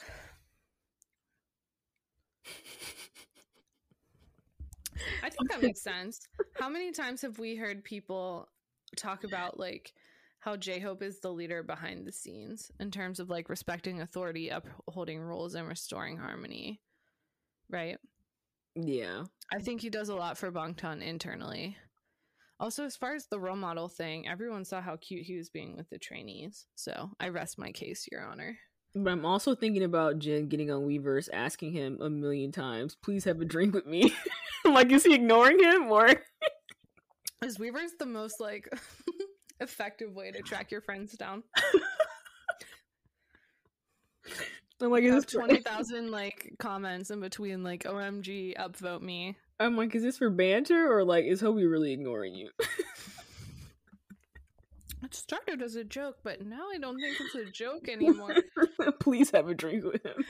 I 5.24 5.28
think 5.28 5.50
that 5.50 5.60
makes 5.60 5.82
sense. 5.82 6.20
How 6.54 6.68
many 6.68 6.92
times 6.92 7.22
have 7.22 7.40
we 7.40 7.56
heard 7.56 7.82
people 7.82 8.48
talk 8.96 9.24
about 9.24 9.58
like 9.58 9.92
how 10.38 10.56
J 10.56 10.78
Hope 10.78 11.02
is 11.02 11.18
the 11.18 11.32
leader 11.32 11.64
behind 11.64 12.06
the 12.06 12.12
scenes 12.12 12.70
in 12.78 12.92
terms 12.92 13.18
of 13.18 13.28
like 13.28 13.48
respecting 13.48 14.00
authority, 14.00 14.50
upholding 14.50 15.18
rules, 15.18 15.56
and 15.56 15.66
restoring 15.66 16.16
harmony? 16.16 16.80
Right? 17.68 17.98
Yeah. 18.74 19.24
I 19.52 19.58
think 19.58 19.80
he 19.80 19.90
does 19.90 20.08
a 20.08 20.14
lot 20.14 20.38
for 20.38 20.50
Bangtan 20.50 21.02
internally. 21.02 21.76
Also, 22.58 22.84
as 22.84 22.96
far 22.96 23.14
as 23.14 23.26
the 23.26 23.40
role 23.40 23.56
model 23.56 23.88
thing, 23.88 24.28
everyone 24.28 24.64
saw 24.64 24.80
how 24.80 24.96
cute 24.96 25.26
he 25.26 25.36
was 25.36 25.50
being 25.50 25.76
with 25.76 25.90
the 25.90 25.98
trainees. 25.98 26.66
So 26.76 27.10
I 27.18 27.28
rest 27.28 27.58
my 27.58 27.72
case, 27.72 28.06
Your 28.10 28.24
Honor. 28.24 28.56
But 28.94 29.10
I'm 29.10 29.24
also 29.24 29.54
thinking 29.54 29.82
about 29.82 30.18
Jin 30.18 30.48
getting 30.48 30.70
on 30.70 30.82
Weverse, 30.82 31.28
asking 31.32 31.72
him 31.72 31.98
a 32.00 32.10
million 32.10 32.52
times, 32.52 32.96
please 33.02 33.24
have 33.24 33.40
a 33.40 33.44
drink 33.44 33.74
with 33.74 33.86
me. 33.86 34.14
Like, 34.64 34.92
is 34.92 35.04
he 35.04 35.12
ignoring 35.12 35.58
him 35.58 35.90
or 35.90 36.08
Is 37.44 37.58
Weverse 37.58 37.98
the 37.98 38.06
most 38.06 38.40
like 38.40 38.68
effective 39.60 40.14
way 40.14 40.30
to 40.30 40.40
track 40.40 40.70
your 40.70 40.80
friends 40.80 41.14
down? 41.14 41.42
I'm 44.82 44.90
like, 44.90 45.04
is 45.04 45.14
this 45.14 45.32
twenty 45.32 45.60
thousand 45.60 46.10
like 46.10 46.54
comments 46.58 47.10
in 47.10 47.20
between 47.20 47.62
like 47.62 47.84
OMG, 47.84 48.56
upvote 48.56 49.02
me. 49.02 49.36
I'm 49.60 49.76
like, 49.76 49.94
is 49.94 50.02
this 50.02 50.18
for 50.18 50.28
banter 50.28 50.92
or 50.92 51.04
like 51.04 51.24
is 51.24 51.40
Hobi 51.40 51.70
really 51.70 51.92
ignoring 51.92 52.34
you? 52.34 52.50
It 55.04 55.16
started 55.16 55.60
as 55.60 55.74
a 55.74 55.84
joke, 55.84 56.18
but 56.22 56.46
now 56.46 56.68
I 56.72 56.78
don't 56.78 56.98
think 56.98 57.16
it's 57.20 57.34
a 57.34 57.50
joke 57.50 57.88
anymore. 57.88 58.36
please 59.00 59.30
have 59.32 59.48
a 59.48 59.54
drink 59.54 59.84
with 59.84 60.04
him. 60.04 60.24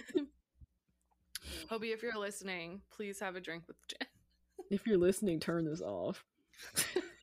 Hobi, 1.71 1.93
if 1.93 2.03
you're 2.03 2.19
listening, 2.19 2.81
please 2.91 3.21
have 3.21 3.37
a 3.37 3.41
drink 3.41 3.65
with 3.69 3.77
Jin. 3.87 4.09
If 4.71 4.87
you're 4.87 4.99
listening, 4.99 5.41
turn 5.41 5.67
this 5.67 5.83
off. 5.83 6.25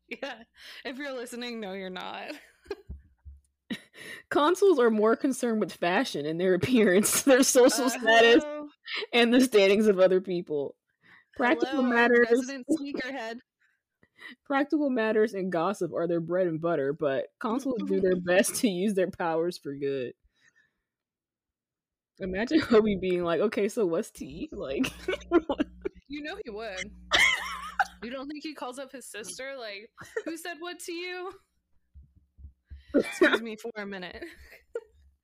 yeah. 0.08 0.36
If 0.86 0.98
you're 0.98 1.14
listening, 1.14 1.60
no, 1.60 1.74
you're 1.74 1.90
not. 1.90 2.32
Consuls 4.30 4.80
are 4.80 4.90
more 4.90 5.16
concerned 5.16 5.60
with 5.60 5.72
fashion 5.74 6.26
and 6.26 6.40
their 6.40 6.54
appearance, 6.56 7.22
their 7.24 7.44
social 7.44 7.86
Uh, 7.86 7.90
status, 7.90 8.44
hello? 8.44 8.68
and 9.14 9.34
the 9.34 9.42
standings 9.42 9.88
of 9.88 10.00
other 10.00 10.22
people. 10.22 10.76
Practical 11.36 11.84
Hello, 11.84 11.90
matters, 11.90 12.52
sneakerhead. 12.80 13.40
practical 14.46 14.90
matters, 14.90 15.34
and 15.34 15.52
gossip 15.52 15.94
are 15.94 16.08
their 16.08 16.20
bread 16.20 16.48
and 16.48 16.60
butter. 16.62 16.92
But 16.94 17.28
consuls 17.40 17.82
do 17.88 18.02
their 18.02 18.16
best 18.26 18.56
to 18.58 18.68
use 18.70 18.94
their 18.94 19.10
powers 19.10 19.58
for 19.58 19.74
good. 19.74 20.14
Imagine 22.20 22.60
Hobi 22.60 23.00
being 23.00 23.24
like, 23.24 23.40
"Okay, 23.40 23.70
so 23.70 23.86
what's 23.86 24.12
tea?" 24.12 24.50
Like, 24.52 24.92
You 26.10 26.22
know 26.24 26.36
he 26.44 26.50
would. 26.52 26.92
you 28.04 28.10
don't 28.12 28.28
think 28.28 28.44
he 28.44 28.54
calls 28.54 28.78
up 28.80 28.92
his 28.92 29.06
sister 29.10 29.56
like, 29.58 29.90
"Who 30.26 30.36
said 30.36 30.56
what 30.60 30.80
to 30.80 30.92
you?" 30.92 31.32
Excuse 32.94 33.42
me 33.42 33.56
for 33.56 33.72
a 33.78 33.86
minute. 33.86 34.24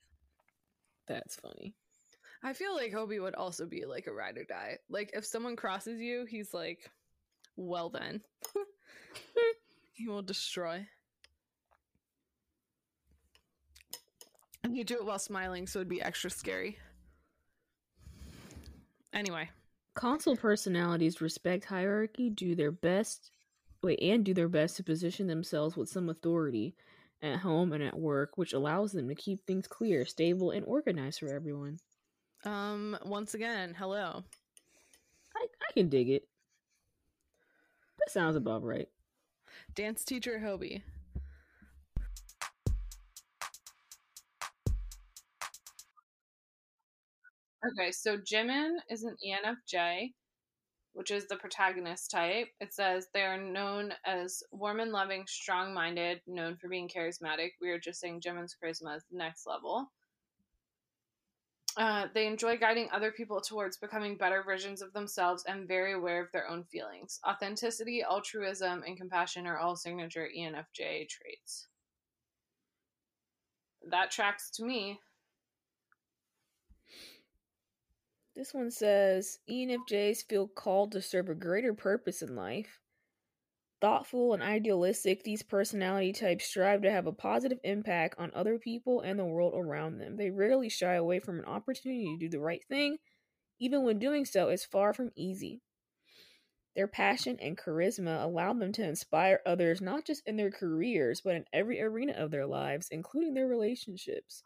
that's 1.07 1.35
funny. 1.35 1.73
I 2.43 2.53
feel 2.53 2.75
like 2.75 2.93
Hobi 2.93 3.21
would 3.21 3.35
also 3.35 3.65
be 3.65 3.85
like 3.85 4.07
a 4.07 4.13
ride 4.13 4.37
or 4.37 4.43
die. 4.43 4.77
Like 4.89 5.11
if 5.13 5.25
someone 5.25 5.55
crosses 5.55 5.99
you, 5.99 6.25
he's 6.29 6.53
like, 6.53 6.91
"Well 7.55 7.89
then." 7.89 8.21
he 9.93 10.07
will 10.07 10.21
destroy. 10.21 10.85
And 14.63 14.75
you 14.75 14.83
do 14.83 14.95
it 14.95 15.05
while 15.05 15.19
smiling, 15.19 15.67
so 15.67 15.79
it'd 15.79 15.89
be 15.89 16.01
extra 16.01 16.29
scary. 16.29 16.77
Anyway, 19.13 19.49
Consul 19.95 20.35
personalities 20.35 21.21
respect 21.21 21.65
hierarchy, 21.65 22.29
do 22.29 22.53
their 22.53 22.71
best, 22.71 23.31
wait, 23.81 23.99
and 24.01 24.25
do 24.25 24.33
their 24.33 24.49
best 24.49 24.75
to 24.77 24.83
position 24.83 25.27
themselves 25.27 25.77
with 25.77 25.87
some 25.87 26.09
authority 26.09 26.75
at 27.25 27.39
home 27.39 27.73
and 27.73 27.83
at 27.83 27.97
work, 27.97 28.37
which 28.37 28.53
allows 28.53 28.91
them 28.91 29.07
to 29.09 29.15
keep 29.15 29.45
things 29.45 29.67
clear, 29.67 30.05
stable, 30.05 30.51
and 30.51 30.65
organized 30.65 31.19
for 31.19 31.33
everyone. 31.33 31.79
um, 32.45 32.97
once 33.03 33.33
again, 33.33 33.73
hello. 33.77 34.23
I, 35.35 35.45
I 35.69 35.73
can 35.73 35.89
dig 35.89 36.09
it. 36.09 36.27
That 37.99 38.11
sounds 38.11 38.35
about 38.35 38.63
right. 38.63 38.87
Dance 39.73 40.03
teacher 40.05 40.39
Hobi. 40.43 40.81
Okay, 47.67 47.91
so 47.91 48.17
Jimin 48.17 48.75
is 48.89 49.03
an 49.03 49.15
ENFJ, 49.25 50.13
which 50.95 51.11
is 51.11 51.27
the 51.27 51.35
protagonist 51.35 52.09
type. 52.09 52.47
It 52.61 52.73
says 52.73 53.07
they 53.13 53.23
are 53.23 53.37
known 53.37 53.93
as 54.05 54.41
warm 54.51 54.79
and 54.79 54.93
loving, 54.93 55.25
strong 55.27 55.73
minded, 55.73 56.21
known 56.25 56.55
for 56.55 56.69
being 56.69 56.87
charismatic. 56.87 57.51
We 57.61 57.69
are 57.69 57.79
just 57.79 57.99
saying 57.99 58.21
Jimin's 58.21 58.55
charisma 58.55 58.95
is 58.95 59.03
the 59.11 59.17
next 59.17 59.45
level. 59.45 59.91
Uh, 61.75 62.07
they 62.13 62.25
enjoy 62.25 62.57
guiding 62.57 62.87
other 62.93 63.11
people 63.11 63.41
towards 63.41 63.75
becoming 63.75 64.15
better 64.15 64.41
versions 64.41 64.81
of 64.81 64.93
themselves 64.93 65.43
and 65.45 65.67
very 65.67 65.91
aware 65.91 66.23
of 66.23 66.31
their 66.31 66.49
own 66.49 66.63
feelings. 66.63 67.19
Authenticity, 67.27 68.01
altruism, 68.01 68.81
and 68.87 68.95
compassion 68.95 69.45
are 69.45 69.57
all 69.57 69.75
signature 69.75 70.29
ENFJ 70.33 71.09
traits. 71.09 71.67
That 73.89 74.11
tracks 74.11 74.49
to 74.51 74.63
me. 74.63 75.01
This 78.35 78.53
one 78.53 78.69
says 78.69 79.39
ENFJs 79.49 80.27
feel 80.27 80.49
called 80.49 80.91
to 80.91 81.01
serve 81.01 81.29
a 81.29 81.35
greater 81.35 81.73
purpose 81.73 82.21
in 82.21 82.35
life. 82.35 82.81
Thoughtful 83.79 84.33
and 84.33 84.43
idealistic, 84.43 85.23
these 85.23 85.41
personality 85.41 86.11
types 86.11 86.45
strive 86.45 86.81
to 86.81 86.91
have 86.91 87.07
a 87.07 87.13
positive 87.13 87.59
impact 87.63 88.15
on 88.17 88.31
other 88.33 88.59
people 88.59 88.99
and 88.99 89.17
the 89.17 89.25
world 89.25 89.53
around 89.55 89.99
them. 89.99 90.17
They 90.17 90.31
rarely 90.31 90.67
shy 90.67 90.95
away 90.95 91.19
from 91.19 91.39
an 91.39 91.45
opportunity 91.45 92.05
to 92.05 92.25
do 92.25 92.29
the 92.29 92.41
right 92.41 92.63
thing, 92.67 92.97
even 93.59 93.83
when 93.83 93.99
doing 93.99 94.25
so 94.25 94.49
is 94.49 94.65
far 94.65 94.93
from 94.93 95.11
easy. 95.15 95.61
Their 96.75 96.87
passion 96.87 97.37
and 97.39 97.57
charisma 97.57 98.21
allow 98.21 98.51
them 98.51 98.73
to 98.73 98.83
inspire 98.83 99.39
others 99.45 99.79
not 99.79 100.03
just 100.03 100.27
in 100.27 100.35
their 100.35 100.51
careers, 100.51 101.21
but 101.21 101.35
in 101.35 101.45
every 101.53 101.81
arena 101.81 102.11
of 102.13 102.31
their 102.31 102.45
lives, 102.45 102.89
including 102.91 103.33
their 103.33 103.47
relationships. 103.47 104.43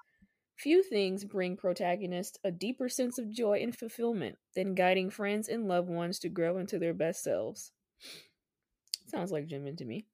Few 0.59 0.83
things 0.83 1.23
bring 1.23 1.55
protagonists 1.55 2.37
a 2.43 2.51
deeper 2.51 2.89
sense 2.89 3.17
of 3.17 3.31
joy 3.31 3.59
and 3.59 3.73
fulfillment 3.73 4.37
than 4.57 4.75
guiding 4.75 5.09
friends 5.09 5.47
and 5.47 5.69
loved 5.69 5.87
ones 5.87 6.19
to 6.19 6.27
grow 6.27 6.57
into 6.57 6.77
their 6.77 6.93
best 6.93 7.23
selves. 7.23 7.71
Sounds 9.07 9.31
like 9.31 9.47
Jimin 9.47 9.77
to 9.77 9.85
me. 9.85 10.05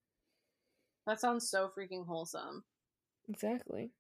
That 1.07 1.19
sounds 1.19 1.49
so 1.49 1.71
freaking 1.75 2.05
wholesome. 2.05 2.63
Exactly. 3.27 3.91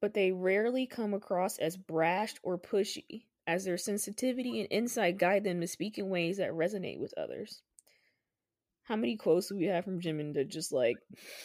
But 0.00 0.14
they 0.14 0.32
rarely 0.32 0.88
come 0.88 1.14
across 1.14 1.58
as 1.58 1.76
brash 1.76 2.34
or 2.42 2.58
pushy, 2.58 3.26
as 3.46 3.64
their 3.64 3.78
sensitivity 3.78 4.58
and 4.58 4.66
insight 4.72 5.18
guide 5.18 5.44
them 5.44 5.60
to 5.60 5.68
speak 5.68 5.98
in 5.98 6.08
ways 6.08 6.38
that 6.38 6.50
resonate 6.50 6.98
with 6.98 7.14
others 7.16 7.62
how 8.90 8.96
many 8.96 9.16
quotes 9.16 9.46
do 9.46 9.56
we 9.56 9.66
have 9.66 9.84
from 9.84 10.00
Jimin 10.00 10.34
that 10.34 10.48
just 10.48 10.72
like 10.72 10.96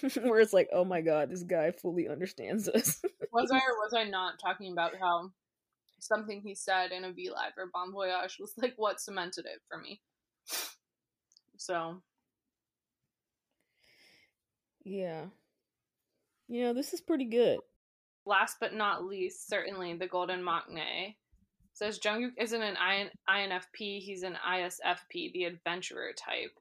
where 0.23 0.39
it's 0.39 0.51
like, 0.51 0.67
oh 0.73 0.83
my 0.83 1.01
god, 1.01 1.29
this 1.29 1.43
guy 1.43 1.69
fully 1.69 2.09
understands 2.09 2.67
us. 2.67 2.99
was 3.31 3.51
I 3.51 3.57
or 3.57 3.77
was 3.83 3.93
I 3.95 4.03
not 4.03 4.39
talking 4.43 4.71
about 4.71 4.93
how 4.99 5.29
something 5.99 6.41
he 6.41 6.55
said 6.55 6.91
in 6.91 7.03
a 7.03 7.13
V 7.13 7.29
Live 7.29 7.51
or 7.55 7.69
Bon 7.71 7.91
Voyage 7.91 8.37
was 8.39 8.51
like 8.57 8.73
what 8.77 8.99
cemented 8.99 9.45
it 9.45 9.61
for 9.69 9.79
me? 9.79 10.01
So 11.57 12.01
Yeah. 14.83 15.25
You 16.47 16.63
know, 16.63 16.73
this 16.73 16.93
is 16.93 17.01
pretty 17.01 17.25
good. 17.25 17.59
Last 18.25 18.57
but 18.59 18.73
not 18.73 19.05
least, 19.05 19.47
certainly 19.47 19.93
the 19.93 20.07
Golden 20.07 20.41
Maknae 20.41 21.13
says 21.73 21.99
Jungkook 21.99 22.31
isn't 22.39 22.61
an 22.61 22.75
INFP, 23.29 23.99
he's 23.99 24.23
an 24.23 24.35
ISFP, 24.47 25.31
the 25.31 25.43
adventurer 25.43 26.11
type. 26.17 26.57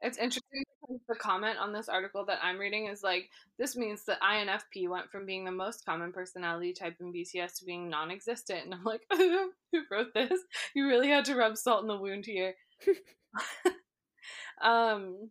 It's 0.00 0.18
interesting 0.18 0.62
because 0.80 1.00
the 1.08 1.16
comment 1.16 1.58
on 1.58 1.72
this 1.72 1.88
article 1.88 2.24
that 2.26 2.38
I'm 2.42 2.58
reading 2.58 2.86
is 2.86 3.02
like, 3.02 3.30
this 3.58 3.76
means 3.76 4.04
that 4.04 4.20
INFP 4.20 4.88
went 4.88 5.10
from 5.10 5.26
being 5.26 5.44
the 5.44 5.50
most 5.50 5.84
common 5.84 6.12
personality 6.12 6.72
type 6.72 6.96
in 7.00 7.12
BTS 7.12 7.58
to 7.58 7.64
being 7.64 7.88
non 7.88 8.10
existent. 8.10 8.64
And 8.64 8.74
I'm 8.74 8.84
like, 8.84 9.02
who 9.10 9.82
wrote 9.90 10.14
this? 10.14 10.40
You 10.74 10.86
really 10.86 11.08
had 11.08 11.24
to 11.26 11.34
rub 11.34 11.56
salt 11.56 11.82
in 11.82 11.88
the 11.88 11.96
wound 11.96 12.26
here. 12.26 12.54
um, 14.62 15.30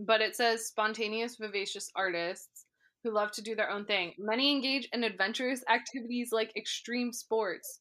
but 0.00 0.20
it 0.20 0.36
says 0.36 0.66
spontaneous, 0.66 1.36
vivacious 1.36 1.90
artists 1.94 2.66
who 3.02 3.10
love 3.10 3.32
to 3.32 3.42
do 3.42 3.54
their 3.54 3.70
own 3.70 3.84
thing. 3.84 4.12
Many 4.18 4.52
engage 4.52 4.88
in 4.92 5.04
adventurous 5.04 5.62
activities 5.72 6.30
like 6.32 6.56
extreme 6.56 7.12
sports. 7.12 7.80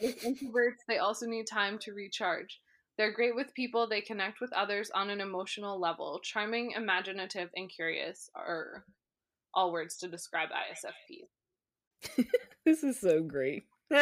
With 0.00 0.22
introverts, 0.22 0.84
they 0.86 0.98
also 0.98 1.26
need 1.26 1.46
time 1.46 1.78
to 1.80 1.92
recharge. 1.92 2.60
They're 2.98 3.12
great 3.12 3.34
with 3.34 3.54
people, 3.54 3.88
they 3.88 4.00
connect 4.00 4.40
with 4.40 4.52
others 4.52 4.90
on 4.94 5.10
an 5.10 5.20
emotional 5.20 5.80
level. 5.80 6.20
Charming, 6.22 6.72
imaginative, 6.72 7.50
and 7.56 7.70
curious 7.70 8.30
are 8.34 8.84
all 9.54 9.72
words 9.72 9.96
to 9.98 10.08
describe 10.08 10.50
ISFP. 10.50 11.26
this 12.64 12.82
is 12.82 13.00
so 13.00 13.22
great. 13.22 13.64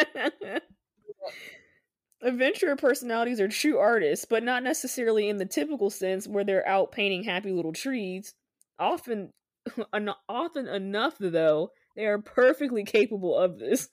Adventurer 2.23 2.77
personalities 2.77 3.41
are 3.41 3.49
true 3.49 3.79
artists, 3.79 4.27
but 4.27 4.43
not 4.43 4.63
necessarily 4.63 5.29
in 5.29 5.39
the 5.39 5.47
typical 5.47 5.89
sense 5.89 6.29
where 6.29 6.45
they're 6.45 6.67
out 6.69 6.93
painting 6.93 7.25
happy 7.25 7.51
little 7.51 7.73
trees. 7.73 8.35
Often, 8.79 9.31
often 10.29 10.69
enough 10.69 11.15
though, 11.19 11.71
they 11.97 12.05
are 12.07 12.19
perfectly 12.19 12.85
capable 12.85 13.37
of 13.37 13.59
this. 13.59 13.89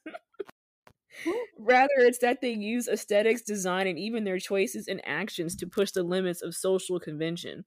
Rather, 1.58 1.90
it's 1.98 2.20
that 2.20 2.42
they 2.42 2.52
use 2.52 2.88
aesthetics, 2.88 3.42
design, 3.42 3.88
and 3.88 3.98
even 3.98 4.24
their 4.24 4.40
choices 4.40 4.88
and 4.88 5.02
actions 5.06 5.56
to 5.58 5.68
push 5.68 5.92
the 5.92 6.04
limits 6.04 6.42
of 6.42 6.56
social 6.56 7.00
convention. 7.00 7.66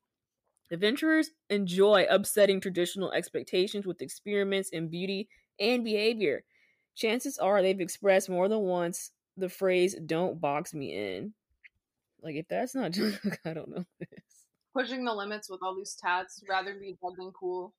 Adventurers 0.71 1.31
enjoy 1.49 2.07
upsetting 2.09 2.61
traditional 2.61 3.13
expectations 3.13 3.87
with 3.87 4.03
experiments 4.03 4.71
in 4.71 4.89
beauty 4.89 5.29
and 5.59 5.83
behavior. 5.85 6.45
Chances 6.95 7.39
are 7.39 7.61
they've 7.61 7.81
expressed 7.81 8.31
more 8.31 8.49
than 8.49 8.61
once 8.61 9.11
the 9.37 9.49
phrase, 9.49 9.97
don't 10.07 10.41
box 10.41 10.73
me 10.75 11.17
in. 11.17 11.33
Like, 12.23 12.37
if 12.37 12.47
that's 12.49 12.75
not 12.75 12.93
Jungkook, 12.93 13.39
I 13.45 13.55
don't 13.55 13.71
know 13.71 13.85
this. 13.99 14.09
Pushing 14.77 15.05
the 15.05 15.15
limits 15.15 15.51
with 15.51 15.61
all 15.63 15.75
these 15.75 15.97
tats, 16.01 16.43
rather 16.49 16.75
be 16.75 16.97
dead 17.03 17.13
than 17.19 17.33
cool. 17.33 17.75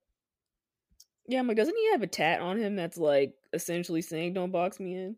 Yeah, 1.27 1.39
I'm 1.39 1.47
like, 1.47 1.57
doesn't 1.57 1.75
he 1.75 1.91
have 1.91 2.01
a 2.01 2.07
tat 2.07 2.41
on 2.41 2.57
him 2.57 2.75
that's 2.75 2.97
like 2.97 3.35
essentially 3.53 4.01
saying, 4.01 4.33
don't 4.33 4.51
box 4.51 4.79
me 4.79 4.95
in? 4.95 5.15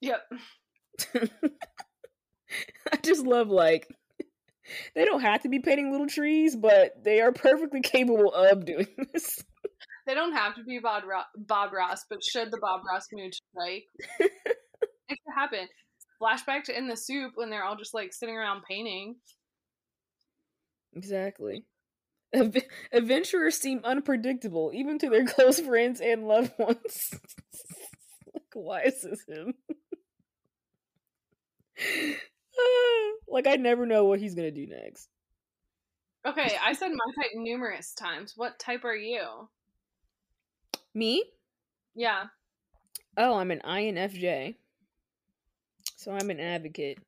Yep. 0.00 0.20
I 2.92 2.96
just 3.02 3.24
love 3.24 3.48
like 3.48 3.88
they 4.94 5.04
don't 5.04 5.20
have 5.20 5.42
to 5.42 5.48
be 5.48 5.60
painting 5.60 5.90
little 5.90 6.06
trees, 6.06 6.56
but 6.56 7.02
they 7.02 7.20
are 7.20 7.32
perfectly 7.32 7.80
capable 7.80 8.32
of 8.32 8.64
doing 8.64 8.86
this. 9.12 9.42
They 10.06 10.14
don't 10.14 10.32
have 10.32 10.54
to 10.54 10.64
be 10.64 10.78
Bob, 10.78 11.04
Ro- 11.04 11.22
Bob 11.36 11.72
Ross, 11.72 12.04
but 12.08 12.24
should 12.24 12.50
the 12.50 12.58
Bob 12.60 12.80
Ross 12.88 13.06
mood 13.12 13.34
strike, 13.34 13.84
it 14.18 14.30
could 15.08 15.34
happen. 15.36 15.68
Flashback 16.20 16.64
to 16.64 16.76
in 16.76 16.88
the 16.88 16.96
SOOP 16.96 17.32
when 17.34 17.50
they're 17.50 17.64
all 17.64 17.76
just 17.76 17.94
like 17.94 18.12
sitting 18.12 18.34
around 18.34 18.62
painting. 18.68 19.16
Exactly. 20.94 21.64
Adventurers 22.92 23.56
seem 23.58 23.80
unpredictable, 23.84 24.70
even 24.74 24.98
to 24.98 25.08
their 25.10 25.26
close 25.26 25.60
friends 25.60 26.00
and 26.00 26.26
loved 26.26 26.52
ones. 26.58 27.10
why 28.54 28.82
is 28.82 29.02
this 29.02 29.24
him? 29.28 29.54
like 33.28 33.46
I 33.46 33.56
never 33.56 33.86
know 33.86 34.04
what 34.04 34.20
he's 34.20 34.34
gonna 34.34 34.50
do 34.50 34.66
next. 34.66 35.08
Okay, 36.26 36.56
I 36.62 36.72
said 36.72 36.90
my 36.90 37.22
type 37.22 37.30
numerous 37.34 37.94
times. 37.94 38.34
What 38.36 38.58
type 38.58 38.84
are 38.84 38.96
you? 38.96 39.48
Me? 40.94 41.24
Yeah. 41.94 42.24
Oh, 43.16 43.38
I'm 43.38 43.50
an 43.50 43.60
INFJ. 43.64 44.56
So 45.96 46.12
I'm 46.12 46.30
an 46.30 46.40
advocate. 46.40 46.98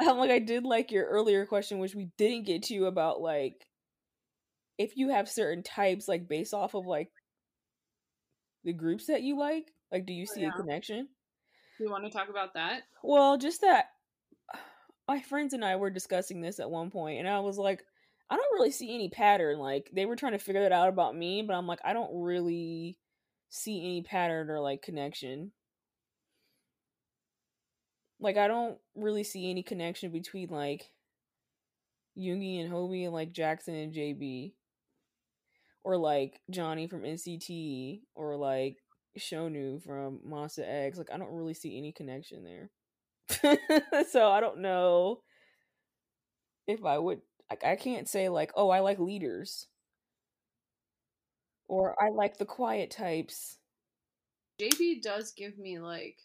like 0.00 0.30
I 0.30 0.38
did 0.38 0.64
like 0.64 0.92
your 0.92 1.06
earlier 1.06 1.44
question, 1.44 1.78
which 1.78 1.94
we 1.94 2.10
didn't 2.16 2.46
get 2.46 2.62
to 2.64 2.86
about 2.86 3.20
like 3.20 3.66
if 4.78 4.96
you 4.96 5.08
have 5.10 5.28
certain 5.28 5.62
types 5.62 6.06
like 6.06 6.28
based 6.28 6.54
off 6.54 6.74
of 6.74 6.86
like 6.86 7.10
the 8.64 8.72
groups 8.72 9.06
that 9.06 9.22
you 9.22 9.38
like? 9.38 9.72
Like 9.92 10.06
do 10.06 10.12
you 10.12 10.26
oh, 10.28 10.34
see 10.34 10.42
yeah. 10.42 10.48
a 10.48 10.52
connection? 10.52 11.08
Do 11.78 11.84
you 11.84 11.90
want 11.90 12.04
to 12.04 12.10
talk 12.10 12.28
about 12.28 12.54
that? 12.54 12.82
Well 13.02 13.38
just 13.38 13.60
that 13.62 13.86
my 15.08 15.20
friends 15.20 15.54
and 15.54 15.64
i 15.64 15.76
were 15.76 15.90
discussing 15.90 16.40
this 16.40 16.60
at 16.60 16.70
one 16.70 16.90
point 16.90 17.18
and 17.18 17.28
i 17.28 17.40
was 17.40 17.56
like 17.56 17.82
i 18.28 18.36
don't 18.36 18.52
really 18.52 18.70
see 18.70 18.94
any 18.94 19.08
pattern 19.08 19.58
like 19.58 19.90
they 19.94 20.04
were 20.04 20.16
trying 20.16 20.32
to 20.32 20.38
figure 20.38 20.62
that 20.62 20.72
out 20.72 20.90
about 20.90 21.16
me 21.16 21.40
but 21.40 21.54
i'm 21.54 21.66
like 21.66 21.78
i 21.82 21.94
don't 21.94 22.10
really 22.12 22.98
see 23.48 23.80
any 23.80 24.02
pattern 24.02 24.50
or 24.50 24.60
like 24.60 24.82
connection. 24.82 25.52
Like 28.20 28.36
i 28.36 28.48
don't 28.48 28.78
really 28.94 29.24
see 29.24 29.48
any 29.50 29.62
connection 29.62 30.10
between 30.10 30.48
like 30.48 30.90
Yoongi 32.18 32.60
and 32.60 32.72
Hobi 32.72 33.04
and 33.04 33.12
like 33.12 33.32
Jackson 33.32 33.74
and 33.74 33.94
JB 33.94 34.54
or 35.84 35.96
like 35.96 36.40
Johnny 36.50 36.86
from 36.86 37.02
NCT 37.02 38.00
or 38.14 38.36
like 38.36 38.76
Shownu 39.18 39.82
from 39.82 40.20
Monsta 40.26 40.64
X. 40.66 40.98
Like 40.98 41.10
I 41.12 41.18
don't 41.18 41.32
really 41.32 41.54
see 41.54 41.78
any 41.78 41.92
connection 41.92 42.44
there. 42.44 42.70
so 44.10 44.30
I 44.30 44.40
don't 44.40 44.60
know 44.60 45.20
if 46.66 46.84
I 46.84 46.98
would 46.98 47.20
like 47.50 47.64
I 47.64 47.76
can't 47.76 48.08
say 48.08 48.28
like, 48.28 48.52
oh, 48.54 48.70
I 48.70 48.80
like 48.80 48.98
leaders. 48.98 49.66
Or 51.68 51.94
I 52.02 52.08
like 52.08 52.38
the 52.38 52.46
quiet 52.46 52.90
types. 52.90 53.58
JB 54.60 55.02
does 55.02 55.32
give 55.32 55.58
me 55.58 55.78
like 55.78 56.16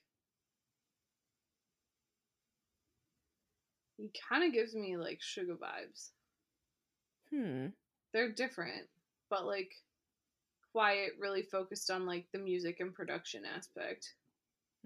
he 3.97 4.10
kind 4.30 4.43
of 4.43 4.54
gives 4.54 4.74
me 4.74 4.97
like 4.97 5.20
Suga 5.20 5.58
vibes. 5.58 6.10
Hmm. 7.30 7.68
They're 8.14 8.32
different 8.32 8.88
but 9.34 9.48
like 9.48 9.74
quiet 10.72 11.14
really 11.20 11.42
focused 11.42 11.90
on 11.90 12.06
like 12.06 12.26
the 12.32 12.38
music 12.38 12.80
and 12.80 12.94
production 12.94 13.42
aspect. 13.58 14.14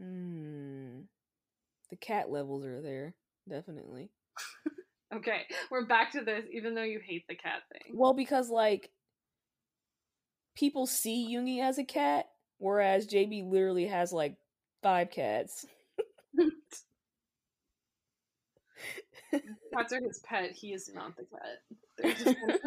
Mm. 0.01 1.03
The 1.89 1.95
cat 1.97 2.29
levels 2.29 2.65
are 2.65 2.81
there, 2.81 3.13
definitely. 3.49 4.09
Okay, 5.15 5.43
we're 5.71 5.85
back 5.85 6.11
to 6.11 6.21
this, 6.21 6.43
even 6.51 6.75
though 6.75 6.83
you 6.83 6.99
hate 6.99 7.25
the 7.29 7.35
cat 7.35 7.61
thing. 7.71 7.93
Well, 7.95 8.11
because 8.11 8.49
like 8.49 8.91
people 10.53 10.85
see 10.85 11.33
Yoongi 11.33 11.63
as 11.63 11.77
a 11.77 11.85
cat, 11.85 12.25
whereas 12.57 13.07
JB 13.07 13.49
literally 13.49 13.87
has 13.87 14.11
like 14.11 14.35
five 14.83 15.09
cats. 15.09 15.65
Cats 19.73 19.93
are 19.93 20.01
his 20.01 20.19
pet. 20.19 20.51
He 20.51 20.73
is 20.73 20.91
not 20.93 21.13
the 21.15 21.23
cat. 21.23 22.61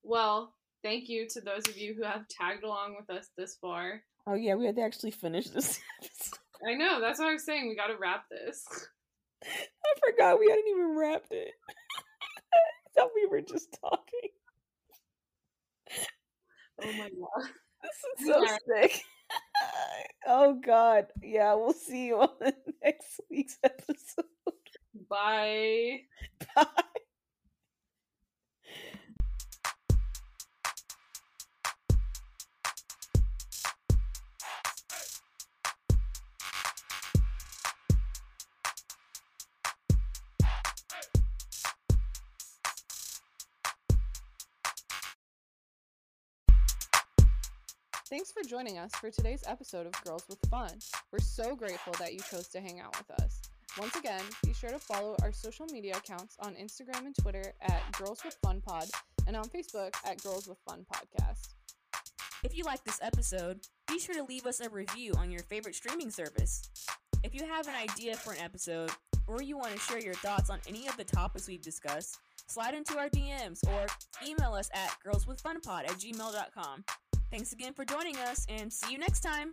well, 0.03 0.55
thank 0.83 1.09
you 1.09 1.27
to 1.29 1.41
those 1.41 1.69
of 1.69 1.77
you 1.77 1.95
who 1.95 2.03
have 2.05 2.27
tagged 2.29 2.65
along 2.65 2.97
with 2.99 3.11
us 3.17 3.29
this 3.37 3.57
far. 3.61 4.03
Oh 4.27 4.35
yeah, 4.35 4.55
we 4.55 4.67
had 4.67 4.77
to 4.77 4.83
actually 4.83 5.11
finish 5.11 5.49
this. 5.49 5.81
I 6.69 6.75
know, 6.75 7.01
that's 7.01 7.19
what 7.19 7.29
I 7.29 7.33
was 7.33 7.45
saying. 7.45 7.69
We 7.69 7.77
got 7.77 7.87
to 7.89 7.97
wrap 7.99 8.25
this. 8.31 8.65
I 9.45 10.11
forgot 10.11 10.39
we 10.41 10.49
hadn't 10.49 10.69
even 10.69 10.97
wrapped 10.97 11.33
it. 11.33 11.53
I 12.55 13.01
thought 13.01 13.11
we 13.15 13.27
were 13.27 13.41
just 13.43 13.79
talking. 13.81 14.31
Oh 16.83 16.93
my 16.93 17.09
god. 17.11 17.51
This 17.83 17.93
is 18.21 18.27
so 18.27 18.43
Yeah. 18.43 18.57
sick. 18.83 19.03
Oh 20.29 20.61
god. 20.65 21.07
Yeah, 21.23 21.55
we'll 21.55 21.73
see 21.73 22.07
you 22.07 22.21
on 22.21 22.31
the 22.41 22.55
next 22.85 23.21
week's 23.31 23.59
episode. 23.65 24.25
Bye. 25.09 26.03
Bye. 26.55 26.67
Thanks 48.11 48.33
for 48.33 48.43
joining 48.43 48.79
us 48.79 48.91
for 48.95 49.11
today's 49.11 49.45
episode 49.47 49.87
of 49.87 49.93
Girls 50.03 50.25
with 50.31 50.39
Fun. 50.49 50.71
We're 51.13 51.19
so 51.19 51.55
grateful 51.55 51.93
that 51.99 52.15
you 52.15 52.21
chose 52.21 52.49
to 52.49 52.61
hang 52.61 52.81
out 52.81 52.97
with 52.97 53.11
us. 53.21 53.43
Once 53.79 53.95
again, 53.97 54.23
be 54.47 54.55
sure 54.55 54.71
to 54.71 54.79
follow 54.79 55.15
our 55.21 55.31
social 55.31 55.67
media 55.67 55.95
accounts 55.95 56.35
on 56.41 56.55
Instagram 56.55 57.05
and 57.05 57.15
Twitter 57.15 57.53
at 57.61 57.83
Girls 57.99 58.23
with 58.25 58.39
Fun 58.43 58.63
Pod 58.67 58.87
and 59.27 59.37
on 59.37 59.45
Facebook 59.45 59.95
at 60.07 60.23
Girls 60.23 60.49
with 60.49 60.57
Fun 60.67 60.87
Podcast. 60.91 61.49
If 62.43 62.57
you 62.57 62.65
like 62.65 62.83
this 62.85 62.99
episode, 63.03 63.61
be 63.87 63.99
sure 63.99 64.15
to 64.15 64.25
leave 64.25 64.47
us 64.47 64.61
a 64.61 64.71
review 64.71 65.13
on 65.19 65.31
your 65.31 65.43
favorite 65.43 65.75
streaming 65.75 66.11
service. 66.11 66.71
If 67.23 67.35
you 67.35 67.47
have 67.47 67.69
an 67.69 67.75
idea 67.75 68.17
for 68.17 68.33
an 68.33 68.41
episode, 68.41 68.91
or 69.27 69.43
you 69.43 69.59
want 69.59 69.75
to 69.75 69.81
share 69.81 70.01
your 70.01 70.15
thoughts 70.15 70.49
on 70.49 70.61
any 70.67 70.89
of 70.89 70.97
the 70.97 71.05
topics 71.05 71.47
we've 71.47 71.61
discussed, 71.61 72.17
slide 72.47 72.73
into 72.73 72.97
our 72.97 73.11
DMs 73.11 73.61
or 73.69 73.87
email 74.27 74.55
us 74.55 74.71
at 74.73 74.97
girlswithfunpod 75.05 75.85
at 75.85 75.99
gmail.com. 75.99 76.85
Thanks 77.31 77.53
again 77.53 77.75
for 77.75 77.85
joining 77.85 78.17
us, 78.17 78.47
and 78.49 78.73
see 78.73 78.93
you 78.93 78.99
next 78.99 79.21
time! 79.21 79.53